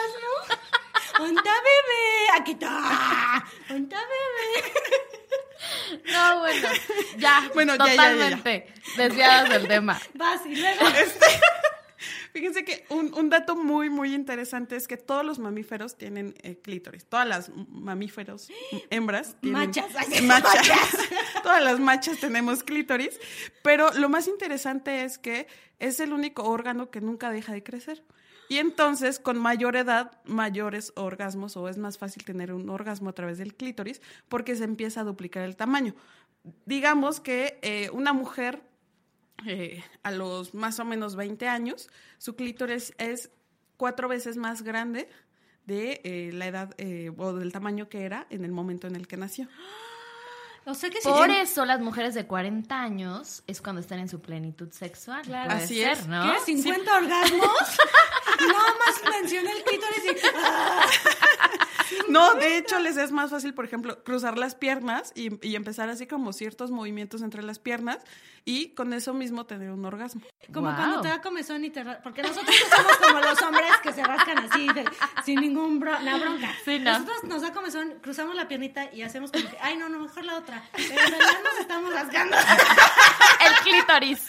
¿Onta 1.20 1.52
bebé? 1.52 2.40
Aquí 2.40 2.52
está. 2.52 3.46
¿Onta 3.70 3.98
bebé? 3.98 4.72
No, 6.12 6.40
bueno, 6.40 6.68
ya, 7.18 7.52
Bueno, 7.54 7.76
ya, 7.76 7.86
ya, 7.86 7.86
ya, 7.86 7.96
ya. 7.96 8.08
totalmente 8.12 8.74
desviadas 8.96 9.50
del 9.50 9.68
tema. 9.68 10.00
Vas 10.14 10.46
y 10.46 10.56
luego. 10.56 10.86
Fíjense 12.32 12.64
que 12.64 12.86
un, 12.90 13.12
un 13.16 13.30
dato 13.32 13.56
muy, 13.56 13.90
muy 13.90 14.14
interesante 14.14 14.76
es 14.76 14.88
que 14.88 14.98
todos 14.98 15.26
los 15.26 15.40
mamíferos 15.40 15.98
tienen 15.98 16.36
eh, 16.44 16.60
clítoris. 16.62 17.06
Todas 17.06 17.28
las 17.28 17.50
mamíferos, 17.50 18.50
hembras. 18.92 19.36
Tienen, 19.42 19.60
Machas, 19.60 19.88
ay, 19.96 20.22
Machas. 20.28 20.62
Todas 21.42 21.64
las 21.64 21.80
machas 21.80 22.20
tenemos 22.20 22.64
clítoris. 22.64 23.20
Pero 23.64 23.92
lo 23.94 24.10
más 24.10 24.28
interesante 24.28 25.04
es 25.04 25.18
que 25.18 25.48
es 25.80 26.00
el 26.00 26.14
único 26.14 26.44
órgano 26.44 26.92
que 26.92 27.02
nunca 27.02 27.32
deja 27.32 27.54
de 27.54 27.64
crecer. 27.64 28.04
Y 28.50 28.58
entonces, 28.58 29.20
con 29.20 29.38
mayor 29.38 29.76
edad, 29.76 30.12
mayores 30.26 30.94
orgasmos, 30.96 31.58
o 31.58 31.68
es 31.68 31.78
más 31.78 31.98
fácil 31.98 32.24
tener 32.24 32.54
un 32.54 32.70
orgasmo 32.70 33.10
a 33.10 33.14
través 33.14 33.38
del 33.38 33.56
clítoris, 33.56 34.02
porque 34.30 34.56
se 34.56 34.64
empieza 34.64 35.02
a 35.02 35.04
duplicar 35.04 35.44
el 35.44 35.56
tamaño. 35.56 35.96
Digamos 36.66 37.20
que 37.20 37.60
eh, 37.62 37.90
una 37.92 38.14
mujer 38.14 38.62
eh, 39.46 39.84
a 40.04 40.12
los 40.12 40.54
más 40.54 40.80
o 40.80 40.86
menos 40.86 41.16
20 41.16 41.48
años, 41.48 41.90
su 42.18 42.36
clítoris 42.36 42.94
es 42.98 43.32
cuatro 43.76 44.08
veces 44.08 44.38
más 44.38 44.62
grande 44.62 45.10
de 45.66 46.00
eh, 46.06 46.32
la 46.34 46.48
edad 46.48 46.76
o 47.18 47.34
del 47.34 47.52
tamaño 47.52 47.90
que 47.90 48.04
era 48.04 48.26
en 48.30 48.46
el 48.46 48.52
momento 48.52 48.88
en 48.88 48.96
el 48.96 49.08
que 49.08 49.18
nació. 49.18 49.50
O 50.70 50.74
sea 50.74 50.90
que 50.90 51.00
si 51.00 51.08
Por 51.08 51.30
tien- 51.30 51.42
eso 51.44 51.64
las 51.66 51.80
mujeres 51.80 52.14
de 52.14 52.28
40 52.28 52.78
años 52.78 53.42
es 53.48 53.62
cuando 53.62 53.80
están 53.80 54.00
en 54.00 54.10
su 54.10 54.20
plenitud 54.20 54.70
sexual. 54.72 55.22
Claro. 55.22 55.50
Puede 55.52 55.64
Así 55.64 55.76
ser, 55.82 55.92
es. 55.94 56.08
¿no? 56.08 56.24
¿Qué? 56.46 56.52
¿50 56.54 56.90
orgasmos? 56.98 57.40
Nada 58.48 58.74
más 58.86 59.02
mencioné 59.22 59.52
el 59.54 59.64
clítoris 59.64 60.04
y... 60.04 60.18
No, 62.10 62.34
de 62.36 62.58
hecho 62.58 62.80
les 62.80 62.98
es 62.98 63.12
más 63.12 63.30
fácil, 63.32 63.54
por 63.54 63.66
ejemplo, 63.66 64.04
cruzar 64.04 64.38
las 64.38 64.56
piernas 64.56 65.12
y, 65.16 65.46
y 65.48 65.56
empezar 65.56 65.90
así 65.90 66.08
como 66.08 66.34
ciertos 66.34 66.72
movimientos 66.72 67.22
entre 67.22 67.44
las 67.44 67.60
piernas 67.60 68.00
y 68.46 68.70
con 68.70 68.94
eso 68.94 69.14
mismo 69.14 69.46
tener 69.46 69.72
un 69.72 69.84
orgasmo. 69.86 70.22
Como 70.54 70.68
Wow. 70.68 70.76
cuando 70.78 71.02
te 71.02 71.10
da 71.10 71.22
comezón 71.22 71.66
y 71.66 71.70
te... 71.70 71.84
Porque 72.02 72.22
nosotros 72.22 72.46
no 72.72 72.78
somos 72.78 72.98
como 72.98 73.20
los 73.20 73.42
hombres 73.42 73.70
que 73.84 73.92
se 73.92 74.04
rascan 74.04 74.38
así, 74.40 74.68
de- 74.68 74.86
sin 75.26 75.42
ningún 75.42 75.82
bro- 75.82 76.00
una 76.02 76.18
bronca. 76.18 76.50
Sí, 76.64 76.80
no. 76.80 76.94
Nosotros 76.94 77.24
nos 77.26 77.42
da 77.42 77.52
comezón, 77.52 77.96
cruzamos 78.02 78.36
la 78.36 78.48
piernita 78.48 78.90
y 78.94 79.02
hacemos 79.02 79.32
como 79.34 79.50
que, 79.50 79.58
ay, 79.62 79.76
no, 79.76 79.90
no, 79.90 80.00
mejor 80.00 80.24
la 80.24 80.38
otra. 80.38 80.64
Pero 80.72 80.90
en 80.92 80.98
realidad 81.12 81.40
nos 81.44 81.60
estamos 81.60 81.94
rascando. 81.94 82.38
El 83.46 83.54
clítoris. 83.64 84.22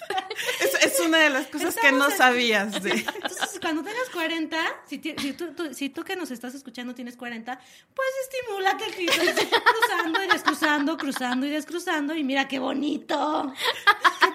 Es, 0.60 0.74
es 0.84 1.00
una 1.00 1.18
de 1.18 1.30
las 1.30 1.46
cosas 1.46 1.76
que 1.76 1.92
no 1.92 2.08
Estamos 2.08 2.12
en- 2.12 2.18
sabías 2.18 2.82
de... 2.82 2.90
Entonces, 3.14 3.58
cuando 3.60 3.82
tengas 3.84 4.08
40, 4.12 4.58
si, 4.86 4.98
ti- 4.98 5.14
si, 5.18 5.32
tú, 5.32 5.52
tú- 5.54 5.72
si 5.72 5.90
tú 5.90 6.02
que 6.02 6.16
nos 6.16 6.32
estás 6.32 6.54
escuchando 6.54 6.92
tienes 6.94 7.16
40, 7.16 7.47
pues 7.56 8.08
estimula 8.22 8.76
que 8.76 8.84
el 8.84 8.94
clítoris 8.94 9.28
esté 9.28 9.60
cruzando 9.62 10.24
y 10.24 10.28
descruzando, 10.28 10.96
cruzando 10.96 11.46
y 11.46 11.50
descruzando. 11.50 12.14
Y 12.14 12.24
mira 12.24 12.48
qué 12.48 12.58
bonito. 12.58 13.52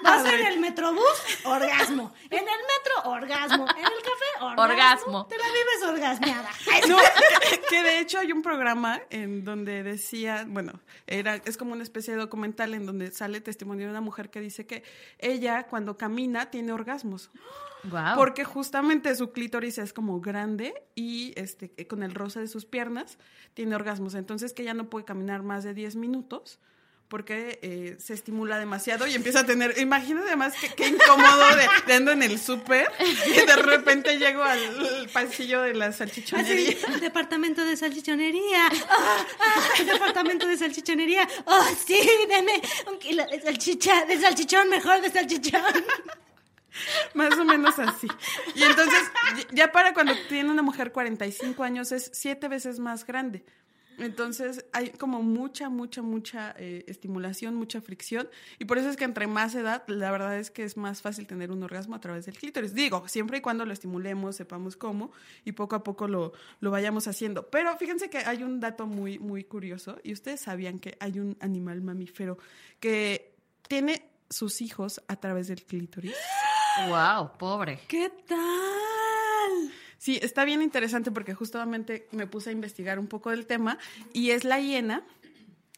Vas 0.03 0.25
en 0.33 0.45
el 0.45 0.59
metrobús, 0.59 1.45
orgasmo. 1.45 2.13
En 2.29 2.39
el 2.39 2.45
metro, 2.45 3.11
orgasmo. 3.11 3.65
En 3.69 3.85
el 3.85 4.01
café, 4.01 4.41
orgasmo. 4.41 4.63
Orgasmo. 4.63 5.25
Te 5.27 5.37
la 5.37 5.45
vives 5.45 5.83
orgasmeada. 5.87 6.49
No, 6.87 6.97
que 7.69 7.81
de 7.81 7.99
hecho 7.99 8.19
hay 8.19 8.31
un 8.31 8.41
programa 8.41 9.01
en 9.09 9.45
donde 9.45 9.83
decía, 9.83 10.43
bueno, 10.47 10.81
era 11.07 11.35
es 11.45 11.57
como 11.57 11.73
una 11.73 11.83
especie 11.83 12.13
de 12.13 12.19
documental 12.19 12.73
en 12.73 12.85
donde 12.85 13.11
sale 13.11 13.41
testimonio 13.41 13.85
de 13.85 13.91
una 13.91 14.01
mujer 14.01 14.29
que 14.29 14.41
dice 14.41 14.65
que 14.65 14.83
ella 15.19 15.63
cuando 15.67 15.97
camina 15.97 16.49
tiene 16.49 16.73
orgasmos. 16.73 17.29
Wow. 17.89 18.15
Porque 18.15 18.43
justamente 18.43 19.13
su 19.15 19.31
clítoris 19.31 19.77
es 19.77 19.93
como 19.93 20.21
grande 20.21 20.73
y 20.95 21.33
este 21.35 21.71
con 21.87 22.03
el 22.03 22.13
roce 22.13 22.39
de 22.39 22.47
sus 22.47 22.65
piernas 22.65 23.17
tiene 23.53 23.75
orgasmos. 23.75 24.15
Entonces 24.15 24.53
que 24.53 24.63
ella 24.63 24.73
no 24.73 24.89
puede 24.89 25.05
caminar 25.05 25.43
más 25.43 25.63
de 25.63 25.73
10 25.73 25.95
minutos 25.97 26.59
porque 27.13 27.59
eh, 27.61 27.95
se 27.99 28.15
estimula 28.15 28.57
demasiado 28.57 29.05
y 29.05 29.13
empieza 29.13 29.41
a 29.41 29.45
tener, 29.45 29.77
imagínate 29.77 30.29
además 30.29 30.55
que 30.59 30.69
qué 30.69 30.87
incómodo 30.87 31.55
de, 31.55 31.67
de 31.85 31.93
ando 31.93 32.11
en 32.11 32.23
el 32.23 32.39
súper 32.39 32.91
y 33.27 33.45
de 33.45 33.55
repente 33.55 34.17
llego 34.17 34.41
al 34.41 35.07
pasillo 35.13 35.61
de 35.61 35.75
la 35.75 35.91
salchichonería. 35.91 36.75
Así, 36.87 36.99
departamento 37.01 37.63
de 37.65 37.77
salchichonería. 37.77 38.67
Ah, 38.89 39.25
ah, 39.39 39.83
departamento 39.85 40.47
de 40.47 40.57
salchichonería. 40.57 41.27
Oh, 41.45 41.67
sí, 41.85 41.99
deme 42.27 42.59
un 42.91 42.97
kilo 42.97 43.23
de 43.27 43.39
salchicha, 43.41 44.05
de 44.05 44.19
salchichón, 44.19 44.69
mejor 44.69 44.99
de 44.99 45.11
salchichón. 45.11 45.61
Más 47.13 47.37
o 47.37 47.45
menos 47.45 47.77
así. 47.79 48.07
Y 48.55 48.63
entonces, 48.63 49.11
ya 49.51 49.71
para 49.71 49.93
cuando 49.93 50.13
tiene 50.29 50.49
una 50.49 50.61
mujer 50.61 50.91
45 50.91 51.63
años, 51.63 51.91
es 51.91 52.11
siete 52.13 52.47
veces 52.47 52.79
más 52.79 53.05
grande. 53.05 53.45
Entonces, 53.99 54.65
hay 54.73 54.89
como 54.89 55.21
mucha, 55.21 55.69
mucha, 55.69 56.01
mucha 56.01 56.55
eh, 56.57 56.83
estimulación, 56.87 57.55
mucha 57.55 57.79
fricción. 57.81 58.27
Y 58.57 58.65
por 58.65 58.77
eso 58.77 58.89
es 58.89 58.97
que 58.97 59.03
entre 59.03 59.27
más 59.27 59.53
edad, 59.55 59.83
la 59.87 60.11
verdad 60.11 60.37
es 60.37 60.49
que 60.49 60.63
es 60.63 60.77
más 60.77 61.01
fácil 61.01 61.27
tener 61.27 61.51
un 61.51 61.61
orgasmo 61.61 61.95
a 61.95 61.99
través 61.99 62.25
del 62.25 62.37
clítoris. 62.37 62.73
Digo, 62.73 63.07
siempre 63.07 63.37
y 63.37 63.41
cuando 63.41 63.65
lo 63.65 63.73
estimulemos, 63.73 64.35
sepamos 64.35 64.75
cómo, 64.75 65.11
y 65.45 65.51
poco 65.51 65.75
a 65.75 65.83
poco 65.83 66.07
lo, 66.07 66.33
lo 66.59 66.71
vayamos 66.71 67.07
haciendo. 67.07 67.49
Pero 67.49 67.75
fíjense 67.77 68.09
que 68.09 68.19
hay 68.19 68.43
un 68.43 68.59
dato 68.59 68.87
muy, 68.87 69.19
muy 69.19 69.43
curioso. 69.43 69.99
Y 70.03 70.13
ustedes 70.13 70.41
sabían 70.41 70.79
que 70.79 70.97
hay 70.99 71.19
un 71.19 71.37
animal 71.39 71.81
mamífero 71.81 72.37
que 72.79 73.35
tiene 73.67 74.09
sus 74.29 74.61
hijos 74.61 75.01
a 75.07 75.15
través 75.17 75.47
del 75.47 75.63
clítoris. 75.63 76.15
Wow, 76.87 77.37
pobre. 77.37 77.79
¿Qué 77.87 78.11
tal? 78.27 79.71
Sí, 79.97 80.19
está 80.21 80.43
bien 80.43 80.61
interesante 80.61 81.11
porque 81.11 81.33
justamente 81.33 82.07
me 82.11 82.27
puse 82.27 82.49
a 82.49 82.53
investigar 82.53 82.99
un 82.99 83.07
poco 83.07 83.29
del 83.29 83.45
tema 83.45 83.77
y 84.11 84.31
es 84.31 84.43
la 84.43 84.59
hiena. 84.59 85.03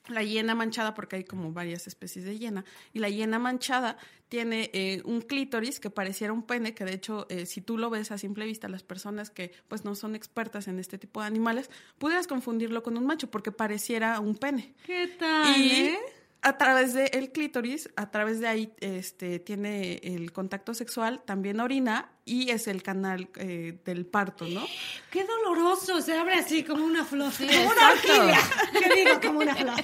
La 0.07 0.21
hiena 0.21 0.53
manchada, 0.53 0.93
porque 0.93 1.15
hay 1.15 1.23
como 1.23 1.51
varias 1.51 1.87
especies 1.87 2.25
de 2.25 2.37
hiena, 2.37 2.63
y 2.93 2.99
la 2.99 3.09
hiena 3.09 3.39
manchada 3.39 3.97
tiene 4.29 4.69
eh, 4.71 5.01
un 5.03 5.21
clítoris 5.21 5.79
que 5.79 5.89
pareciera 5.89 6.31
un 6.31 6.43
pene, 6.43 6.75
que 6.75 6.85
de 6.85 6.93
hecho, 6.93 7.25
eh, 7.29 7.47
si 7.47 7.59
tú 7.59 7.79
lo 7.79 7.89
ves 7.89 8.11
a 8.11 8.19
simple 8.19 8.45
vista, 8.45 8.67
las 8.67 8.83
personas 8.83 9.31
que 9.31 9.51
pues 9.67 9.83
no 9.83 9.95
son 9.95 10.13
expertas 10.13 10.67
en 10.67 10.77
este 10.77 10.99
tipo 10.99 11.21
de 11.21 11.25
animales, 11.25 11.71
pudieras 11.97 12.27
confundirlo 12.27 12.83
con 12.83 12.97
un 12.97 13.05
macho, 13.07 13.31
porque 13.31 13.51
pareciera 13.51 14.19
un 14.19 14.35
pene. 14.35 14.75
¿Qué 14.85 15.07
tal? 15.17 15.59
Y 15.59 15.71
eh? 15.71 15.99
A 16.45 16.59
través 16.59 16.93
del 16.93 17.31
clítoris, 17.31 17.89
a 17.95 18.11
través 18.11 18.39
de 18.39 18.47
ahí 18.47 18.71
este, 18.79 19.39
tiene 19.39 19.95
el 20.03 20.31
contacto 20.31 20.75
sexual, 20.75 21.23
también 21.25 21.59
orina 21.59 22.11
y 22.27 22.49
es 22.49 22.67
el 22.67 22.81
canal 22.81 23.29
eh, 23.35 23.77
del 23.85 24.07
parto, 24.07 24.45
¿no? 24.47 24.65
Qué 25.11 25.23
doloroso, 25.23 26.01
se 26.01 26.17
abre 26.17 26.33
así 26.33 26.63
como 26.63 26.83
una 26.83 27.05
flor. 27.05 27.31
como 27.37 27.69
una 27.69 27.91
orquídea. 27.91 28.39
¿Qué 28.79 28.95
digo? 28.95 29.21
Como 29.21 29.39
una 29.41 29.55
flor. 29.55 29.75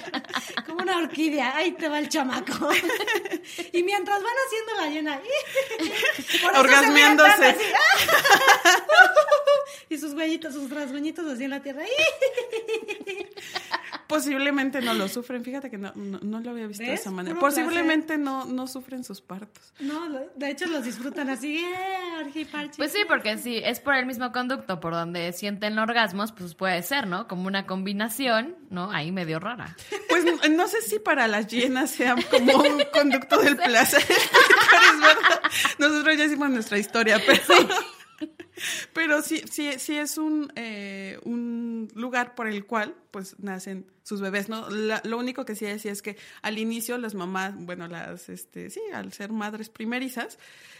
Como 0.66 0.82
una 0.82 0.98
orquídea. 0.98 1.56
Ahí 1.56 1.70
te 1.72 1.88
va 1.88 2.00
el 2.00 2.08
chamaco. 2.08 2.52
Y 3.72 3.82
mientras 3.82 4.22
van 4.22 4.32
haciendo 4.46 4.74
la 4.80 4.88
llena. 4.90 5.20
Orgasmeándose. 6.58 7.56
Y 9.88 9.98
sus 9.98 10.12
huellitos, 10.14 10.54
sus 10.54 10.70
rasguñitos 10.70 11.26
así 11.26 11.44
en 11.44 11.50
la 11.50 11.60
tierra. 11.60 11.82
Posiblemente 14.06 14.82
no 14.82 14.92
lo 14.94 15.08
sufren, 15.08 15.42
fíjate 15.42 15.70
que 15.70 15.78
no, 15.78 15.92
no, 15.94 16.18
no 16.20 16.40
lo 16.40 16.50
había 16.50 16.66
visto 16.66 16.84
de 16.84 16.92
esa 16.92 17.10
manera. 17.10 17.38
Posiblemente 17.38 18.18
no, 18.18 18.44
no 18.44 18.66
sufren 18.66 19.04
sus 19.04 19.20
partos. 19.20 19.72
No, 19.80 20.08
de 20.34 20.50
hecho 20.50 20.66
los 20.66 20.84
disfrutan 20.84 21.30
así. 21.30 21.58
¡Eh, 21.58 22.31
Pues 22.76 22.92
sí, 22.92 23.00
porque 23.06 23.38
si 23.38 23.58
es 23.58 23.80
por 23.80 23.94
el 23.94 24.06
mismo 24.06 24.32
conducto 24.32 24.80
por 24.80 24.92
donde 24.92 25.32
sienten 25.32 25.78
orgasmos, 25.78 26.32
pues 26.32 26.54
puede 26.54 26.82
ser, 26.82 27.06
¿no? 27.06 27.28
Como 27.28 27.46
una 27.46 27.66
combinación, 27.66 28.56
¿no? 28.70 28.90
Ahí 28.90 29.12
medio 29.12 29.38
rara. 29.40 29.76
Pues 30.08 30.24
no, 30.24 30.36
no 30.48 30.68
sé 30.68 30.80
si 30.82 30.98
para 30.98 31.28
las 31.28 31.46
hienas 31.46 31.90
sea 31.90 32.16
como 32.30 32.56
un 32.62 32.82
conducto 32.92 33.40
del 33.40 33.56
placer. 33.56 34.02
Pero 34.06 34.82
es 34.84 35.00
verdad. 35.00 35.42
Nosotros 35.78 36.16
ya 36.16 36.24
hicimos 36.24 36.50
nuestra 36.50 36.78
historia, 36.78 37.20
pero. 37.26 37.68
Pero 38.92 39.22
sí, 39.22 39.42
sí, 39.50 39.70
sí 39.78 39.96
es 39.96 40.18
un, 40.18 40.52
eh, 40.56 41.18
un 41.24 41.88
lugar 41.94 42.34
por 42.34 42.46
el 42.46 42.66
cual 42.66 42.94
pues 43.10 43.38
nacen 43.38 43.86
sus 44.02 44.20
bebés, 44.20 44.48
¿no? 44.48 44.68
La- 44.70 45.00
lo 45.04 45.18
único 45.18 45.44
que 45.44 45.54
sí 45.54 45.64
decía 45.64 45.92
es 45.92 46.02
que 46.02 46.16
al 46.42 46.58
inicio 46.58 46.98
las 46.98 47.14
mamás, 47.14 47.54
bueno, 47.56 47.88
las, 47.88 48.28
este, 48.28 48.70
sí, 48.70 48.80
al 48.92 49.12
ser 49.12 49.32
madres 49.32 49.68
primerizas, 49.68 50.38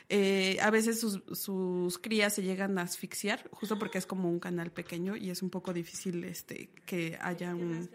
eh, 0.08 0.58
a 0.60 0.70
veces 0.70 1.00
sus, 1.00 1.22
sus 1.32 1.98
crías 1.98 2.34
se 2.34 2.42
llegan 2.42 2.78
a 2.78 2.82
asfixiar, 2.82 3.48
justo 3.52 3.78
porque 3.78 3.98
es 3.98 4.06
como 4.06 4.28
un 4.28 4.40
canal 4.40 4.70
pequeño 4.70 5.16
y 5.16 5.30
es 5.30 5.42
un 5.42 5.50
poco 5.50 5.72
difícil 5.72 6.24
este, 6.24 6.68
que 6.84 7.16
haya 7.20 7.54
un, 7.54 7.88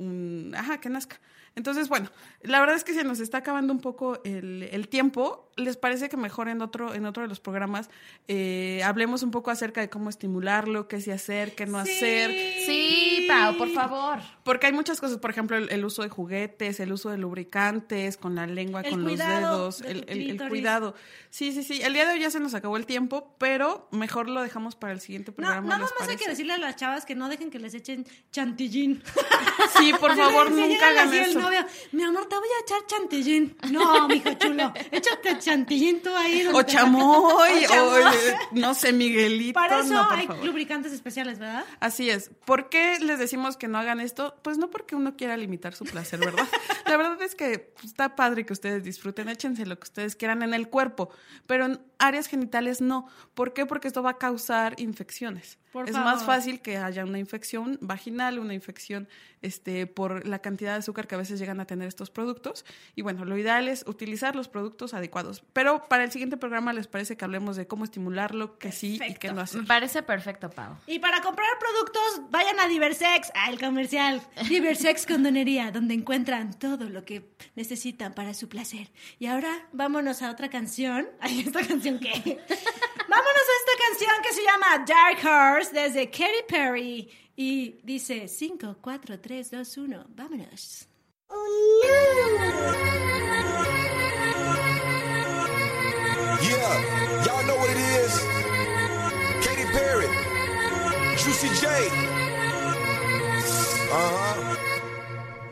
un, 0.00 0.52
ajá, 0.56 0.80
que 0.80 0.88
nazca. 0.88 1.20
Entonces, 1.56 1.88
bueno, 1.88 2.10
la 2.42 2.60
verdad 2.60 2.76
es 2.76 2.84
que 2.84 2.94
se 2.94 3.04
nos 3.04 3.20
está 3.20 3.38
acabando 3.38 3.72
un 3.72 3.80
poco 3.80 4.20
el, 4.24 4.68
el 4.70 4.88
tiempo. 4.88 5.50
¿Les 5.56 5.76
parece 5.76 6.08
que 6.08 6.16
mejor 6.16 6.48
en 6.48 6.62
otro, 6.62 6.94
en 6.94 7.04
otro 7.04 7.22
de 7.22 7.28
los 7.28 7.40
programas 7.40 7.90
eh, 8.28 8.82
hablemos 8.84 9.22
un 9.22 9.30
poco 9.30 9.50
acerca 9.50 9.80
de 9.80 9.90
cómo 9.90 10.08
estimularlo, 10.10 10.86
qué 10.86 11.00
sí 11.00 11.10
hacer, 11.10 11.54
qué 11.54 11.66
no 11.66 11.78
hacer? 11.78 12.30
Sí, 12.64 13.09
Pau, 13.30 13.56
por 13.56 13.70
favor. 13.72 14.18
Porque 14.44 14.66
hay 14.66 14.72
muchas 14.72 15.00
cosas, 15.00 15.18
por 15.18 15.30
ejemplo, 15.30 15.56
el, 15.56 15.70
el 15.70 15.84
uso 15.84 16.02
de 16.02 16.08
juguetes, 16.08 16.80
el 16.80 16.92
uso 16.92 17.10
de 17.10 17.18
lubricantes, 17.18 18.16
con 18.16 18.34
la 18.34 18.46
lengua, 18.46 18.80
El 18.80 18.90
con 18.90 19.04
los 19.04 19.18
dedos, 19.18 19.78
de 19.80 19.90
el, 20.08 20.48
cuidado. 20.48 20.94
Sí, 21.30 21.52
sí, 21.52 21.62
sí. 21.62 21.80
El 21.82 21.92
día 21.92 22.06
de 22.06 22.14
hoy 22.14 22.20
ya 22.20 22.30
se 22.30 22.40
nos 22.40 22.54
acabó 22.54 22.76
el 22.76 22.86
tiempo, 22.86 23.36
pero 23.38 23.88
mejor 23.92 24.28
lo 24.28 24.42
dejamos 24.42 24.74
para 24.74 24.92
el 24.92 25.00
siguiente 25.00 25.30
No, 25.30 25.36
programa. 25.36 25.68
nada 25.68 25.82
¿les 25.82 25.90
más 26.00 26.08
hay 26.08 26.16
que 26.16 26.28
decirle 26.28 26.54
a 26.54 26.58
las 26.58 26.76
chavas 26.76 27.04
que 27.06 27.14
no 27.14 27.28
dejen 27.28 27.50
que 27.50 27.58
les 27.60 27.74
echen 27.74 28.04
chantillín. 28.32 29.02
Sí, 29.78 29.92
por 30.00 30.16
favor, 30.16 30.50
nunca 30.50 30.88
hagan 30.88 31.12
el 31.14 31.20
eso. 31.30 31.38
novio, 31.40 31.64
mi 31.92 32.02
amor, 32.02 32.26
te 32.28 32.36
voy 32.36 32.48
a 32.58 32.62
echar 32.64 32.86
chantillín. 32.86 33.56
No, 33.70 34.08
mijo 34.08 34.32
chulo, 34.34 34.72
échate 34.90 35.38
chantillín 35.38 36.02
tú 36.02 36.10
ahí. 36.16 36.40
O 36.52 36.62
chamoy, 36.62 37.64
O 37.64 37.68
chamoy. 37.68 38.02
o 38.02 38.08
eh, 38.08 38.36
no 38.52 38.74
sé, 38.74 38.92
Miguelito. 38.92 39.52
Para 39.54 39.80
eso 39.80 39.94
no, 39.94 40.08
por 40.08 40.18
hay 40.18 40.26
favor. 40.26 40.44
lubricantes 40.44 40.92
especiales, 40.92 41.38
¿verdad? 41.38 41.64
Así 41.78 42.10
es. 42.10 42.30
¿Por 42.44 42.68
qué 42.68 42.98
les 42.98 43.19
decimos 43.20 43.56
que 43.56 43.68
no 43.68 43.78
hagan 43.78 44.00
esto? 44.00 44.34
Pues 44.42 44.58
no 44.58 44.70
porque 44.70 44.96
uno 44.96 45.16
quiera 45.16 45.36
limitar 45.36 45.74
su 45.74 45.84
placer, 45.84 46.18
¿verdad? 46.18 46.46
La 46.86 46.96
verdad 46.96 47.20
es 47.22 47.34
que 47.34 47.72
pues, 47.74 47.86
está 47.86 48.16
padre 48.16 48.44
que 48.44 48.52
ustedes 48.52 48.82
disfruten, 48.82 49.28
échense 49.28 49.66
lo 49.66 49.78
que 49.78 49.84
ustedes 49.84 50.16
quieran 50.16 50.42
en 50.42 50.54
el 50.54 50.68
cuerpo, 50.68 51.10
pero 51.46 51.66
en 51.66 51.80
áreas 51.98 52.26
genitales 52.26 52.80
no. 52.80 53.06
¿Por 53.34 53.52
qué? 53.52 53.66
Porque 53.66 53.88
esto 53.88 54.02
va 54.02 54.10
a 54.10 54.18
causar 54.18 54.74
infecciones. 54.80 55.58
Por 55.72 55.88
es 55.88 55.92
favor. 55.92 56.12
más 56.12 56.24
fácil 56.24 56.60
que 56.60 56.76
haya 56.76 57.04
una 57.04 57.18
infección 57.18 57.78
vaginal, 57.80 58.38
una 58.38 58.54
infección 58.54 59.08
este, 59.42 59.86
por 59.86 60.26
la 60.26 60.40
cantidad 60.40 60.72
de 60.72 60.78
azúcar 60.80 61.06
que 61.06 61.14
a 61.14 61.18
veces 61.18 61.38
llegan 61.38 61.60
a 61.60 61.64
tener 61.66 61.88
estos 61.88 62.10
productos. 62.10 62.64
Y 62.94 63.02
bueno, 63.02 63.24
lo 63.24 63.38
ideal 63.38 63.68
es 63.68 63.84
utilizar 63.86 64.36
los 64.36 64.48
productos 64.48 64.94
adecuados. 64.94 65.42
Pero 65.52 65.88
para 65.88 66.04
el 66.04 66.10
siguiente 66.10 66.36
programa 66.36 66.72
les 66.72 66.88
parece 66.88 67.16
que 67.16 67.24
hablemos 67.24 67.56
de 67.56 67.66
cómo 67.66 67.84
estimularlo, 67.84 68.58
que 68.58 68.72
sí 68.72 69.00
y 69.08 69.14
que 69.14 69.32
no 69.32 69.40
hacer. 69.40 69.62
Me 69.62 69.66
parece 69.66 70.02
perfecto, 70.02 70.50
Pau. 70.50 70.76
Y 70.86 70.98
para 70.98 71.22
comprar 71.22 71.48
productos, 71.58 72.30
vayan 72.30 72.58
a 72.60 72.66
Diversex, 72.68 73.32
al 73.34 73.58
comercial. 73.58 74.20
Diversex 74.48 75.06
Condonería, 75.10 75.70
donde 75.70 75.94
encuentran 75.94 76.58
todo 76.58 76.88
lo 76.88 77.04
que 77.04 77.30
necesitan 77.54 78.12
para 78.12 78.34
su 78.34 78.48
placer. 78.48 78.90
Y 79.18 79.26
ahora 79.26 79.68
vámonos 79.72 80.22
a 80.22 80.30
otra 80.30 80.50
canción. 80.50 81.08
Ay, 81.20 81.40
¿esta 81.40 81.66
canción 81.66 81.98
qué? 81.98 82.10
vámonos 83.08 83.46
a 83.48 83.56
esta 83.60 83.74
canción 83.88 84.10
que 84.22 84.34
se 84.34 84.42
llama 84.42 84.84
Dark 84.86 85.59
Horse 85.60 85.74
desde 85.74 86.08
Katy 86.08 86.44
Perry. 86.48 87.06
Y 87.36 87.80
dice 87.84 88.28
5, 88.28 88.76
4, 88.82 89.18
3, 89.18 89.44
2, 89.44 89.82
1. 89.82 90.06
Vámonos. 90.16 90.88
Yeah, 96.40 97.24
y'all 97.26 97.44
know 97.44 97.56
what 97.56 97.68
it 97.68 97.76
is. 97.76 98.18
Katy 99.44 99.66
Perry, 99.72 100.08
Juicy 101.18 101.48
J. 101.60 101.66
Uh 103.92 104.08
huh. 104.16 104.56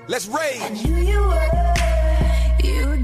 Let's 0.07 0.27
rage. 0.27 0.87
knew 0.87 1.03
you 1.03 1.21
were, 1.21 1.75
you 2.65 2.97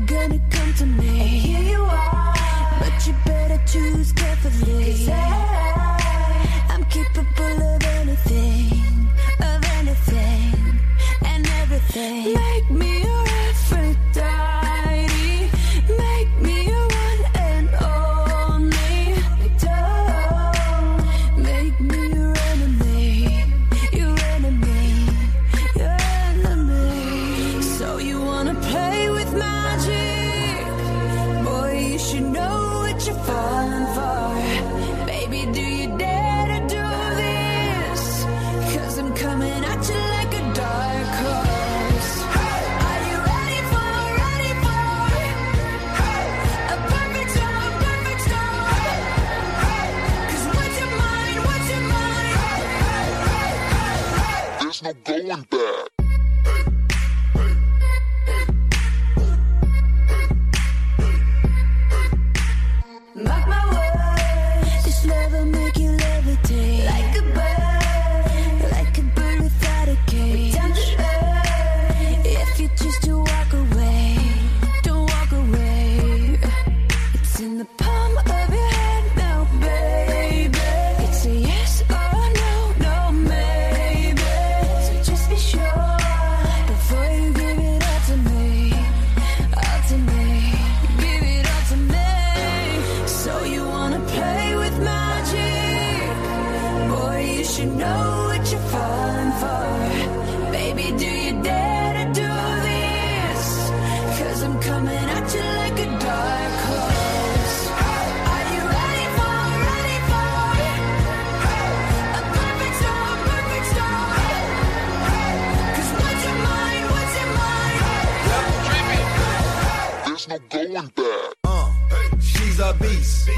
a 122.70 122.74
beast. 122.74 123.28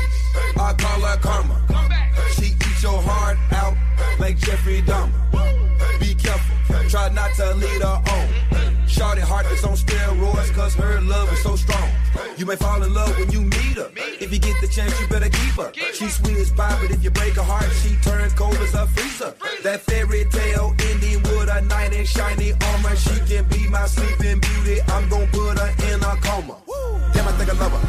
I 0.56 0.72
call 0.74 1.00
her 1.00 1.16
karma. 1.18 1.58
She 2.36 2.46
eats 2.52 2.82
your 2.82 3.00
heart 3.02 3.38
out 3.52 3.76
like 4.20 4.38
Jeffrey 4.38 4.82
Dahmer. 4.82 5.12
Be 6.00 6.14
careful, 6.14 6.56
try 6.88 7.08
not 7.10 7.34
to 7.34 7.54
lead 7.54 7.82
her 7.82 7.98
on. 8.14 8.26
Shorty 8.86 9.20
heart 9.20 9.46
is 9.46 9.64
on 9.64 9.76
steroids, 9.76 10.54
cause 10.54 10.74
her 10.74 11.00
love 11.00 11.30
is 11.32 11.42
so 11.42 11.56
strong. 11.56 11.88
You 12.38 12.46
may 12.46 12.56
fall 12.56 12.82
in 12.82 12.94
love 12.94 13.18
when 13.18 13.30
you 13.30 13.42
meet 13.42 13.76
her. 13.76 13.90
If 14.20 14.32
you 14.32 14.38
get 14.38 14.60
the 14.60 14.68
chance, 14.68 14.98
you 15.00 15.06
better 15.08 15.28
keep 15.28 15.54
her. 15.60 15.72
She's 15.92 16.14
sweet 16.16 16.36
as 16.36 16.50
pie, 16.52 16.78
but 16.80 16.90
if 16.90 17.02
you 17.02 17.10
break 17.10 17.34
her 17.34 17.42
heart, 17.42 17.70
she 17.82 17.96
turns 18.08 18.32
cold 18.32 18.56
as 18.56 18.74
a 18.74 18.86
freezer. 18.86 19.34
That 19.64 19.80
fairy 19.82 20.24
tale 20.30 20.74
ending 20.88 21.22
with 21.24 21.48
a 21.50 21.60
knight 21.62 21.92
in 21.92 22.06
shiny 22.06 22.52
armor. 22.52 22.96
She 22.96 23.16
can 23.28 23.44
be 23.48 23.68
my 23.68 23.86
sleeping 23.86 24.40
beauty. 24.40 24.80
I'm 24.88 25.08
gonna 25.08 25.26
put 25.26 25.58
her 25.58 25.70
in 25.85 25.85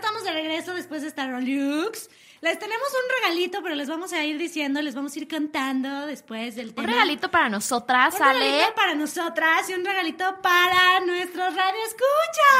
Estamos 0.00 0.24
de 0.24 0.32
regreso 0.32 0.72
después 0.74 1.02
de 1.02 1.08
esta 1.08 1.26
Rolux. 1.26 2.08
Les 2.40 2.58
tenemos 2.58 2.88
un 2.88 3.14
regalito, 3.22 3.62
pero 3.62 3.74
les 3.74 3.86
vamos 3.86 4.14
a 4.14 4.24
ir 4.24 4.38
diciendo, 4.38 4.80
les 4.80 4.94
vamos 4.94 5.14
a 5.14 5.18
ir 5.18 5.28
contando 5.28 6.06
después 6.06 6.56
del 6.56 6.68
Un 6.68 6.74
tema. 6.74 6.88
regalito 6.88 7.30
para 7.30 7.50
nosotras, 7.50 8.14
Un 8.14 8.22
Ale. 8.22 8.38
regalito 8.40 8.74
para 8.74 8.94
nosotras 8.94 9.68
y 9.68 9.74
un 9.74 9.84
regalito 9.84 10.24
para 10.40 11.00
nuestros 11.00 11.54
radio 11.54 11.80
escucha. 11.86 12.50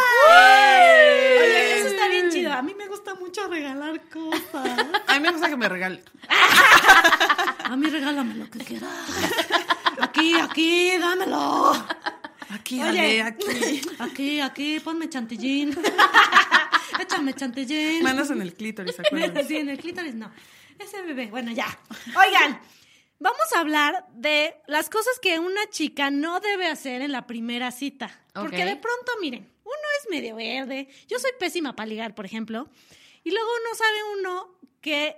Oye, 1.40 1.78
eso 1.78 1.86
está 1.88 2.08
bien 2.08 2.28
chido. 2.30 2.52
A 2.52 2.60
mí 2.60 2.74
me 2.74 2.86
gusta 2.88 3.14
mucho 3.14 3.48
regalar 3.48 3.98
cosas. 4.10 4.78
A 5.06 5.14
mí 5.14 5.20
me 5.20 5.30
gusta 5.30 5.48
que 5.48 5.56
me 5.56 5.68
regale. 5.68 6.02
A 7.64 7.74
mí 7.74 7.86
regálame 7.88 8.34
lo 8.34 8.50
que 8.50 8.58
quieras. 8.58 8.90
Aquí, 9.98 10.34
aquí, 10.38 10.98
dámelo. 10.98 11.72
Aquí, 12.50 12.82
Oye, 12.82 12.88
Ale, 12.88 13.22
aquí. 13.22 13.80
Aquí, 13.98 14.40
aquí, 14.40 14.80
ponme 14.80 15.08
chantillín. 15.08 15.74
Échame 17.00 17.34
chantillín. 17.34 18.02
Manos 18.02 18.30
en 18.30 18.42
el 18.42 18.54
clítoris, 18.54 18.98
acuérdense. 19.00 19.44
Sí, 19.48 19.56
en 19.56 19.68
el 19.68 19.78
clítoris 19.78 20.14
no. 20.14 20.32
Ese 20.78 21.02
bebé, 21.02 21.26
bueno, 21.26 21.52
ya. 21.52 21.66
Oigan, 22.16 22.60
vamos 23.18 23.52
a 23.54 23.60
hablar 23.60 24.06
de 24.14 24.54
las 24.66 24.88
cosas 24.88 25.18
que 25.20 25.38
una 25.38 25.68
chica 25.70 26.10
no 26.10 26.40
debe 26.40 26.66
hacer 26.66 27.02
en 27.02 27.12
la 27.12 27.26
primera 27.26 27.70
cita. 27.70 28.10
Porque 28.32 28.62
Ok. 28.62 28.68
de 28.68 28.76
pronto, 28.76 29.12
miren, 29.20 29.50
uno 29.64 29.74
es 30.02 30.10
medio 30.10 30.36
verde. 30.36 30.88
Yo 31.08 31.18
soy 31.18 31.32
pésima 31.38 31.74
para 31.76 31.86
ligar, 31.86 32.14
por 32.14 32.24
ejemplo. 32.26 32.68
Y 33.24 33.30
luego 33.30 33.48
uno 33.60 33.74
sabe 33.76 34.18
uno 34.20 34.58
que, 34.80 35.16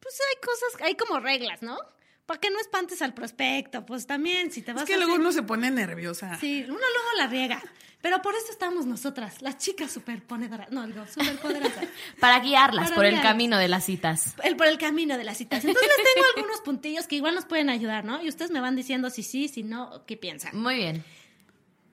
pues 0.00 0.14
hay 0.28 0.40
cosas, 0.44 0.82
hay 0.82 0.94
como 0.96 1.20
reglas, 1.20 1.62
¿no? 1.62 1.78
Para 2.26 2.38
que 2.38 2.50
no 2.50 2.60
espantes 2.60 3.00
al 3.02 3.14
prospecto, 3.14 3.84
pues 3.86 4.06
también, 4.06 4.52
si 4.52 4.62
te 4.62 4.72
vas 4.72 4.82
Es 4.82 4.88
que 4.88 4.94
a 4.94 4.98
luego 4.98 5.12
hacer- 5.12 5.20
uno 5.20 5.32
se 5.32 5.42
pone 5.42 5.70
nerviosa. 5.70 6.38
Sí, 6.38 6.62
uno 6.64 6.74
luego 6.78 7.08
la 7.16 7.26
riega. 7.26 7.62
Pero 8.00 8.22
por 8.22 8.34
eso 8.34 8.46
estamos 8.50 8.86
nosotras, 8.86 9.42
las 9.42 9.58
chicas 9.58 9.90
superponedoras. 9.90 10.70
No, 10.70 10.86
digo, 10.86 11.04
superpoderosas. 11.06 11.84
Para 12.20 12.40
guiarlas 12.40 12.86
Para 12.86 12.96
por 12.96 13.04
el 13.04 13.20
camino 13.20 13.58
de 13.58 13.68
las 13.68 13.84
citas. 13.84 14.34
el, 14.42 14.56
por 14.56 14.68
el 14.68 14.78
camino 14.78 15.18
de 15.18 15.24
las 15.24 15.36
citas. 15.36 15.62
Entonces 15.62 15.92
les 15.98 16.14
tengo 16.14 16.26
algunos 16.36 16.60
puntillos 16.62 17.06
que 17.06 17.16
igual 17.16 17.34
nos 17.34 17.44
pueden 17.44 17.68
ayudar, 17.68 18.04
¿no? 18.04 18.22
Y 18.22 18.28
ustedes 18.28 18.50
me 18.50 18.60
van 18.60 18.74
diciendo 18.74 19.10
si 19.10 19.22
sí, 19.22 19.48
si 19.48 19.62
no, 19.62 20.06
qué 20.06 20.16
piensan. 20.16 20.56
Muy 20.56 20.76
bien. 20.76 21.04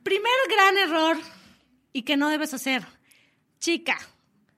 Primer 0.03 0.31
gran 0.49 0.77
error 0.77 1.17
y 1.91 2.03
que 2.03 2.15
no 2.15 2.29
debes 2.29 2.53
hacer. 2.53 2.85
Chica, 3.59 3.97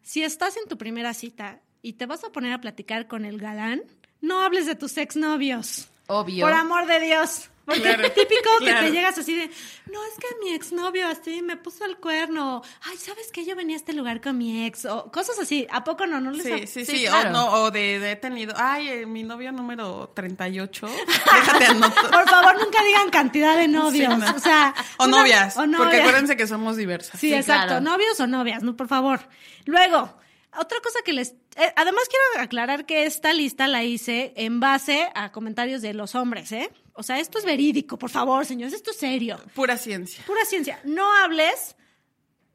si 0.04 0.24
estás 0.24 0.56
en 0.58 0.68
tu 0.68 0.78
primera 0.78 1.16
cita 1.16 1.62
y 1.82 1.94
te 1.94 2.06
vas 2.06 2.24
a 2.24 2.32
poner 2.32 2.54
a 2.54 2.62
platicar 2.62 3.08
con 3.08 3.26
el 3.26 3.40
galán, 3.40 3.82
no 4.22 4.42
hables 4.42 4.68
de 4.68 4.76
tus 4.76 4.98
exnovios. 4.98 5.88
Obvio. 6.06 6.46
Por 6.46 6.54
amor 6.54 6.86
de 6.86 7.00
Dios. 7.00 7.50
Porque 7.70 7.82
Claro, 7.84 8.04
es 8.06 8.14
típico 8.14 8.50
que 8.60 8.74
te 8.74 8.92
llegas 8.92 9.18
así 9.18 9.36
de, 9.36 9.48
no, 9.92 10.04
es 10.06 10.14
que 10.20 10.28
mi 10.44 10.54
exnovio 10.54 11.08
así 11.08 11.42
me 11.42 11.56
puso 11.58 11.86
el 11.86 11.98
cuerno. 11.98 12.62
Ay, 12.84 12.98
¿sabes 12.98 13.30
qué? 13.32 13.46
Yo 13.46 13.56
venía 13.56 13.76
a 13.76 13.80
este 13.80 13.94
lugar 13.94 14.22
con 14.22 14.38
mi 14.38 14.66
ex. 14.66 14.86
O 14.86 15.12
cosas 15.12 15.38
así. 15.40 15.68
¿A 15.72 15.84
poco 15.84 16.06
no? 16.08 16.20
No 16.20 16.32
les 16.32 16.44
Sí, 16.46 16.68
sí, 16.68 16.86
Sí, 16.86 16.98
sí. 17.00 17.06
claro. 17.06 17.30
O, 17.30 17.32
no, 17.34 17.52
o 17.64 17.72
de, 17.72 18.00
de 18.00 18.12
he 18.12 18.16
tenido. 18.16 18.54
Ay, 18.58 18.90
eh, 18.90 19.06
mi 19.06 19.24
novio 19.24 19.52
número 19.52 20.12
38. 20.16 20.88
Déjate 20.88 21.66
anotar. 21.66 22.12
Por 22.12 22.30
favor, 22.30 22.60
nunca 22.64 22.84
digan 22.84 23.10
cantidad 23.10 23.56
de 23.58 23.68
novios. 23.68 24.14
Sí, 24.14 24.20
no. 24.20 24.36
O 24.36 24.40
sea. 24.40 24.74
O 24.98 25.06
una- 25.06 25.18
novias. 25.20 25.56
o 25.56 25.60
Porque 25.62 25.72
novias. 25.78 26.00
acuérdense 26.02 26.36
que 26.38 26.48
somos 26.48 26.76
diversas. 26.78 27.20
Sí, 27.20 27.30
Sí, 27.30 27.34
exacto. 27.36 27.68
claro. 27.68 27.82
Novios 27.82 28.20
o 28.20 28.28
novias, 28.28 28.64
no, 28.64 28.76
por 28.76 28.88
favor. 28.88 29.20
Luego, 29.66 30.18
otra 30.58 30.80
cosa 30.82 31.00
que 31.06 31.14
les... 31.14 31.36
eh, 31.56 31.74
además 31.76 32.04
quiero 32.10 32.44
aclarar 32.44 32.86
que 32.88 33.06
esta 33.06 33.34
lista 33.34 33.68
la 33.68 33.84
hice 33.84 34.34
en 34.36 34.60
base 34.60 35.10
a 35.14 35.32
comentarios 35.32 35.82
de 35.84 35.94
los 35.94 36.16
hombres, 36.16 36.52
¿eh? 36.52 36.72
O 37.00 37.04
sea, 37.04 37.18
esto 37.18 37.38
es 37.38 37.46
verídico, 37.46 37.98
por 37.98 38.10
favor, 38.10 38.46
señores, 38.46 38.74
esto 38.74 38.92
es 38.92 38.98
serio. 38.98 39.40
Pura 39.56 39.78
ciencia. 39.78 40.22
Pura 40.28 40.44
ciencia. 40.44 40.82
No 40.84 41.10
hables 41.14 41.78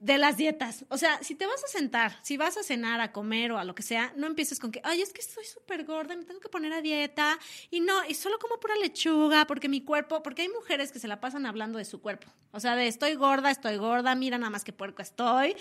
de 0.00 0.18
las 0.18 0.36
dietas. 0.36 0.84
O 0.90 0.98
sea, 0.98 1.18
si 1.22 1.34
te 1.34 1.46
vas 1.46 1.64
a 1.64 1.66
sentar, 1.66 2.18
si 2.22 2.36
vas 2.36 2.58
a 2.58 2.62
cenar, 2.62 3.00
a 3.00 3.10
comer 3.10 3.52
o 3.52 3.58
a 3.58 3.64
lo 3.64 3.74
que 3.74 3.82
sea, 3.82 4.12
no 4.16 4.26
empieces 4.26 4.58
con 4.58 4.70
que, 4.70 4.82
ay, 4.84 5.00
es 5.00 5.14
que 5.14 5.22
estoy 5.22 5.46
súper 5.46 5.86
gorda, 5.86 6.14
me 6.14 6.24
tengo 6.24 6.40
que 6.40 6.50
poner 6.50 6.74
a 6.74 6.82
dieta. 6.82 7.38
Y 7.70 7.80
no, 7.80 8.04
y 8.06 8.12
solo 8.12 8.38
como 8.38 8.60
pura 8.60 8.76
lechuga, 8.76 9.46
porque 9.46 9.66
mi 9.66 9.80
cuerpo, 9.80 10.22
porque 10.22 10.42
hay 10.42 10.50
mujeres 10.50 10.92
que 10.92 10.98
se 10.98 11.08
la 11.08 11.22
pasan 11.22 11.46
hablando 11.46 11.78
de 11.78 11.86
su 11.86 12.02
cuerpo. 12.02 12.26
O 12.52 12.60
sea, 12.60 12.76
de 12.76 12.86
estoy 12.86 13.14
gorda, 13.14 13.50
estoy 13.50 13.78
gorda, 13.78 14.14
mira 14.14 14.36
nada 14.36 14.50
más 14.50 14.62
que 14.62 14.74
puerco 14.74 15.00
estoy. 15.00 15.56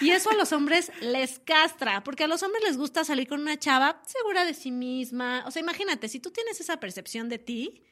Y 0.00 0.08
eso 0.08 0.30
a 0.30 0.34
los 0.36 0.54
hombres 0.54 0.90
les 1.02 1.38
castra, 1.38 2.02
porque 2.02 2.24
a 2.24 2.28
los 2.28 2.42
hombres 2.42 2.64
les 2.64 2.78
gusta 2.78 3.04
salir 3.04 3.28
con 3.28 3.42
una 3.42 3.58
chava 3.58 4.02
segura 4.06 4.46
de 4.46 4.54
sí 4.54 4.70
misma. 4.70 5.44
O 5.46 5.50
sea, 5.50 5.60
imagínate, 5.60 6.08
si 6.08 6.18
tú 6.18 6.30
tienes 6.30 6.58
esa 6.62 6.80
percepción 6.80 7.28
de 7.28 7.36
ti, 7.36 7.82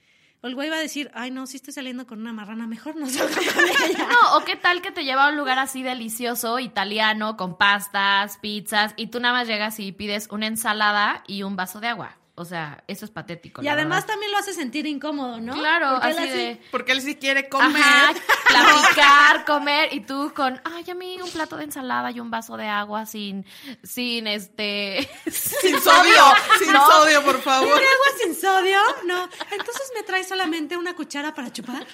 el 0.42 0.54
güey 0.54 0.70
va 0.70 0.76
a 0.76 0.80
decir, 0.80 1.10
ay, 1.14 1.30
no, 1.30 1.46
si 1.46 1.56
estoy 1.56 1.74
saliendo 1.74 2.06
con 2.06 2.20
una 2.20 2.32
marrana, 2.32 2.66
mejor 2.66 2.96
no 2.96 3.08
salgo 3.08 3.34
con 3.34 3.64
ella. 3.90 4.08
No, 4.08 4.36
o 4.38 4.44
qué 4.44 4.56
tal 4.56 4.80
que 4.80 4.90
te 4.90 5.04
lleva 5.04 5.26
a 5.26 5.30
un 5.30 5.36
lugar 5.36 5.58
así 5.58 5.82
delicioso, 5.82 6.58
italiano, 6.58 7.36
con 7.36 7.58
pastas, 7.58 8.38
pizzas, 8.38 8.94
y 8.96 9.08
tú 9.08 9.20
nada 9.20 9.34
más 9.34 9.48
llegas 9.48 9.78
y 9.80 9.92
pides 9.92 10.28
una 10.30 10.46
ensalada 10.46 11.22
y 11.26 11.42
un 11.42 11.56
vaso 11.56 11.80
de 11.80 11.88
agua. 11.88 12.19
O 12.40 12.44
sea, 12.46 12.82
eso 12.86 13.04
es 13.04 13.10
patético. 13.10 13.60
Y 13.60 13.66
la 13.66 13.72
además 13.74 13.98
verdad. 13.98 14.06
también 14.14 14.32
lo 14.32 14.38
hace 14.38 14.54
sentir 14.54 14.86
incómodo, 14.86 15.40
¿no? 15.40 15.52
Claro, 15.52 15.98
Porque 16.00 16.08
él 16.08 16.18
así 16.18 16.28
de... 16.30 16.62
Porque 16.70 16.92
él 16.92 17.02
sí 17.02 17.16
quiere 17.16 17.50
comer. 17.50 17.76
Ajá, 17.82 18.14
platicar, 18.48 19.44
comer, 19.46 19.92
y 19.92 20.00
tú 20.00 20.32
con, 20.34 20.58
ay, 20.64 20.90
a 20.90 20.94
mí 20.94 21.20
un 21.20 21.30
plato 21.30 21.58
de 21.58 21.64
ensalada 21.64 22.10
y 22.12 22.18
un 22.18 22.30
vaso 22.30 22.56
de 22.56 22.66
agua 22.66 23.04
sin, 23.04 23.44
sin 23.82 24.26
este... 24.26 25.06
Sin 25.30 25.78
sodio. 25.80 26.24
Sin 26.58 26.72
No. 26.72 26.86
sodio, 26.90 27.22
por 27.24 27.42
favor. 27.42 27.68
¿Tiene 27.68 27.86
agua 27.86 28.06
sin 28.24 28.34
sodio? 28.34 28.78
No. 29.04 29.28
Entonces 29.50 29.92
me 29.94 30.02
trae 30.02 30.24
solamente 30.24 30.78
una 30.78 30.94
cuchara 30.94 31.34
para 31.34 31.52
chupar. 31.52 31.86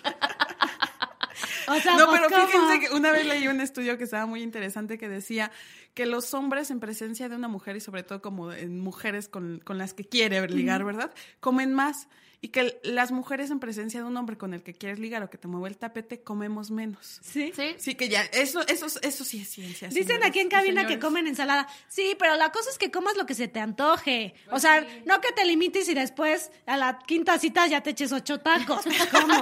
O 1.76 1.80
sea, 1.80 1.96
no, 1.96 2.06
pues, 2.06 2.20
pero 2.20 2.30
¿cómo? 2.30 2.46
fíjense 2.46 2.80
que 2.80 2.94
una 2.94 3.10
vez 3.10 3.26
leí 3.26 3.48
un 3.48 3.60
estudio 3.60 3.98
que 3.98 4.04
estaba 4.04 4.26
muy 4.26 4.42
interesante 4.42 4.98
que 4.98 5.08
decía 5.08 5.50
que 5.94 6.06
los 6.06 6.32
hombres 6.34 6.70
en 6.70 6.80
presencia 6.80 7.28
de 7.28 7.36
una 7.36 7.48
mujer 7.48 7.76
y 7.76 7.80
sobre 7.80 8.02
todo 8.02 8.22
como 8.22 8.52
en 8.52 8.80
mujeres 8.80 9.28
con, 9.28 9.60
con 9.64 9.78
las 9.78 9.94
que 9.94 10.04
quiere 10.04 10.46
ligar, 10.48 10.84
¿verdad? 10.84 11.12
Comen 11.40 11.74
más 11.74 12.08
y 12.40 12.48
que 12.48 12.78
las 12.84 13.12
mujeres 13.12 13.50
en 13.50 13.58
presencia 13.60 14.00
de 14.00 14.06
un 14.06 14.16
hombre 14.16 14.36
con 14.36 14.52
el 14.54 14.62
que 14.62 14.74
quieres 14.74 14.98
ligar 14.98 15.22
o 15.22 15.30
que 15.30 15.38
te 15.38 15.48
mueve 15.48 15.68
el 15.68 15.76
tapete 15.78 16.20
comemos 16.22 16.70
menos. 16.70 17.18
Sí. 17.22 17.52
Sí. 17.56 17.74
Sí, 17.78 17.94
que 17.94 18.08
ya, 18.08 18.22
eso, 18.32 18.64
eso, 18.68 18.86
eso 19.02 19.24
sí 19.24 19.40
es 19.40 19.48
ciencia. 19.50 19.88
Dicen 19.88 20.06
señores 20.06 20.28
aquí 20.28 20.40
en 20.40 20.48
cabina 20.50 20.86
que 20.86 20.98
comen 20.98 21.26
ensalada. 21.26 21.66
Sí, 21.88 22.14
pero 22.18 22.36
la 22.36 22.52
cosa 22.52 22.70
es 22.70 22.78
que 22.78 22.90
comas 22.90 23.16
lo 23.16 23.26
que 23.26 23.34
se 23.34 23.48
te 23.48 23.58
antoje. 23.60 24.34
O 24.50 24.60
sea, 24.60 24.86
no 25.06 25.20
que 25.20 25.32
te 25.32 25.44
limites 25.44 25.88
y 25.88 25.94
después 25.94 26.50
a 26.66 26.76
la 26.76 26.98
quinta 26.98 27.38
cita 27.38 27.66
ya 27.66 27.82
te 27.82 27.90
eches 27.90 28.12
ocho 28.12 28.38
tacos. 28.40 28.82
Pues, 28.84 29.06
¿Cómo? 29.06 29.34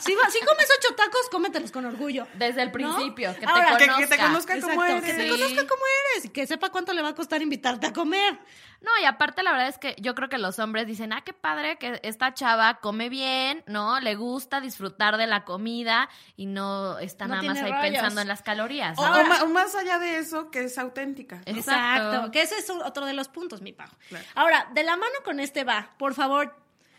Si, 0.00 0.12
si 0.12 0.44
comes 0.44 0.68
ocho 0.78 0.94
tacos, 0.96 1.28
cómetelos 1.30 1.70
con 1.72 1.84
orgullo. 1.86 2.26
Desde 2.38 2.60
el 2.62 2.68
¿no? 2.68 2.72
principio, 2.72 3.34
que 3.38 3.46
Ahora, 3.46 3.76
te 3.78 3.84
que- 3.84 3.90
conozca. 3.90 4.08
que 4.08 4.16
te 4.16 4.22
conozca 4.22 4.60
como 4.60 4.84
Exacto, 4.84 4.92
eres. 4.96 5.04
que 5.04 5.12
te 5.16 5.24
Sí. 5.24 5.30
conozca 5.30 5.66
como 5.66 5.82
eres 6.12 6.24
y 6.26 6.28
que 6.28 6.46
sepa 6.46 6.70
cuánto 6.70 6.92
le 6.92 7.02
va 7.02 7.08
a 7.08 7.14
costar 7.14 7.40
invitarte 7.42 7.86
a 7.86 7.92
comer. 7.92 8.38
No, 8.84 8.90
y 9.00 9.06
aparte 9.06 9.42
la 9.42 9.52
verdad 9.52 9.68
es 9.68 9.78
que 9.78 9.96
yo 9.98 10.14
creo 10.14 10.28
que 10.28 10.36
los 10.36 10.58
hombres 10.58 10.86
dicen, 10.86 11.14
ah, 11.14 11.22
qué 11.24 11.32
padre 11.32 11.78
que 11.78 12.00
esta 12.02 12.34
chava 12.34 12.80
come 12.80 13.08
bien, 13.08 13.64
¿no? 13.66 13.98
Le 13.98 14.14
gusta 14.14 14.60
disfrutar 14.60 15.16
de 15.16 15.26
la 15.26 15.44
comida 15.44 16.10
y 16.36 16.44
no 16.44 16.98
está 16.98 17.26
No 17.26 17.36
nada 17.36 17.48
más 17.48 17.62
ahí 17.62 17.72
rollos. 17.72 17.92
pensando 17.92 18.20
en 18.20 18.28
las 18.28 18.42
calorías. 18.42 18.98
O, 18.98 19.08
¿no? 19.08 19.44
o 19.44 19.46
más 19.46 19.74
allá 19.74 19.98
de 19.98 20.18
eso, 20.18 20.50
que 20.50 20.64
es 20.64 20.76
auténtica. 20.76 21.36
Exacto. 21.46 22.08
Exacto. 22.08 22.30
Que 22.30 22.42
ese 22.42 22.58
es 22.58 22.68
otro 22.68 23.06
de 23.06 23.14
los 23.14 23.28
puntos, 23.28 23.62
mi 23.62 23.72
pavo. 23.72 23.92
Claro. 24.10 24.26
Ahora, 24.34 24.68
de 24.74 24.82
la 24.82 24.98
mano 24.98 25.14
con 25.24 25.40
este 25.40 25.64
va, 25.64 25.88
por 25.96 26.12
favor, 26.12 26.54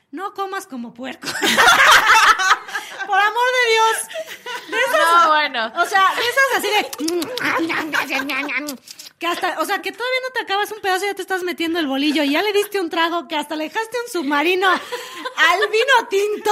no 0.10 0.34
comas 0.34 0.66
como 0.66 0.92
puerco. 0.92 1.28
por 3.06 3.20
amor 3.20 3.48
de 3.54 3.72
Dios. 3.74 4.08
De 4.72 4.78
esas, 4.78 5.24
No, 5.24 5.28
bueno. 5.28 5.72
O 5.76 5.86
sea, 5.86 6.04
de 6.16 6.22
esas 6.22 6.58
así 6.58 6.68
de. 6.68 6.90
Que 9.18 9.28
hasta, 9.28 9.62
o 9.62 9.66
sea, 9.66 9.82
que 9.82 9.94
todavía 9.94 10.20
no 10.28 10.34
te 10.34 10.42
acabas 10.42 10.70
un 10.74 10.82
pedazo 10.82 11.06
y 11.06 11.08
ya 11.08 11.14
te 11.14 11.22
estás 11.22 11.42
metiendo 11.44 11.80
el 11.80 11.88
bolillo 11.88 12.22
y 12.24 12.32
ya 12.32 12.42
le 12.44 12.52
diste 12.52 12.82
un 12.82 12.90
trago 12.90 13.30
que 13.30 13.38
hasta 13.38 13.56
le 13.56 13.64
dejaste 13.66 13.98
un 14.06 14.12
submarino 14.12 14.68
al 14.70 15.60
vino 15.72 16.08
tinto. 16.10 16.52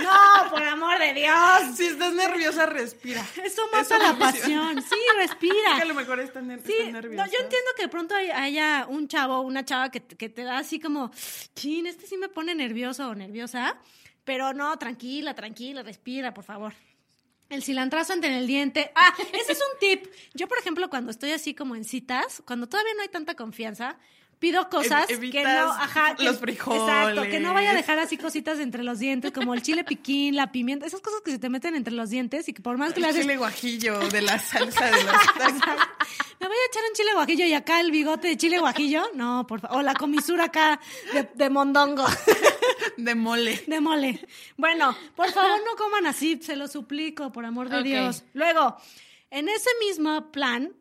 No, 0.00 0.50
por 0.50 0.62
amor 0.62 0.98
de 0.98 1.12
Dios. 1.12 1.76
Si 1.76 1.84
estás 1.86 2.14
nerviosa, 2.14 2.64
respira. 2.64 3.22
Eso 3.44 3.62
mata 3.70 3.98
la 3.98 4.16
pasión. 4.18 4.80
Sí, 4.82 4.96
respira. 5.18 5.76
Que 5.76 5.82
a 5.82 5.84
lo 5.84 5.94
mejor 5.94 6.20
está, 6.20 6.40
ner- 6.40 6.62
Sí, 6.64 6.76
nerviosa. 6.90 7.26
no, 7.26 7.30
yo 7.30 7.38
entiendo 7.40 7.70
que 7.76 7.82
de 7.82 7.88
pronto 7.88 8.14
hay- 8.14 8.30
haya 8.30 8.86
un 8.88 9.06
chavo 9.06 9.36
o 9.36 9.40
una 9.42 9.66
chava 9.66 9.90
que, 9.90 10.00
que 10.02 10.30
te 10.30 10.44
da 10.44 10.56
así 10.58 10.80
como, 10.80 11.10
chin, 11.54 11.86
este 11.86 12.06
sí 12.06 12.16
me 12.16 12.30
pone 12.30 12.54
nervioso 12.54 13.06
o 13.08 13.14
nerviosa, 13.14 13.76
pero 14.24 14.54
no, 14.54 14.78
tranquila, 14.78 15.34
tranquila, 15.34 15.82
respira, 15.82 16.32
por 16.32 16.44
favor. 16.44 16.72
El 17.48 17.62
cilantrazo 17.62 18.12
ante 18.12 18.26
el 18.36 18.46
diente. 18.46 18.92
Ah, 18.94 19.14
ese 19.32 19.52
es 19.52 19.58
un 19.58 19.78
tip. 19.80 20.06
Yo, 20.34 20.48
por 20.48 20.58
ejemplo, 20.58 20.90
cuando 20.90 21.10
estoy 21.10 21.32
así 21.32 21.54
como 21.54 21.76
en 21.76 21.84
citas, 21.84 22.42
cuando 22.46 22.68
todavía 22.68 22.92
no 22.94 23.02
hay 23.02 23.08
tanta 23.08 23.34
confianza, 23.34 23.98
pido 24.38 24.68
cosas 24.68 25.08
Ev- 25.08 25.30
que 25.32 25.42
no, 25.42 25.72
ajá, 25.72 26.14
que- 26.16 26.24
los 26.24 26.38
frijoles. 26.38 26.82
Exacto, 26.82 27.22
que 27.22 27.40
no 27.40 27.54
vaya 27.54 27.70
a 27.70 27.74
dejar 27.74 27.98
así 27.98 28.16
cositas 28.16 28.58
entre 28.58 28.82
los 28.84 28.98
dientes, 28.98 29.32
como 29.32 29.54
el 29.54 29.62
chile 29.62 29.84
piquín, 29.84 30.36
la 30.36 30.52
pimienta, 30.52 30.86
esas 30.86 31.00
cosas 31.00 31.20
que 31.24 31.30
se 31.30 31.38
te 31.38 31.48
meten 31.48 31.74
entre 31.74 31.92
los 31.94 32.10
dientes 32.10 32.48
y 32.48 32.52
que 32.52 32.62
por 32.62 32.76
más 32.78 32.92
que 32.92 33.00
le 33.00 33.06
El 33.06 33.10
haces 33.10 33.22
chile 33.22 33.36
guajillo 33.36 33.98
de 34.10 34.22
la 34.22 34.38
salsa 34.38 34.86
de 34.86 34.92
los. 35.04 35.12
¿Me 36.40 36.46
voy 36.46 36.56
a 36.56 36.66
echar 36.70 36.82
un 36.88 36.94
chile 36.94 37.10
guajillo 37.14 37.44
y 37.46 37.52
acá 37.52 37.80
el 37.80 37.90
bigote 37.90 38.28
de 38.28 38.36
chile 38.36 38.58
guajillo? 38.58 39.02
No, 39.14 39.46
por 39.46 39.60
favor. 39.60 39.78
O 39.78 39.82
la 39.82 39.94
comisura 39.94 40.44
acá 40.44 40.80
de, 41.12 41.28
de 41.34 41.50
mondongo, 41.50 42.06
de 42.96 43.14
mole. 43.16 43.62
de 43.66 43.80
mole. 43.80 44.26
Bueno, 44.56 44.96
por 45.16 45.30
favor 45.32 45.58
no 45.64 45.74
coman 45.76 46.06
así, 46.06 46.38
se 46.42 46.54
lo 46.56 46.68
suplico, 46.68 47.32
por 47.32 47.44
amor 47.44 47.68
de 47.68 47.78
Ok. 47.78 47.82
Dios. 47.84 48.24
Luego, 48.34 48.76
en 49.30 49.48
ese 49.48 49.68
mismo 49.86 50.30
plan, 50.30 50.72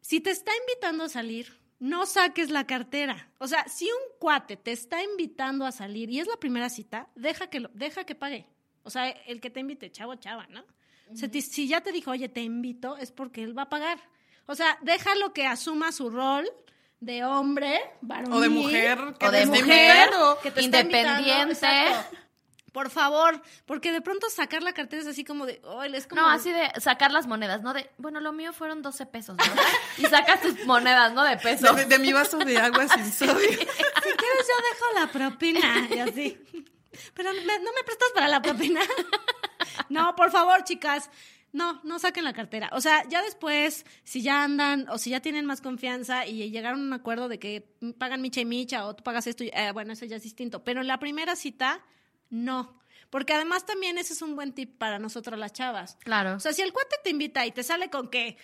si 0.00 0.20
te 0.20 0.30
está 0.30 0.50
invitando 0.68 1.04
a 1.04 1.08
salir, 1.08 1.56
no 1.80 2.06
saques 2.06 2.50
la 2.50 2.66
cartera. 2.66 3.28
O 3.38 3.48
sea, 3.48 3.66
si 3.66 3.86
un 3.86 4.18
cuate 4.20 4.56
te 4.56 4.70
está 4.70 5.02
invitando 5.02 5.66
a 5.66 5.72
salir 5.72 6.10
y 6.10 6.20
es 6.20 6.28
la 6.28 6.36
primera 6.36 6.68
cita, 6.68 7.08
deja 7.16 7.48
que, 7.48 7.60
lo, 7.60 7.70
deja 7.74 8.04
que 8.04 8.14
pague. 8.14 8.46
O 8.82 8.90
sea, 8.90 9.08
el 9.08 9.40
que 9.40 9.50
te 9.50 9.60
invite, 9.60 9.90
chavo, 9.90 10.14
chava, 10.14 10.46
¿no? 10.48 10.62
O 11.12 11.16
sea, 11.16 11.28
si 11.32 11.66
ya 11.66 11.80
te 11.80 11.90
dijo, 11.90 12.12
oye, 12.12 12.28
te 12.28 12.42
invito, 12.42 12.96
es 12.96 13.10
porque 13.10 13.42
él 13.42 13.56
va 13.58 13.62
a 13.62 13.68
pagar. 13.68 13.98
O 14.46 14.54
sea, 14.54 14.78
déjalo 14.82 15.32
que 15.32 15.46
asuma 15.46 15.90
su 15.90 16.08
rol 16.10 16.48
de 17.00 17.24
hombre, 17.24 17.80
varonil. 18.00 18.34
O 18.34 18.40
de 18.40 18.48
mujer. 18.48 18.98
que 19.18 19.26
O 19.26 19.30
de 19.30 19.38
te 19.38 19.44
esté 19.44 19.60
mujer. 19.62 20.04
invitando. 20.04 20.38
que 20.42 20.50
te 20.50 20.60
está 20.60 20.80
invitando, 20.80 21.22
Independiente. 21.22 21.66
Por 22.72 22.90
favor, 22.90 23.42
porque 23.66 23.90
de 23.92 24.00
pronto 24.00 24.30
sacar 24.30 24.62
la 24.62 24.72
cartera 24.72 25.02
es 25.02 25.08
así 25.08 25.24
como 25.24 25.44
de, 25.46 25.60
"Ay, 25.78 25.94
es 25.94 26.06
como 26.06 26.22
No, 26.22 26.28
así 26.28 26.52
de 26.52 26.70
sacar 26.80 27.10
las 27.10 27.26
monedas, 27.26 27.62
¿no? 27.62 27.72
De, 27.72 27.90
bueno, 27.98 28.20
lo 28.20 28.32
mío 28.32 28.52
fueron 28.52 28.80
12 28.82 29.06
pesos, 29.06 29.36
¿no? 29.36 29.44
Y 29.98 30.06
sacas 30.06 30.40
tus 30.40 30.64
monedas, 30.66 31.12
¿no? 31.12 31.24
De 31.24 31.36
peso. 31.36 31.72
De, 31.74 31.84
de 31.86 31.98
mi 31.98 32.12
vaso 32.12 32.38
de 32.38 32.56
agua 32.58 32.86
sin 32.88 33.10
sodio. 33.12 33.34
si 33.50 33.56
quieres 33.56 33.66
yo 33.66 34.56
dejo 34.70 34.84
la 35.00 35.06
propina 35.12 35.88
y 35.90 35.98
así. 35.98 36.38
Pero 37.14 37.32
me- 37.32 37.58
no 37.58 37.72
me 37.72 37.82
prestas 37.84 38.08
para 38.14 38.28
la 38.28 38.40
propina. 38.42 38.80
No, 39.88 40.14
por 40.16 40.30
favor, 40.30 40.64
chicas. 40.64 41.10
No, 41.52 41.80
no 41.82 41.98
saquen 41.98 42.22
la 42.22 42.32
cartera. 42.32 42.70
O 42.72 42.80
sea, 42.80 43.02
ya 43.08 43.22
después, 43.22 43.84
si 44.04 44.22
ya 44.22 44.44
andan 44.44 44.88
o 44.88 44.98
si 44.98 45.10
ya 45.10 45.18
tienen 45.20 45.46
más 45.46 45.60
confianza 45.60 46.24
y 46.24 46.48
llegaron 46.50 46.80
a 46.80 46.82
un 46.84 46.92
acuerdo 46.92 47.28
de 47.28 47.40
que 47.40 47.74
pagan 47.98 48.20
micha 48.22 48.40
y 48.40 48.44
micha 48.44 48.86
o 48.86 48.94
tú 48.94 49.02
pagas 49.02 49.26
esto, 49.26 49.42
y- 49.42 49.50
eh, 49.52 49.72
bueno, 49.72 49.92
eso 49.92 50.04
ya 50.04 50.16
es 50.16 50.22
distinto. 50.22 50.62
Pero 50.62 50.80
en 50.80 50.86
la 50.86 51.00
primera 51.00 51.34
cita, 51.34 51.80
no. 52.30 52.78
Porque 53.10 53.32
además 53.34 53.66
también 53.66 53.98
ese 53.98 54.12
es 54.12 54.22
un 54.22 54.36
buen 54.36 54.52
tip 54.52 54.78
para 54.78 54.98
nosotros 55.00 55.36
las 55.38 55.52
chavas. 55.52 55.96
Claro. 56.04 56.34
O 56.36 56.40
sea, 56.40 56.52
si 56.52 56.62
el 56.62 56.72
cuate 56.72 56.94
te 57.02 57.10
invita 57.10 57.44
y 57.44 57.50
te 57.50 57.62
sale 57.64 57.90
con 57.90 58.08
que 58.08 58.36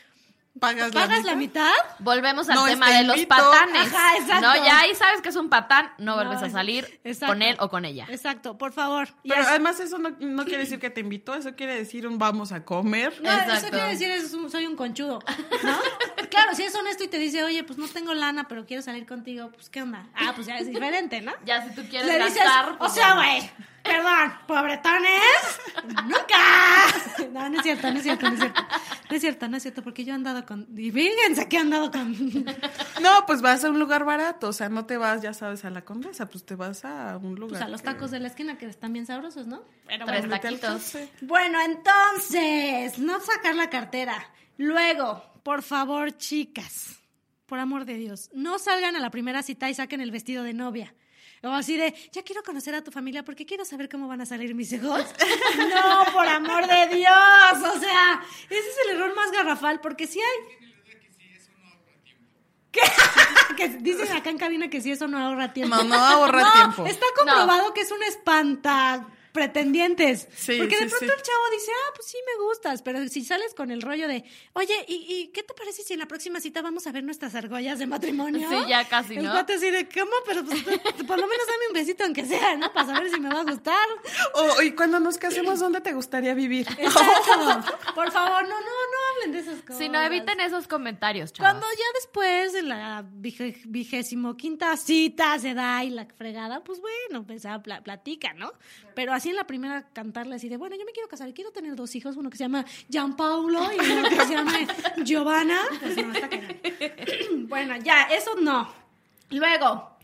¿Pagas, 0.59 0.91
pagas 0.91 1.23
la 1.25 1.37
mitad, 1.37 1.71
Volvemos 1.99 2.49
al 2.49 2.55
No, 2.55 2.65
tema 2.65 2.87
te 2.87 2.93
de 2.95 3.03
los 3.05 3.27
patanes. 3.27 3.93
Ajá, 3.93 4.17
exacto. 4.17 4.47
No, 4.47 4.57
ya 4.65 4.81
ahí 4.81 4.95
sabes 4.95 5.21
que 5.21 5.29
es 5.29 5.37
un 5.37 5.51
patán, 5.51 5.93
no 5.99 6.15
vuelves 6.15 6.41
No, 6.41 6.47
a 6.47 6.51
salir 6.51 6.99
exacto. 7.05 7.35
con 7.35 7.43
él 7.43 7.57
o 7.61 7.69
con 7.69 7.85
ella. 7.85 8.07
Exacto, 8.09 8.57
por 8.57 8.73
favor. 8.73 9.09
Pero 9.23 9.43
además 9.43 9.79
eso 9.81 9.99
no, 9.99 10.17
no 10.19 10.45
quiere 10.47 10.61
decir 10.65 10.79
que 10.81 10.89
te 10.89 11.01
invitó, 11.03 11.35
eso 11.35 11.55
quiere 11.55 11.77
decir 11.77 12.07
un 12.09 12.17
vamos 12.19 12.53
a 12.53 12.65
comer. 12.65 13.15
No, 13.23 13.31
eso 13.31 13.69
quiere 13.69 13.89
decir 13.91 14.11
es 14.11 14.33
un- 14.33 14.51
soy 14.51 14.67
un 14.67 14.77
conchudo, 14.77 15.19
¿no? 15.63 15.79
claro, 16.29 16.55
si 16.55 16.63
es 16.63 16.75
honesto 16.75 17.05
y 17.05 17.09
te 17.09 17.19
dice, 17.19 17.43
oye, 17.45 17.63
pues 17.65 17.79
no 17.79 17.89
tengo 17.89 18.15
lana, 18.15 18.47
pero 18.49 18.65
quiero 18.67 18.83
salir 18.83 19.07
contigo, 19.07 19.51
pues 19.53 19.69
¿qué 19.71 19.83
onda? 19.83 20.07
Ah, 20.15 20.33
pues 20.35 20.47
ya 20.47 20.59
es 20.59 20.67
diferente, 20.67 21.21
¿no? 21.21 21.33
Ya 21.45 21.63
si 21.67 21.75
tú 21.75 21.83
quieres 21.89 22.07
Le 22.09 22.19
dices, 22.25 22.37
gastar, 22.43 22.73
o 22.73 22.79
pues, 22.79 22.93
sea, 22.93 23.15
bueno. 23.15 23.31
güey, 23.31 23.51
perdón, 23.83 24.33
pobretones, 24.47 25.61
nunca. 26.05 27.29
No, 27.33 27.49
no 27.49 27.57
es 27.59 27.63
cierto, 27.63 27.91
no 27.91 27.97
es 27.99 28.03
cierto, 28.03 28.27
no 28.29 28.35
es 28.35 28.41
cierto. 28.41 28.63
No 29.09 29.15
es 29.17 29.21
cierto, 29.23 29.49
no 29.49 29.57
es 29.57 29.63
cierto, 29.63 29.83
porque 29.83 30.05
yo 30.05 30.13
he 30.13 30.17
andado 30.17 30.45
con, 30.45 30.67
y 30.77 30.91
fíjense 30.91 31.49
que 31.49 31.57
he 31.57 31.61
andado 31.61 31.91
con, 31.91 32.13
No, 33.01 33.25
pues 33.27 33.41
vas 33.43 33.65
a 33.65 33.71
un 33.71 33.79
lugar 33.79 34.05
barato, 34.05 34.49
o 34.49 34.53
sea, 34.53 34.69
no 34.69 34.87
te 34.87 34.97
vas, 34.97 35.23
ya 35.23 35.33
sabes, 35.35 35.65
a 35.65 35.71
la 35.71 35.83
condesa, 35.85 36.27
pues 36.27 36.45
te 36.45 36.55
vas 36.57 36.85
a 36.85 37.17
un 37.19 37.35
lugar. 37.37 37.51
pues 37.51 37.63
a 37.63 37.69
los 37.69 37.81
que- 37.83 37.87
tacos 37.87 38.11
de 38.11 38.21
la 38.21 38.29
esquina 38.29 38.59
que 38.59 38.67
están 38.67 38.93
bien 38.93 39.07
sabrosos, 39.07 39.47
¿no? 39.47 39.63
Pero 39.87 40.05
Tres 40.07 40.27
bueno, 40.27 40.41
te 40.41 40.49
taquitos. 40.49 40.93
Bueno, 41.21 41.59
entonces, 41.61 42.99
no 42.99 43.21
sacar 43.21 43.55
la 43.55 43.71
cartera. 43.71 44.27
Luego, 44.57 45.23
por 45.43 45.63
favor, 45.63 46.17
chicas, 46.17 46.99
por 47.47 47.59
amor 47.59 47.85
de 47.85 47.95
Dios, 47.95 48.31
no 48.33 48.59
salgan 48.59 48.97
a 48.97 49.01
la 49.01 49.11
primera 49.11 49.43
cita 49.43 49.69
y 49.71 49.75
saquen 49.75 50.01
el 50.01 50.11
vestido 50.11 50.43
de 50.43 50.55
novia. 50.55 50.95
O 51.43 51.49
así 51.49 51.77
de, 51.77 51.95
ya 52.13 52.23
quiero 52.23 52.43
conocer 52.43 52.75
a 52.75 52.83
tu 52.83 52.91
familia 52.91 53.25
porque 53.25 53.45
quiero 53.45 53.65
saber 53.65 53.89
cómo 53.89 54.09
van 54.09 54.21
a 54.21 54.27
salir 54.27 54.55
mis 54.55 54.73
hijos. 54.73 55.05
No, 55.59 56.13
por 56.13 56.27
amor 56.27 56.67
de 56.67 56.97
Dios. 56.97 57.75
O 57.75 57.79
sea, 57.79 58.23
ese 58.49 58.59
es 58.59 58.77
el 58.85 58.97
error 58.97 59.15
más 59.15 59.31
garrafal 59.31 59.81
porque 59.81 60.07
si 60.07 60.21
hay... 60.21 60.67
¿Qué? 62.73 62.81
que 63.57 63.69
dicen 63.69 64.11
acá 64.13 64.31
en 64.31 64.39
cabina 64.39 64.69
que 64.69 64.81
si 64.81 64.91
eso 64.91 65.07
no 65.07 65.19
ahorra 65.19 65.53
tiempo. 65.53 65.77
No, 65.77 65.85
no 65.85 65.95
ahorra 65.95 66.41
No, 66.43 66.53
tiempo. 66.53 66.87
Está 66.87 67.07
comprobado 67.17 67.73
que 67.75 67.83
es 67.83 67.91
un 67.91 68.03
espanta 68.03 69.07
pretendientes. 69.37 70.29
Sí, 70.35 70.57
Porque 70.59 70.77
de 70.77 70.89
sí, 70.89 70.95
pronto 70.97 70.99
sí. 70.99 71.13
el 71.17 71.23
chavo 71.23 71.45
dice, 71.53 71.71
ah, 71.73 71.93
pues 71.95 72.09
sí 72.09 72.17
me 72.27 72.45
gustas, 72.45 72.83
pero 72.83 73.07
si 73.09 73.25
sales 73.25 73.55
con 73.55 73.71
el 73.71 73.83
rollo 73.83 74.09
de, 74.09 74.25
oye, 74.55 74.75
¿y, 74.89 74.95
y 75.09 75.27
qué 75.29 75.43
te 75.43 75.55
parece 75.55 75.83
si 75.83 75.93
en 75.93 75.99
la 76.01 76.07
próxima 76.09 76.41
cita 76.41 76.63
vamos 76.63 76.87
a 76.87 76.93
ver 76.93 77.05
nuestras 77.05 77.35
argollas 77.35 77.79
de 77.79 77.87
matrimonio? 77.87 78.49
Sí, 78.49 78.57
ya 78.69 78.89
casi, 78.89 79.15
El 79.17 79.25
¿no? 79.25 79.33
cuate 79.33 79.55
así 79.55 79.71
de, 79.71 79.89
¿cómo? 79.89 80.13
Pero 80.27 80.45
pues, 80.45 80.63
por 80.63 81.19
lo 81.19 81.27
menos 81.27 81.47
dame 81.47 81.67
un 81.69 81.75
besito 81.75 82.05
aunque 82.05 82.25
sea, 82.25 82.57
¿no? 82.57 82.73
Para 82.73 82.87
saber 82.95 83.11
si 83.11 83.21
me 83.21 83.29
va 83.29 83.41
a 83.41 83.45
gustar. 83.45 83.87
O, 84.35 84.63
y 84.63 84.73
cuando 84.73 84.99
nos 85.01 85.19
casemos, 85.19 85.61
¿dónde 85.61 85.81
te 85.81 85.93
gustaría 85.93 86.35
vivir? 86.35 86.67
Exacto. 86.79 87.75
Por 87.95 88.11
favor, 88.11 88.43
no, 88.43 88.49
no, 88.49 88.61
no 88.61 88.99
hablen 89.15 89.33
de 89.33 89.39
esas 89.41 89.61
cosas. 89.63 89.79
Si 89.79 89.89
no, 89.89 90.01
eviten 90.03 90.41
esos 90.41 90.67
comentarios, 90.67 91.33
chavos. 91.33 91.51
Cuando 91.53 91.67
ya 91.77 91.85
después 92.01 92.53
de 92.53 92.63
la 92.63 93.05
vigésimo 93.65 94.37
quinta 94.37 94.77
cita 94.77 95.39
se 95.39 95.55
da 95.55 95.85
y 95.85 95.91
la 95.91 96.07
fregada, 96.07 96.63
pues 96.65 96.81
bueno, 96.81 97.27
pues 97.27 97.43
ya 97.43 97.63
pla- 97.63 97.83
platica, 97.83 98.33
¿no? 98.35 98.53
Pero 98.95 99.13
así 99.13 99.26
en 99.31 99.37
la 99.37 99.47
primera 99.47 99.89
cantarle 99.93 100.37
así 100.37 100.49
de, 100.49 100.57
bueno, 100.57 100.77
yo 100.77 100.85
me 100.85 100.93
quiero 100.93 101.09
casar 101.09 101.29
y 101.29 101.33
quiero 101.33 101.51
tener 101.51 101.77
dos 101.77 101.95
hijos, 101.95 102.17
uno 102.17 102.31
que 102.31 102.37
se 102.37 102.45
llama 102.45 102.65
Gianpaulo 102.89 103.71
y 103.73 103.91
uno 103.91 104.09
que 104.09 104.27
se 104.27 104.33
llama 104.35 104.59
Giovanna. 105.05 105.61
Pues 105.81 105.97
no, 105.97 106.13
está 106.13 106.29
cañón. 106.29 106.57
Bueno, 107.49 107.77
ya, 107.77 108.05
eso 108.05 108.35
no. 108.41 108.73
Luego, 109.31 109.97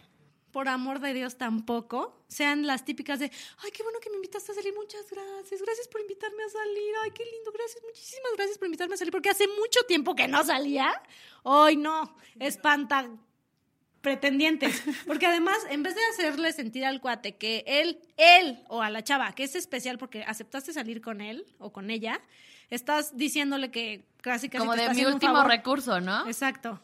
por 0.53 0.69
amor 0.69 1.01
de 1.01 1.15
Dios, 1.15 1.37
tampoco 1.37 2.25
sean 2.29 2.67
las 2.67 2.85
típicas 2.85 3.19
de, 3.19 3.31
ay, 3.65 3.71
qué 3.73 3.83
bueno 3.83 3.99
que 4.01 4.11
me 4.11 4.17
invitaste 4.17 4.53
a 4.53 4.55
salir, 4.55 4.75
muchas 4.75 5.11
gracias, 5.11 5.61
gracias 5.61 5.89
por 5.89 6.01
invitarme 6.01 6.43
a 6.45 6.49
salir, 6.49 6.95
ay, 7.03 7.11
qué 7.11 7.25
lindo, 7.25 7.53
gracias, 7.53 7.83
muchísimas 7.85 8.33
gracias 8.37 8.59
por 8.59 8.67
invitarme 8.67 8.95
a 8.95 8.99
salir, 8.99 9.13
porque 9.13 9.31
hace 9.31 9.47
mucho 9.49 9.81
tiempo 9.87 10.15
que 10.15 10.29
no 10.29 10.43
salía. 10.45 11.03
Hoy 11.43 11.77
no, 11.77 12.17
espanta 12.39 13.09
pretendientes. 14.03 14.83
Porque 15.07 15.27
además, 15.27 15.57
en 15.71 15.83
vez 15.83 15.95
de 15.95 16.01
hacerle 16.13 16.53
sentir 16.53 16.85
al 16.85 17.01
cuate 17.01 17.37
que 17.37 17.65
él, 17.67 17.99
él 18.19 18.59
o 18.69 18.83
a 18.83 18.91
la 18.91 19.03
chava, 19.03 19.33
que 19.33 19.45
es 19.45 19.55
especial 19.55 19.97
porque 19.97 20.23
aceptaste 20.25 20.73
salir 20.73 21.01
con 21.01 21.21
él 21.21 21.47
o 21.59 21.73
con 21.73 21.89
ella, 21.91 22.21
estás 22.69 23.17
diciéndole 23.17 23.71
que 23.71 24.05
casi 24.21 24.49
casi 24.49 24.59
Como 24.59 24.73
te 24.73 24.79
de 24.81 24.83
está 24.89 24.95
mi 24.95 25.05
un 25.07 25.15
último 25.15 25.35
favor. 25.35 25.51
recurso, 25.51 26.01
¿no? 26.01 26.27
Exacto. 26.27 26.81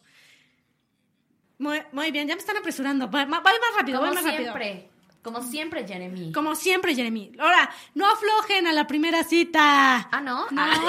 Muy, 1.58 1.82
muy 1.92 2.10
bien, 2.12 2.28
ya 2.28 2.34
me 2.34 2.40
están 2.40 2.56
apresurando. 2.56 3.10
Va, 3.10 3.24
va- 3.24 3.40
más 3.40 3.52
rápido, 3.76 3.98
Como 4.00 4.14
más 4.14 4.22
rápido. 4.22 4.42
siempre. 4.44 4.88
Como 5.22 5.42
siempre, 5.42 5.86
Jeremy. 5.86 6.30
Como 6.32 6.54
siempre, 6.54 6.94
Jeremy. 6.94 7.32
Ahora, 7.40 7.68
no 7.94 8.06
aflojen 8.08 8.68
a 8.68 8.72
la 8.72 8.86
primera 8.86 9.24
cita. 9.24 10.08
Ah, 10.10 10.20
¿no? 10.20 10.46
No. 10.52 10.62
Ah. 10.62 10.80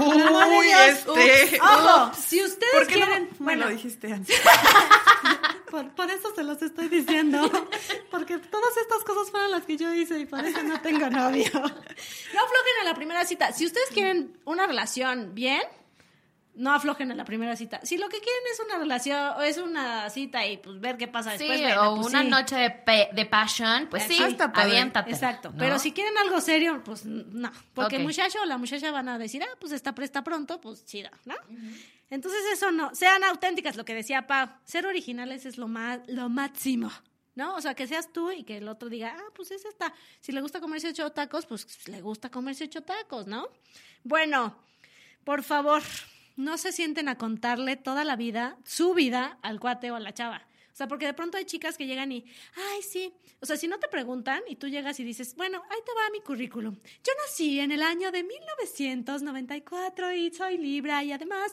Uy, 0.00 0.66
este. 0.88 1.60
Ojo, 1.60 2.12
si 2.14 2.40
ustedes 2.42 2.72
¿Por 2.72 2.86
qué 2.86 2.96
no 3.00 3.06
quieren. 3.06 3.28
bueno, 3.40 3.64
lo 3.64 3.70
dijiste 3.72 4.12
antes? 4.12 4.40
por, 5.72 5.94
por 5.94 6.10
eso 6.10 6.32
se 6.34 6.44
los 6.44 6.60
estoy 6.62 6.88
diciendo. 6.88 7.40
Porque 8.10 8.36
todas 8.38 8.76
estas 8.76 9.02
cosas 9.04 9.30
fueron 9.30 9.50
las 9.50 9.64
que 9.64 9.76
yo 9.78 9.92
hice 9.94 10.18
y 10.20 10.26
por 10.26 10.44
eso 10.44 10.62
no 10.62 10.80
tengo 10.80 11.08
novio. 11.10 11.50
No 11.54 12.40
aflojen 12.44 12.74
a 12.82 12.84
la 12.84 12.94
primera 12.94 13.24
cita. 13.24 13.52
Si 13.52 13.64
ustedes 13.66 13.88
quieren 13.92 14.38
una 14.44 14.66
relación 14.66 15.34
bien, 15.34 15.62
no 16.54 16.72
aflojen 16.74 17.10
a 17.10 17.14
la 17.14 17.24
primera 17.24 17.56
cita. 17.56 17.80
Si 17.82 17.96
lo 17.96 18.08
que 18.10 18.18
quieren 18.20 18.42
es 18.52 18.60
una 18.60 18.78
relación, 18.78 19.18
o 19.38 19.42
es 19.42 19.56
una 19.58 20.10
cita 20.10 20.46
y 20.46 20.58
pues 20.58 20.78
ver 20.80 20.96
qué 20.98 21.08
pasa 21.08 21.32
Sí, 21.38 21.48
después. 21.48 21.60
bueno, 21.62 21.92
o 21.92 21.94
pues 21.96 22.06
una 22.08 22.22
sí. 22.22 22.28
noche 22.28 22.56
de, 22.56 22.70
pe- 22.70 23.08
de 23.12 23.24
passion, 23.26 23.86
pues 23.90 24.02
sí, 24.04 24.22
está 24.22 24.52
padre. 24.52 24.70
aviéntate. 24.72 25.10
Exacto. 25.10 25.52
Pero 25.58 25.78
si 25.78 25.92
quieren 25.92 26.16
algo 26.18 26.40
serio, 26.42 26.82
pues 26.84 27.04
no. 27.06 27.50
Porque 27.74 27.96
Ok. 27.96 28.00
el 28.00 28.06
muchacho 28.06 28.38
o 28.42 28.44
la 28.44 28.58
muchacha 28.58 28.90
van 28.90 29.08
a 29.08 29.18
decir, 29.18 29.42
ah, 29.42 29.56
pues 29.58 29.72
está 29.72 29.94
presta 29.94 30.22
pronto, 30.22 30.60
pues 30.60 30.84
chida, 30.84 31.10
¿no? 31.24 31.34
Entonces 32.12 32.42
eso 32.52 32.70
no. 32.72 32.94
Sean 32.94 33.24
auténticas, 33.24 33.74
lo 33.74 33.86
que 33.86 33.94
decía 33.94 34.26
Pau. 34.26 34.46
Ser 34.64 34.84
originales 34.84 35.46
es 35.46 35.56
lo, 35.56 35.66
más, 35.66 36.00
lo 36.08 36.28
máximo. 36.28 36.90
¿No? 37.34 37.54
O 37.54 37.60
sea, 37.62 37.74
que 37.74 37.86
seas 37.86 38.12
tú 38.12 38.30
y 38.30 38.44
que 38.44 38.58
el 38.58 38.68
otro 38.68 38.90
diga, 38.90 39.16
ah, 39.18 39.32
pues 39.34 39.50
es 39.50 39.64
esta. 39.64 39.94
Si 40.20 40.30
le 40.30 40.42
gusta 40.42 40.60
comerse 40.60 40.88
ocho 40.88 41.10
tacos, 41.12 41.46
pues 41.46 41.88
le 41.88 42.02
gusta 42.02 42.28
comerse 42.28 42.64
ocho 42.64 42.82
tacos, 42.82 43.26
¿no? 43.26 43.48
Bueno, 44.04 44.54
por 45.24 45.42
favor, 45.42 45.82
no 46.36 46.58
se 46.58 46.72
sienten 46.72 47.08
a 47.08 47.16
contarle 47.16 47.76
toda 47.76 48.04
la 48.04 48.16
vida, 48.16 48.58
su 48.66 48.92
vida, 48.92 49.38
al 49.40 49.58
cuate 49.58 49.90
o 49.90 49.94
a 49.94 50.00
la 50.00 50.12
chava. 50.12 50.46
O 50.72 50.74
sea, 50.74 50.88
porque 50.88 51.06
de 51.06 51.12
pronto 51.12 51.36
hay 51.36 51.44
chicas 51.44 51.76
que 51.76 51.86
llegan 51.86 52.10
y, 52.12 52.24
ay, 52.56 52.82
sí. 52.82 53.14
O 53.40 53.46
sea, 53.46 53.56
si 53.56 53.68
no 53.68 53.78
te 53.78 53.88
preguntan 53.88 54.42
y 54.48 54.56
tú 54.56 54.68
llegas 54.68 54.98
y 55.00 55.04
dices, 55.04 55.34
bueno, 55.36 55.62
ahí 55.70 55.78
te 55.84 55.92
va 55.92 56.10
mi 56.10 56.20
currículum. 56.20 56.74
Yo 56.74 57.12
nací 57.26 57.60
en 57.60 57.72
el 57.72 57.82
año 57.82 58.10
de 58.10 58.22
1994 58.22 60.12
y 60.12 60.30
soy 60.32 60.58
Libra 60.58 61.04
y 61.04 61.12
además... 61.12 61.52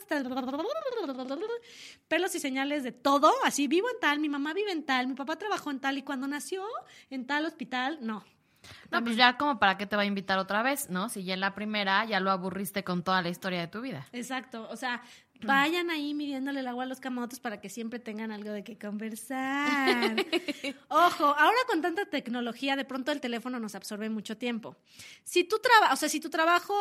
Pelos 2.07 2.36
y 2.36 2.39
señales 2.39 2.84
de 2.84 2.91
todo, 2.91 3.32
así 3.43 3.67
vivo 3.67 3.89
en 3.89 3.99
tal, 3.99 4.20
mi 4.20 4.30
mamá 4.30 4.53
vive 4.53 4.72
en 4.72 4.84
tal, 4.86 5.07
mi 5.07 5.15
papá 5.15 5.38
trabajó 5.38 5.72
en 5.72 5.80
tal 5.80 5.97
y 5.97 6.03
cuando 6.03 6.28
nació 6.28 6.63
en 7.09 7.28
tal 7.28 7.45
hospital, 7.45 7.99
no. 8.01 8.24
No, 8.91 9.03
pues 9.03 9.15
ya 9.15 9.38
como 9.38 9.59
para 9.59 9.78
qué 9.78 9.86
te 9.86 9.95
va 9.95 10.01
a 10.01 10.05
invitar 10.05 10.38
otra 10.38 10.63
vez, 10.63 10.89
¿no? 10.89 11.09
Si 11.09 11.24
ya 11.24 11.34
en 11.34 11.39
la 11.39 11.55
primera 11.55 12.05
ya 12.05 12.20
lo 12.20 12.32
aburriste 12.32 12.84
con 12.84 13.03
toda 13.03 13.22
la 13.22 13.30
historia 13.30 13.61
de 13.61 13.67
tu 13.67 13.82
vida. 13.82 14.07
Exacto, 14.11 14.67
o 14.70 14.76
sea, 14.76 15.01
vayan 15.41 15.89
ahí 15.89 16.13
midiéndole 16.13 16.59
el 16.59 16.67
agua 16.67 16.83
a 16.83 16.87
los 16.87 16.99
camotes 16.99 17.39
para 17.39 17.61
que 17.61 17.69
siempre 17.69 17.99
tengan 17.99 18.31
algo 18.31 18.51
de 18.51 18.63
qué 18.63 18.77
conversar. 18.77 20.15
Ojo, 20.89 21.25
ahora 21.25 21.57
con 21.67 21.81
tanta 21.81 22.05
tecnología, 22.05 22.75
de 22.75 22.85
pronto 22.85 23.11
el 23.11 23.21
teléfono 23.21 23.59
nos 23.59 23.75
absorbe 23.75 24.09
mucho 24.09 24.37
tiempo. 24.37 24.75
Si 25.23 25.43
tú 25.43 25.59
trabajas, 25.59 25.93
o 25.93 25.95
sea, 25.97 26.09
si 26.09 26.19
tu 26.19 26.29
trabajo 26.29 26.75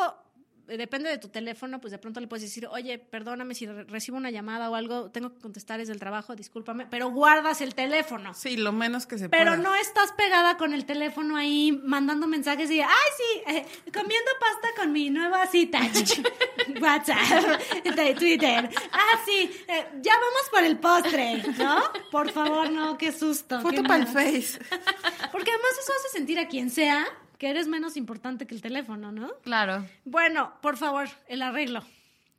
depende 0.76 1.08
de 1.08 1.18
tu 1.18 1.28
teléfono, 1.28 1.80
pues 1.80 1.90
de 1.90 1.98
pronto 1.98 2.20
le 2.20 2.26
puedes 2.26 2.42
decir, 2.42 2.66
oye, 2.66 2.98
perdóname 2.98 3.54
si 3.54 3.66
re- 3.66 3.84
recibo 3.84 4.16
una 4.16 4.30
llamada 4.30 4.68
o 4.70 4.74
algo, 4.74 5.10
tengo 5.10 5.32
que 5.34 5.40
contestar 5.40 5.80
es 5.80 5.88
del 5.88 5.98
trabajo, 5.98 6.36
discúlpame, 6.36 6.86
pero 6.86 7.10
guardas 7.10 7.60
el 7.60 7.74
teléfono. 7.74 8.34
Sí, 8.34 8.56
lo 8.56 8.72
menos 8.72 9.06
que 9.06 9.18
se 9.18 9.28
Pero 9.28 9.52
pueda. 9.52 9.56
no 9.62 9.74
estás 9.74 10.12
pegada 10.12 10.56
con 10.56 10.72
el 10.74 10.84
teléfono 10.84 11.36
ahí 11.36 11.72
mandando 11.84 12.26
mensajes 12.26 12.70
y, 12.70 12.80
ay, 12.80 12.88
sí, 13.16 13.42
eh, 13.54 13.66
comiendo 13.92 14.30
pasta 14.38 14.68
con 14.76 14.92
mi 14.92 15.10
nueva 15.10 15.46
cita. 15.46 15.80
WhatsApp, 16.80 17.60
de 17.84 18.14
Twitter. 18.14 18.68
Ah, 18.92 19.20
sí, 19.24 19.50
eh, 19.68 19.86
ya 20.02 20.12
vamos 20.14 20.42
por 20.50 20.62
el 20.64 20.78
postre, 20.78 21.42
¿no? 21.58 21.82
Por 22.10 22.30
favor, 22.30 22.70
no, 22.70 22.96
qué 22.98 23.12
susto. 23.12 23.60
Foto 23.60 23.82
para 23.82 24.02
el. 24.02 24.06
Face. 24.08 24.58
Porque 25.32 25.50
además 25.50 25.70
eso 25.82 25.92
hace 25.98 26.08
sentir 26.16 26.38
a 26.38 26.48
quien 26.48 26.70
sea 26.70 27.06
que 27.38 27.48
eres 27.48 27.68
menos 27.68 27.96
importante 27.96 28.46
que 28.46 28.54
el 28.54 28.60
teléfono, 28.60 29.12
¿no? 29.12 29.32
Claro. 29.42 29.86
Bueno, 30.04 30.52
por 30.60 30.76
favor, 30.76 31.08
el 31.28 31.42
arreglo. 31.42 31.84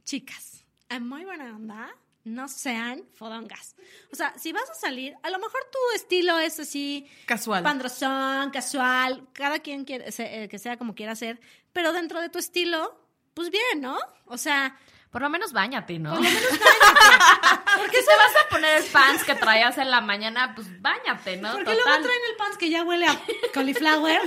Chicas, 0.03 0.65
en 0.89 1.07
muy 1.07 1.23
buena 1.23 1.55
onda, 1.55 1.89
no 2.25 2.47
sean 2.47 3.03
fodongas. 3.13 3.75
O 4.11 4.15
sea, 4.15 4.37
si 4.37 4.51
vas 4.51 4.69
a 4.69 4.73
salir, 4.73 5.15
a 5.23 5.29
lo 5.29 5.39
mejor 5.39 5.61
tu 5.71 5.95
estilo 5.95 6.37
es 6.39 6.59
así... 6.59 7.07
Casual. 7.25 7.63
Pandrosón, 7.63 8.51
casual, 8.51 9.27
cada 9.33 9.59
quien 9.59 9.85
quiere, 9.85 10.05
eh, 10.17 10.47
que 10.49 10.59
sea 10.59 10.77
como 10.77 10.95
quiera 10.95 11.15
ser, 11.15 11.39
pero 11.71 11.93
dentro 11.93 12.21
de 12.21 12.29
tu 12.29 12.39
estilo, 12.39 12.99
pues 13.33 13.49
bien, 13.49 13.81
¿no? 13.81 13.97
O 14.25 14.37
sea, 14.37 14.77
Por 15.11 15.21
lo 15.23 15.29
menos 15.29 15.53
bañate, 15.53 15.97
¿no? 15.97 16.11
por 16.15 16.23
lo 16.23 16.29
menos 16.29 16.41
bañate. 16.51 17.79
Porque 17.79 17.97
si 17.97 18.05
te 18.05 18.15
vas 18.15 18.45
a 18.45 18.49
poner 18.49 18.77
el 18.77 18.83
pants 18.85 19.23
que 19.23 19.35
traías 19.35 19.77
en 19.77 19.89
la 19.89 20.01
mañana, 20.01 20.53
pues 20.53 20.81
bañate, 20.81 21.37
¿no? 21.37 21.51
Porque 21.51 21.65
Total. 21.65 21.79
luego 21.83 22.03
traen 22.03 22.19
el 22.29 22.35
pants 22.37 22.57
que 22.57 22.69
ya 22.69 22.83
huele 22.83 23.07
a 23.07 23.19
cauliflower 23.53 24.21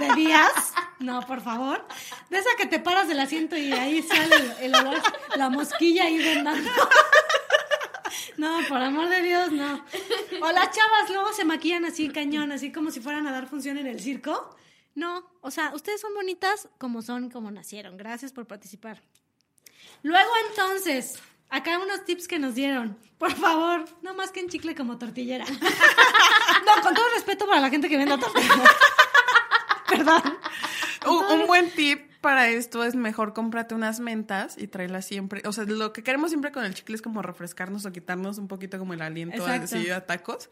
de 0.00 0.14
días. 0.14 0.72
No, 0.98 1.20
por 1.26 1.42
favor. 1.42 1.86
De 2.30 2.38
esa 2.38 2.50
que 2.56 2.66
te 2.66 2.78
paras 2.80 3.06
del 3.06 3.20
asiento 3.20 3.56
y 3.56 3.72
ahí 3.72 4.02
sale 4.02 4.34
el, 4.34 4.52
el 4.62 4.74
olor, 4.74 5.00
la 5.36 5.50
mosquilla 5.50 6.04
ahí 6.04 6.18
vendando. 6.18 6.70
No, 8.36 8.60
por 8.68 8.78
amor 8.78 9.08
de 9.08 9.22
Dios, 9.22 9.50
no. 9.52 9.84
O 10.42 10.52
las 10.52 10.70
chavas 10.70 11.10
luego 11.10 11.32
se 11.32 11.44
maquillan 11.44 11.84
así 11.84 12.08
cañón, 12.08 12.52
así 12.52 12.70
como 12.72 12.90
si 12.90 13.00
fueran 13.00 13.26
a 13.26 13.32
dar 13.32 13.46
función 13.46 13.78
en 13.78 13.86
el 13.86 14.00
circo. 14.00 14.56
No, 14.94 15.30
o 15.40 15.50
sea, 15.50 15.72
ustedes 15.74 16.00
son 16.00 16.14
bonitas 16.14 16.68
como 16.78 17.02
son, 17.02 17.30
como 17.30 17.50
nacieron. 17.50 17.96
Gracias 17.96 18.32
por 18.32 18.46
participar. 18.46 19.02
Luego 20.02 20.30
entonces, 20.48 21.18
acá 21.50 21.78
unos 21.78 22.04
tips 22.04 22.28
que 22.28 22.38
nos 22.38 22.54
dieron. 22.54 22.98
Por 23.18 23.32
favor, 23.32 23.84
no 24.02 24.14
más 24.14 24.30
que 24.30 24.40
en 24.40 24.48
chicle 24.48 24.74
como 24.74 24.98
tortillera. 24.98 25.44
No, 26.66 26.82
con 26.82 26.94
todo 26.94 27.04
respeto 27.14 27.46
para 27.46 27.60
la 27.60 27.70
gente 27.70 27.88
que 27.88 27.96
vende 27.96 28.18
tortilla. 28.18 28.48
Perdón. 29.88 30.20
Un, 31.06 31.40
un 31.40 31.46
buen 31.46 31.70
tip 31.70 32.10
para 32.20 32.48
esto 32.48 32.82
es 32.82 32.96
mejor 32.96 33.34
cómprate 33.34 33.76
unas 33.76 34.00
mentas 34.00 34.58
y 34.58 34.66
tráelas 34.66 35.04
siempre. 35.06 35.42
O 35.44 35.52
sea, 35.52 35.62
lo 35.62 35.92
que 35.92 36.02
queremos 36.02 36.30
siempre 36.30 36.50
con 36.50 36.64
el 36.64 36.74
chicle 36.74 36.96
es 36.96 37.02
como 37.02 37.22
refrescarnos 37.22 37.86
o 37.86 37.92
quitarnos 37.92 38.38
un 38.38 38.48
poquito 38.48 38.80
como 38.80 38.94
el 38.94 39.02
aliento 39.02 39.46
así 39.46 39.90
a 39.90 40.04
tacos. 40.06 40.50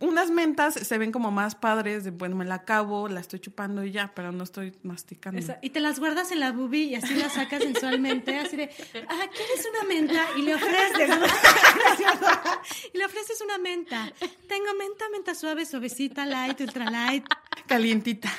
Unas 0.00 0.30
mentas 0.30 0.74
se 0.74 0.96
ven 0.96 1.10
como 1.10 1.32
más 1.32 1.56
padres, 1.56 2.04
de 2.04 2.12
bueno, 2.12 2.36
me 2.36 2.44
la 2.44 2.54
acabo, 2.54 3.08
la 3.08 3.18
estoy 3.18 3.40
chupando 3.40 3.82
y 3.82 3.90
ya, 3.90 4.12
pero 4.14 4.30
no 4.30 4.44
estoy 4.44 4.72
masticando. 4.84 5.40
Y 5.60 5.70
te 5.70 5.80
las 5.80 5.98
guardas 5.98 6.30
en 6.30 6.38
la 6.38 6.52
boobie 6.52 6.84
y 6.84 6.94
así 6.94 7.14
las 7.14 7.32
sacas 7.32 7.64
sensualmente, 7.64 8.36
así 8.38 8.56
de, 8.56 8.70
ah, 9.08 9.26
¿quieres 9.34 9.68
una 9.74 9.88
menta? 9.88 10.24
Y 10.36 10.42
le 10.42 10.54
ofreces, 10.54 11.10
y 12.94 12.98
le 12.98 13.04
ofreces 13.04 13.40
una 13.40 13.58
menta. 13.58 14.12
Tengo 14.46 14.72
menta, 14.78 15.04
menta 15.10 15.34
suave, 15.34 15.66
suavecita, 15.66 16.24
light, 16.26 16.60
ultra 16.60 16.88
light, 16.88 17.24
Calientita. 17.66 18.32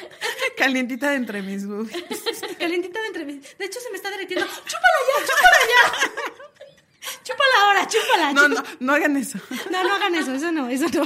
Calientita 0.58 1.10
de 1.12 1.18
entre 1.18 1.42
mis 1.44 1.68
boobies. 1.68 1.94
calientita 2.60 3.00
de 3.02 3.08
entre 3.08 3.26
mis- 3.26 3.58
De 3.58 3.66
hecho, 3.66 3.80
se 3.80 3.90
me 3.92 3.98
está 3.98 4.10
derritiendo. 4.10 4.46
¡Chúpala 4.46 5.00
ya, 5.08 5.26
chúpala 5.26 5.60
ya! 5.70 6.18
Chúpala 7.40 7.66
ahora, 7.66 7.88
chúpala. 7.88 8.34
No, 8.34 8.42
chúpala. 8.48 8.62
no, 8.80 8.88
no 8.88 8.94
hagan 8.94 9.18
eso. 9.18 9.40
No, 9.72 9.84
no 9.84 9.94
hagan 9.96 10.16
eso, 10.16 10.34
eso 10.34 10.52
no, 10.52 10.68
eso 10.70 10.86
no. 10.94 11.04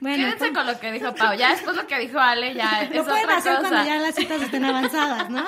Bueno, 0.00 0.16
Quédense 0.16 0.38
pues, 0.38 0.52
con 0.52 0.66
lo 0.66 0.78
que 0.80 0.92
dijo 0.92 1.14
Pau. 1.14 1.34
Ya 1.34 1.50
después 1.50 1.76
lo 1.76 1.86
que 1.86 1.98
dijo 1.98 2.18
Ale, 2.18 2.54
ya 2.54 2.82
lo 2.92 3.00
es 3.00 3.08
pueden 3.08 3.24
otra 3.24 3.36
hacer 3.38 3.56
cosa. 3.56 3.68
cuando 3.68 3.86
ya 3.88 3.96
las 3.96 4.14
citas 4.14 4.42
estén 4.42 4.64
avanzadas, 4.64 5.30
¿no? 5.30 5.44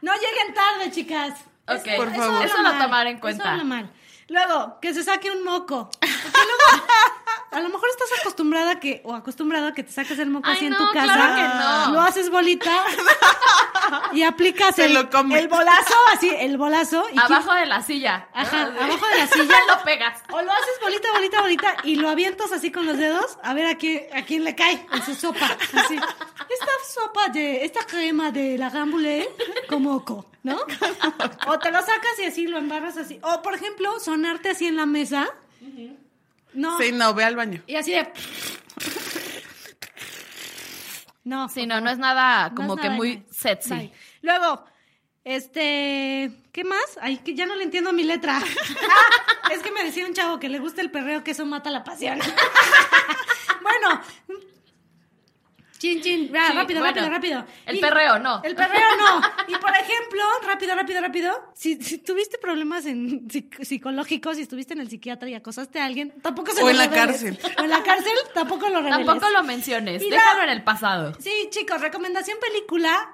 No 0.00 0.12
lleguen 0.14 0.54
tarde, 0.54 0.90
chicas. 0.90 1.34
Ok, 1.68 1.86
Eso- 1.86 1.96
por 1.96 2.08
eso 2.08 2.16
favor. 2.20 2.44
Eso 2.44 2.62
lo 2.62 2.72
tomar 2.72 3.06
en 3.06 3.12
Eso 3.14 3.20
cuenta. 3.20 3.52
habla 3.52 3.64
mal. 3.64 3.92
Luego, 4.28 4.78
que 4.80 4.94
se 4.94 5.02
saque 5.04 5.30
un 5.30 5.44
moco. 5.44 5.90
Luego, 6.00 6.86
a 7.52 7.60
lo 7.60 7.68
mejor 7.68 7.88
estás 7.90 8.08
acostumbrada 8.20 8.80
que, 8.80 9.00
o 9.04 9.14
acostumbrado 9.14 9.68
a 9.68 9.74
que 9.74 9.82
te 9.84 9.92
saques 9.92 10.18
el 10.18 10.30
moco 10.30 10.48
Ay, 10.48 10.56
así 10.56 10.66
en 10.66 10.76
tu 10.76 10.84
casa. 10.92 11.04
claro 11.14 11.34
que 11.36 11.42
no. 11.42 11.92
Lo 11.92 12.00
haces 12.00 12.30
bolita 12.30 12.70
y 14.12 14.22
aplicas 14.22 14.78
el, 14.78 14.94
bolazo, 15.48 15.94
así, 16.12 16.30
el 16.30 16.56
bolazo. 16.56 17.04
Y 17.12 17.18
Abajo 17.18 17.52
de 17.54 17.66
la 17.66 17.82
silla. 17.82 18.28
¿no? 18.34 18.40
Ajá, 18.40 18.62
abajo 18.62 19.06
de 19.06 19.18
la 19.18 19.26
silla. 19.26 19.44
Ya 19.44 19.74
lo 19.76 19.84
pegas. 19.84 20.22
O 20.30 20.42
lo 20.42 20.50
haces 20.50 20.80
bolita, 20.80 21.12
bolita, 21.12 21.40
bolita 21.40 21.76
y 21.84 21.96
lo 21.96 22.08
avientas 22.08 22.52
así 22.52 22.70
con 22.70 22.86
los 22.86 22.98
dedos 22.98 23.38
a 23.42 23.54
ver 23.54 23.66
a 23.66 23.76
quién, 23.76 24.04
a 24.14 24.22
quién 24.22 24.44
le 24.44 24.54
cae 24.54 24.86
en 24.92 25.02
su 25.04 25.14
sopa. 25.14 25.46
Así. 25.74 25.94
Esta 25.94 26.72
sopa 26.94 27.28
de, 27.28 27.64
esta 27.64 27.84
crema 27.86 28.30
de 28.30 28.58
la 28.58 28.70
gambule 28.70 29.28
con 29.68 29.82
moco, 29.82 30.26
¿no? 30.42 30.58
O 31.46 31.58
te 31.58 31.70
lo 31.70 31.80
sacas 31.80 32.18
y 32.18 32.24
así 32.24 32.46
lo 32.46 32.58
embarras 32.58 32.96
así. 32.96 33.18
O, 33.22 33.42
por 33.42 33.54
ejemplo, 33.54 33.98
sonarte 34.00 34.50
así 34.50 34.66
en 34.66 34.76
la 34.76 34.86
mesa. 34.86 35.30
No. 36.54 36.78
Sí, 36.78 36.92
no, 36.92 37.14
ve 37.14 37.24
al 37.24 37.36
baño. 37.36 37.62
Y 37.66 37.76
así 37.76 37.92
de. 37.92 38.06
No. 41.24 41.48
Sí, 41.48 41.66
no, 41.66 41.80
no 41.80 41.90
es 41.90 41.98
nada 41.98 42.50
No 42.50 42.54
como 42.54 42.74
es 42.74 42.80
que 42.80 42.88
nada 42.88 42.96
muy 42.96 43.24
sexy. 43.30 43.70
Bye. 43.70 43.92
Luego, 44.22 44.64
este. 45.24 46.32
¿Qué 46.52 46.64
más? 46.64 46.98
Ay, 47.00 47.18
que 47.18 47.34
ya 47.34 47.46
no 47.46 47.54
le 47.54 47.64
entiendo 47.64 47.92
mi 47.92 48.02
letra. 48.02 48.40
Es 49.50 49.62
que 49.62 49.70
me 49.70 49.84
decía 49.84 50.06
un 50.06 50.14
chavo 50.14 50.38
que 50.38 50.48
le 50.48 50.58
gusta 50.58 50.80
el 50.80 50.90
perreo, 50.90 51.22
que 51.22 51.32
eso 51.32 51.44
mata 51.44 51.70
la 51.70 51.84
pasión. 51.84 52.18
bueno. 53.62 54.00
Chin, 55.82 56.00
chin. 56.00 56.26
Sí, 56.28 56.32
rápido, 56.32 56.78
bueno, 56.80 56.94
rápido, 57.08 57.10
rápido. 57.10 57.44
el 57.66 57.80
perreo, 57.80 58.18
no. 58.20 58.40
El 58.44 58.54
perreo 58.54 58.86
no. 58.98 59.20
Y 59.48 59.56
por 59.56 59.70
ejemplo, 59.70 60.22
rápido, 60.46 60.76
rápido, 60.76 61.00
rápido. 61.00 61.32
Si, 61.54 61.74
si 61.82 61.98
tuviste 61.98 62.38
problemas 62.38 62.86
en 62.86 63.26
psic- 63.28 63.64
psicológicos, 63.64 64.36
si 64.36 64.42
estuviste 64.42 64.74
en 64.74 64.80
el 64.80 64.88
psiquiatra 64.88 65.28
y 65.28 65.34
acosaste 65.34 65.80
a 65.80 65.84
alguien, 65.86 66.12
tampoco 66.22 66.52
se 66.52 66.62
O 66.62 66.66
lo 66.66 66.70
en 66.70 66.76
la 66.78 66.88
cárcel. 66.88 67.36
O 67.58 67.64
en 67.64 67.70
la 67.70 67.82
cárcel, 67.82 68.12
tampoco 68.32 68.68
lo 68.68 68.80
reveles. 68.80 69.04
Tampoco 69.06 69.28
lo 69.32 69.42
menciones, 69.42 70.02
Y 70.02 70.08
déjalo 70.10 70.38
la- 70.38 70.44
en 70.44 70.50
el 70.50 70.62
pasado. 70.62 71.14
Sí, 71.18 71.48
chicos, 71.50 71.80
recomendación 71.80 72.38
película. 72.38 73.12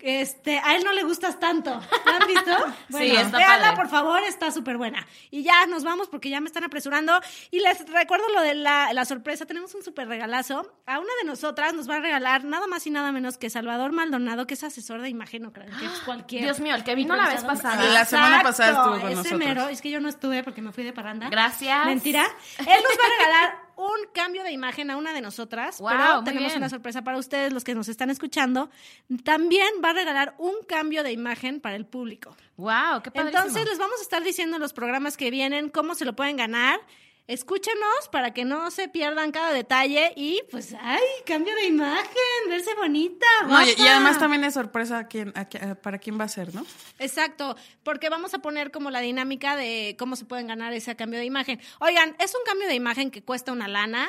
Este, 0.00 0.58
a 0.60 0.76
él 0.76 0.84
no 0.84 0.92
le 0.92 1.02
gustas 1.02 1.40
tanto. 1.40 1.70
¿La 2.06 2.16
han 2.16 2.26
visto? 2.26 2.50
Sí, 2.98 3.10
está 3.14 3.36
véanla, 3.36 3.64
padre. 3.70 3.76
por 3.76 3.88
favor, 3.88 4.22
está 4.22 4.50
súper 4.50 4.76
buena. 4.78 5.06
Y 5.30 5.42
ya 5.42 5.66
nos 5.66 5.84
vamos 5.84 6.08
porque 6.08 6.30
ya 6.30 6.40
me 6.40 6.46
están 6.46 6.64
apresurando. 6.64 7.20
Y 7.50 7.60
les 7.60 7.86
recuerdo 7.90 8.24
lo 8.34 8.40
de 8.42 8.54
la, 8.54 8.92
la 8.92 9.04
sorpresa. 9.04 9.44
Tenemos 9.46 9.74
un 9.74 9.82
súper 9.82 10.08
regalazo. 10.08 10.72
A 10.86 10.98
una 10.98 11.10
de 11.20 11.26
nosotras 11.26 11.74
nos 11.74 11.88
va 11.88 11.96
a 11.96 12.00
regalar 12.00 12.44
nada 12.44 12.66
más 12.66 12.86
y 12.86 12.90
nada 12.90 13.12
menos 13.12 13.38
que 13.38 13.50
Salvador 13.50 13.92
Maldonado, 13.92 14.46
que 14.46 14.54
es 14.54 14.64
asesor 14.64 15.02
de 15.02 15.08
imagen, 15.08 15.50
que 15.52 15.60
es 15.60 16.00
cualquier. 16.04 16.42
Dios 16.44 16.60
mío, 16.60 16.74
el 16.74 16.84
que 16.84 16.94
vino 16.94 17.14
la 17.16 17.28
vez 17.28 17.44
pasada. 17.44 17.84
La 17.84 18.04
semana 18.04 18.42
pasada 18.42 18.70
estuvo 18.70 19.00
con 19.00 19.06
ese 19.08 19.14
nosotros. 19.16 19.38
mero. 19.38 19.68
Es 19.68 19.82
que 19.82 19.90
yo 19.90 20.00
no 20.00 20.08
estuve 20.08 20.42
porque 20.42 20.62
me 20.62 20.72
fui 20.72 20.84
de 20.84 20.92
parranda. 20.92 21.28
Gracias. 21.28 21.86
Mentira. 21.86 22.24
Él 22.58 22.66
nos 22.66 22.98
va 22.98 23.04
a 23.04 23.18
regalar 23.18 23.67
un 23.78 24.10
cambio 24.12 24.42
de 24.42 24.50
imagen 24.50 24.90
a 24.90 24.96
una 24.96 25.12
de 25.12 25.20
nosotras. 25.20 25.78
Wow, 25.78 25.88
pero 25.88 26.24
tenemos 26.24 26.48
bien. 26.48 26.58
una 26.58 26.68
sorpresa 26.68 27.02
para 27.02 27.16
ustedes, 27.16 27.52
los 27.52 27.62
que 27.62 27.76
nos 27.76 27.88
están 27.88 28.10
escuchando. 28.10 28.70
También 29.22 29.68
va 29.82 29.90
a 29.90 29.92
regalar 29.92 30.34
un 30.38 30.54
cambio 30.66 31.04
de 31.04 31.12
imagen 31.12 31.60
para 31.60 31.76
el 31.76 31.86
público. 31.86 32.36
Wow, 32.56 33.02
qué 33.04 33.12
padrísimo. 33.12 33.44
Entonces 33.44 33.68
les 33.68 33.78
vamos 33.78 34.00
a 34.00 34.02
estar 34.02 34.22
diciendo 34.24 34.56
en 34.56 34.62
los 34.62 34.72
programas 34.72 35.16
que 35.16 35.30
vienen 35.30 35.68
cómo 35.68 35.94
se 35.94 36.04
lo 36.04 36.16
pueden 36.16 36.36
ganar. 36.36 36.80
Escúchenos 37.28 38.08
para 38.10 38.32
que 38.32 38.46
no 38.46 38.70
se 38.70 38.88
pierdan 38.88 39.32
cada 39.32 39.52
detalle 39.52 40.14
y 40.16 40.40
pues, 40.50 40.74
ay, 40.80 41.02
cambio 41.26 41.54
de 41.56 41.66
imagen, 41.66 42.08
verse 42.48 42.74
bonita. 42.74 43.26
No, 43.46 43.62
y, 43.66 43.74
además 43.86 44.18
también 44.18 44.44
es 44.44 44.54
sorpresa 44.54 44.98
a 45.00 45.06
quién, 45.08 45.32
a 45.36 45.40
a- 45.42 45.74
para 45.74 45.98
quién 45.98 46.18
va 46.18 46.24
a 46.24 46.28
ser, 46.28 46.54
¿no? 46.54 46.64
Exacto, 46.98 47.54
porque 47.82 48.08
vamos 48.08 48.32
a 48.32 48.38
poner 48.38 48.70
como 48.70 48.90
la 48.90 49.00
dinámica 49.00 49.56
de 49.56 49.94
cómo 49.98 50.16
se 50.16 50.24
pueden 50.24 50.46
ganar 50.46 50.72
ese 50.72 50.96
cambio 50.96 51.18
de 51.18 51.26
imagen. 51.26 51.60
Oigan, 51.80 52.16
es 52.18 52.34
un 52.34 52.40
cambio 52.46 52.66
de 52.66 52.74
imagen 52.74 53.10
que 53.10 53.22
cuesta 53.22 53.52
una 53.52 53.68
lana 53.68 54.08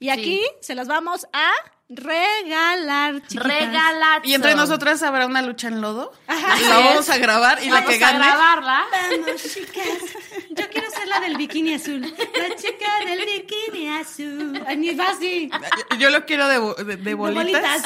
y 0.00 0.08
aquí 0.10 0.40
se 0.60 0.74
los 0.74 0.86
vamos 0.88 1.26
a 1.32 1.50
regalar, 1.88 3.20
chiquitas. 3.22 3.46
Regalar. 3.46 4.22
Y 4.24 4.34
entre 4.34 4.54
nosotras 4.54 5.02
habrá 5.02 5.26
una 5.26 5.42
lucha 5.42 5.68
en 5.68 5.80
lodo. 5.80 6.12
Ajá. 6.26 6.58
la 6.68 6.78
vamos 6.78 7.08
a 7.10 7.18
grabar 7.18 7.62
y 7.62 7.66
la 7.68 7.74
Vamos 7.80 7.90
que 7.90 7.96
a 7.96 8.12
gane. 8.12 8.18
grabarla. 8.26 8.84
Vamos, 9.10 9.42
chicas. 9.42 9.84
Yo 10.50 10.68
quiero 10.70 10.90
ser 10.90 11.08
la 11.08 11.20
del 11.20 11.36
bikini 11.36 11.74
azul. 11.74 12.00
La 12.00 12.56
chica 12.56 12.86
del 13.06 13.24
bikini 13.26 13.88
azul. 13.90 14.62
Ay, 14.66 14.76
ni 14.78 14.94
va 14.94 15.10
así. 15.10 15.50
Yo 15.98 16.10
lo 16.10 16.24
quiero 16.24 16.48
de, 16.48 16.58
bo- 16.58 16.74
de- 16.74 16.84
de 16.84 16.96
De 16.96 17.14
bolitas. 17.14 17.82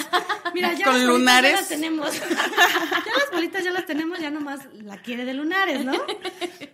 Mira, 0.54 0.72
ya 0.74 0.84
Con 0.86 0.94
las 0.94 1.02
bolitas 1.02 1.18
lunares. 1.18 1.50
Ya 1.52 1.56
las 1.58 1.68
tenemos. 1.68 2.12
Ya 2.20 2.26
las 3.18 3.30
bolitas 3.32 3.64
ya 3.64 3.70
las 3.72 3.86
tenemos, 3.86 4.18
ya 4.20 4.30
nomás 4.30 4.60
la 4.84 4.96
quiere 5.02 5.24
de 5.24 5.34
lunares, 5.34 5.84
¿no? 5.84 5.92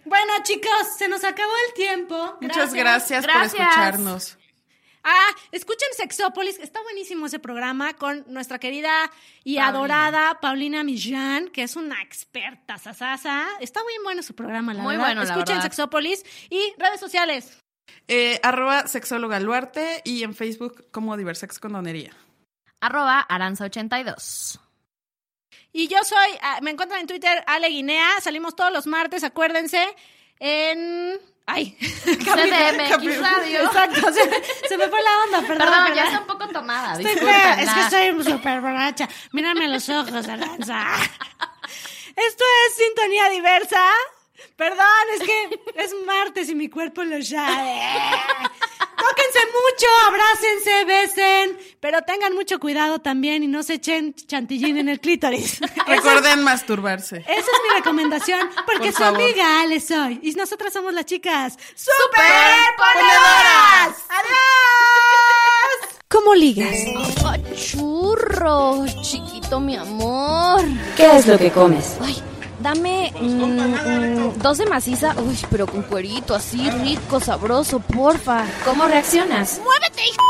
Bueno, 0.05 0.33
chicos, 0.43 0.71
se 0.99 1.09
nos 1.09 1.25
acabó 1.25 1.51
el 1.69 1.75
tiempo. 1.75 2.37
Muchas 2.41 2.73
gracias, 2.75 3.23
Gracias. 3.25 3.53
por 3.53 3.61
escucharnos. 3.63 4.37
Ah, 5.05 5.29
escuchen 5.53 5.89
Sexópolis, 5.97 6.59
está 6.59 6.81
buenísimo 6.83 7.27
ese 7.27 7.39
programa 7.39 7.93
con 7.95 8.25
nuestra 8.27 8.59
querida 8.59 9.11
y 9.45 9.57
Paulina. 9.57 9.69
adorada 9.69 10.41
Paulina 10.41 10.83
Millán, 10.83 11.49
que 11.51 11.63
es 11.63 11.77
una 11.77 12.01
experta 12.03 12.79
sasasa. 12.79 13.47
Está 13.61 13.83
muy 13.83 13.93
bueno 14.03 14.23
su 14.23 14.35
programa, 14.35 14.73
la 14.73 14.83
Muy 14.83 14.95
verdad. 14.95 15.07
bueno, 15.09 15.21
la 15.23 15.27
Escuchen 15.29 15.57
verdad. 15.57 15.63
Sexópolis 15.65 16.25
y 16.49 16.73
redes 16.79 17.01
sociales. 17.01 17.59
Eh, 18.09 18.41
arroba 18.43 18.87
sexóloga 18.89 19.39
Luarte 19.41 20.01
y 20.05 20.23
en 20.23 20.35
Facebook 20.35 20.87
como 20.91 21.17
Diversex 21.19 21.59
Condonería. 21.59 22.13
Arroba 22.81 23.27
Aranza82. 23.29 24.59
Y 25.73 25.89
yo 25.89 25.99
soy, 26.05 26.31
ah, 26.41 26.61
me 26.63 26.71
encuentran 26.71 27.01
en 27.01 27.07
Twitter, 27.07 27.45
Ale 27.47 27.69
Guinea. 27.69 28.21
Salimos 28.23 28.57
todos 28.57 28.73
los 28.73 28.87
martes, 28.87 29.23
acuérdense, 29.25 29.85
en... 30.39 31.19
Ay, 31.47 31.77
CDMX 31.81 33.21
Radio. 33.21 33.65
Exacto, 33.65 34.13
se, 34.13 34.69
se 34.69 34.79
me 34.79 34.89
fue 34.89 35.03
la 35.03 35.25
onda, 35.25 35.41
perdón. 35.41 35.59
Perdón, 35.59 35.85
perdón. 35.87 35.95
ya 35.95 36.05
está 36.05 36.21
un 36.21 36.27
poco 36.27 36.49
tomada. 36.49 36.93
Estoy 36.95 37.17
fea, 37.17 37.61
es 37.63 37.71
que 37.71 37.81
estoy 37.81 38.33
súper 38.33 38.61
borracha. 38.61 39.09
Mírame 39.33 39.69
los 39.69 39.89
ojos, 39.89 40.27
Aranza. 40.29 40.87
Esto 42.17 42.45
es 42.67 42.77
Sintonía 42.77 43.29
Diversa. 43.29 43.83
Perdón, 44.57 44.87
es 45.15 45.23
que 45.23 45.61
es 45.75 45.95
martes 46.07 46.49
y 46.49 46.55
mi 46.55 46.69
cuerpo 46.69 47.03
lo 47.03 47.21
sabe. 47.23 47.81
Tóquense 48.97 49.41
mucho, 49.47 49.87
abrácense, 50.07 50.85
besen, 50.85 51.74
pero 51.85 52.01
tengan 52.01 52.33
mucho 52.33 52.59
cuidado 52.61 52.99
también 52.99 53.43
y 53.43 53.47
no 53.47 53.63
se 53.63 53.75
echen 53.75 54.15
chantillín 54.15 54.79
en 54.79 54.89
el 54.89 55.01
clítoris. 55.01 55.61
Recuerden 55.87 56.43
masturbarse. 56.43 57.19
esa 57.19 57.33
es 57.33 57.47
mi 57.47 57.77
recomendación, 57.77 58.49
porque 58.65 58.91
Por 58.91 58.95
su 58.95 59.05
amiga 59.05 59.61
Ale 59.61 59.81
soy. 59.81 60.19
Y 60.23 60.33
nosotras 60.33 60.73
somos 60.73 60.95
las 60.95 61.05
chicas 61.05 61.59
¡Superponedoras! 61.75 63.99
¡Adiós! 64.09 65.99
¿Cómo 66.09 66.35
ligas? 66.35 66.75
Churro, 67.55 68.87
chiquito 69.03 69.61
mi 69.61 69.77
amor. 69.77 70.63
¿Qué 70.97 71.17
es 71.17 71.27
lo 71.27 71.37
que 71.37 71.51
comes? 71.51 71.99
Ay, 72.01 72.17
dame 72.61 73.13
mm, 73.21 73.27
mm, 73.27 74.39
dos 74.39 74.57
de 74.57 74.65
maciza, 74.65 75.15
uy, 75.19 75.39
pero 75.51 75.67
con 75.67 75.83
cuerito, 75.83 76.35
así 76.35 76.71
rico, 76.71 77.21
sabroso, 77.21 77.81
porfa. 77.81 78.47
¿Cómo 78.65 78.87
reaccionas? 78.87 79.61
¡Muévete, 79.63 80.03
hija! 80.03 80.23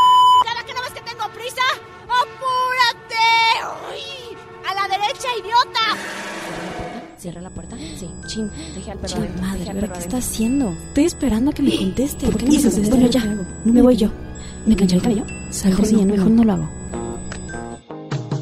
¡A 5.24 5.26
la 5.26 5.32
derecha, 5.32 5.40
idiota! 5.40 7.14
¿Cierra 7.18 7.40
la 7.40 7.50
puerta? 7.50 7.76
Sí. 7.78 8.08
Chin, 8.26 8.50
dejé 8.74 8.90
al 8.90 8.98
perro 8.98 9.16
adentro, 9.16 9.42
madre, 9.42 9.62
al 9.62 9.66
¿pero 9.68 9.80
perro 9.80 9.92
qué 9.94 9.98
está 10.00 10.16
haciendo? 10.18 10.70
Estoy 10.88 11.04
esperando 11.04 11.50
a 11.50 11.54
que 11.54 11.62
me 11.62 11.76
conteste. 11.78 12.26
¿Por 12.26 12.36
qué 12.36 12.46
no 12.46 12.52
me 12.52 12.58
esto? 12.58 12.80
Bueno, 12.90 13.06
ya, 13.08 13.24
no 13.64 13.72
me 13.72 13.82
voy 13.82 13.96
yo. 13.96 14.10
¿Me 14.66 14.76
cansé 14.76 14.96
el 14.96 15.02
cabello? 15.02 15.24
Saldré 15.50 15.88
bien, 15.90 16.08
mejor 16.08 16.30
no 16.30 16.44
lo 16.44 16.52
hago. 16.52 16.68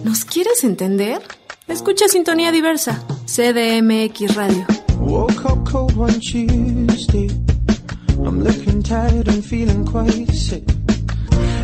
¿Nos 0.05 0.25
quieres 0.25 0.65
entender? 0.65 1.21
Escucha 1.69 2.09
Sintonía 2.09 2.51
Diversa, 2.53 3.03
CDMX 3.27 4.35
Radio. 4.35 4.67
Woke 4.99 5.45
up 5.45 5.65
cold 5.71 5.97
one 5.97 6.19
Tuesday. 6.21 7.29
I'm 8.25 8.43
looking 8.43 8.83
tired 8.83 9.29
and 9.29 9.45
feeling 9.45 9.85
quite 9.85 10.31
sick. 10.33 10.65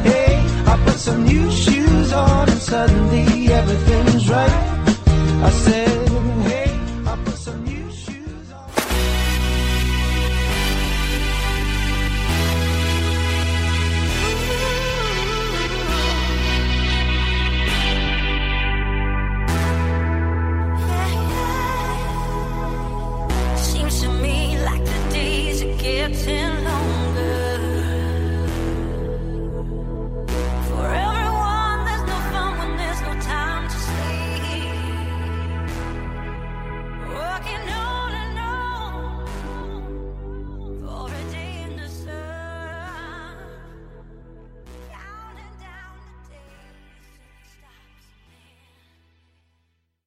Hey, 0.05 0.41
I 0.67 0.77
put 0.85 0.95
some 0.99 1.25
new 1.25 1.51
shoes 1.51 2.13
on 2.13 2.49
and 2.49 2.61
suddenly 2.61 3.53
everything's 3.53 4.29
I 5.41 5.51
said 5.51 6.38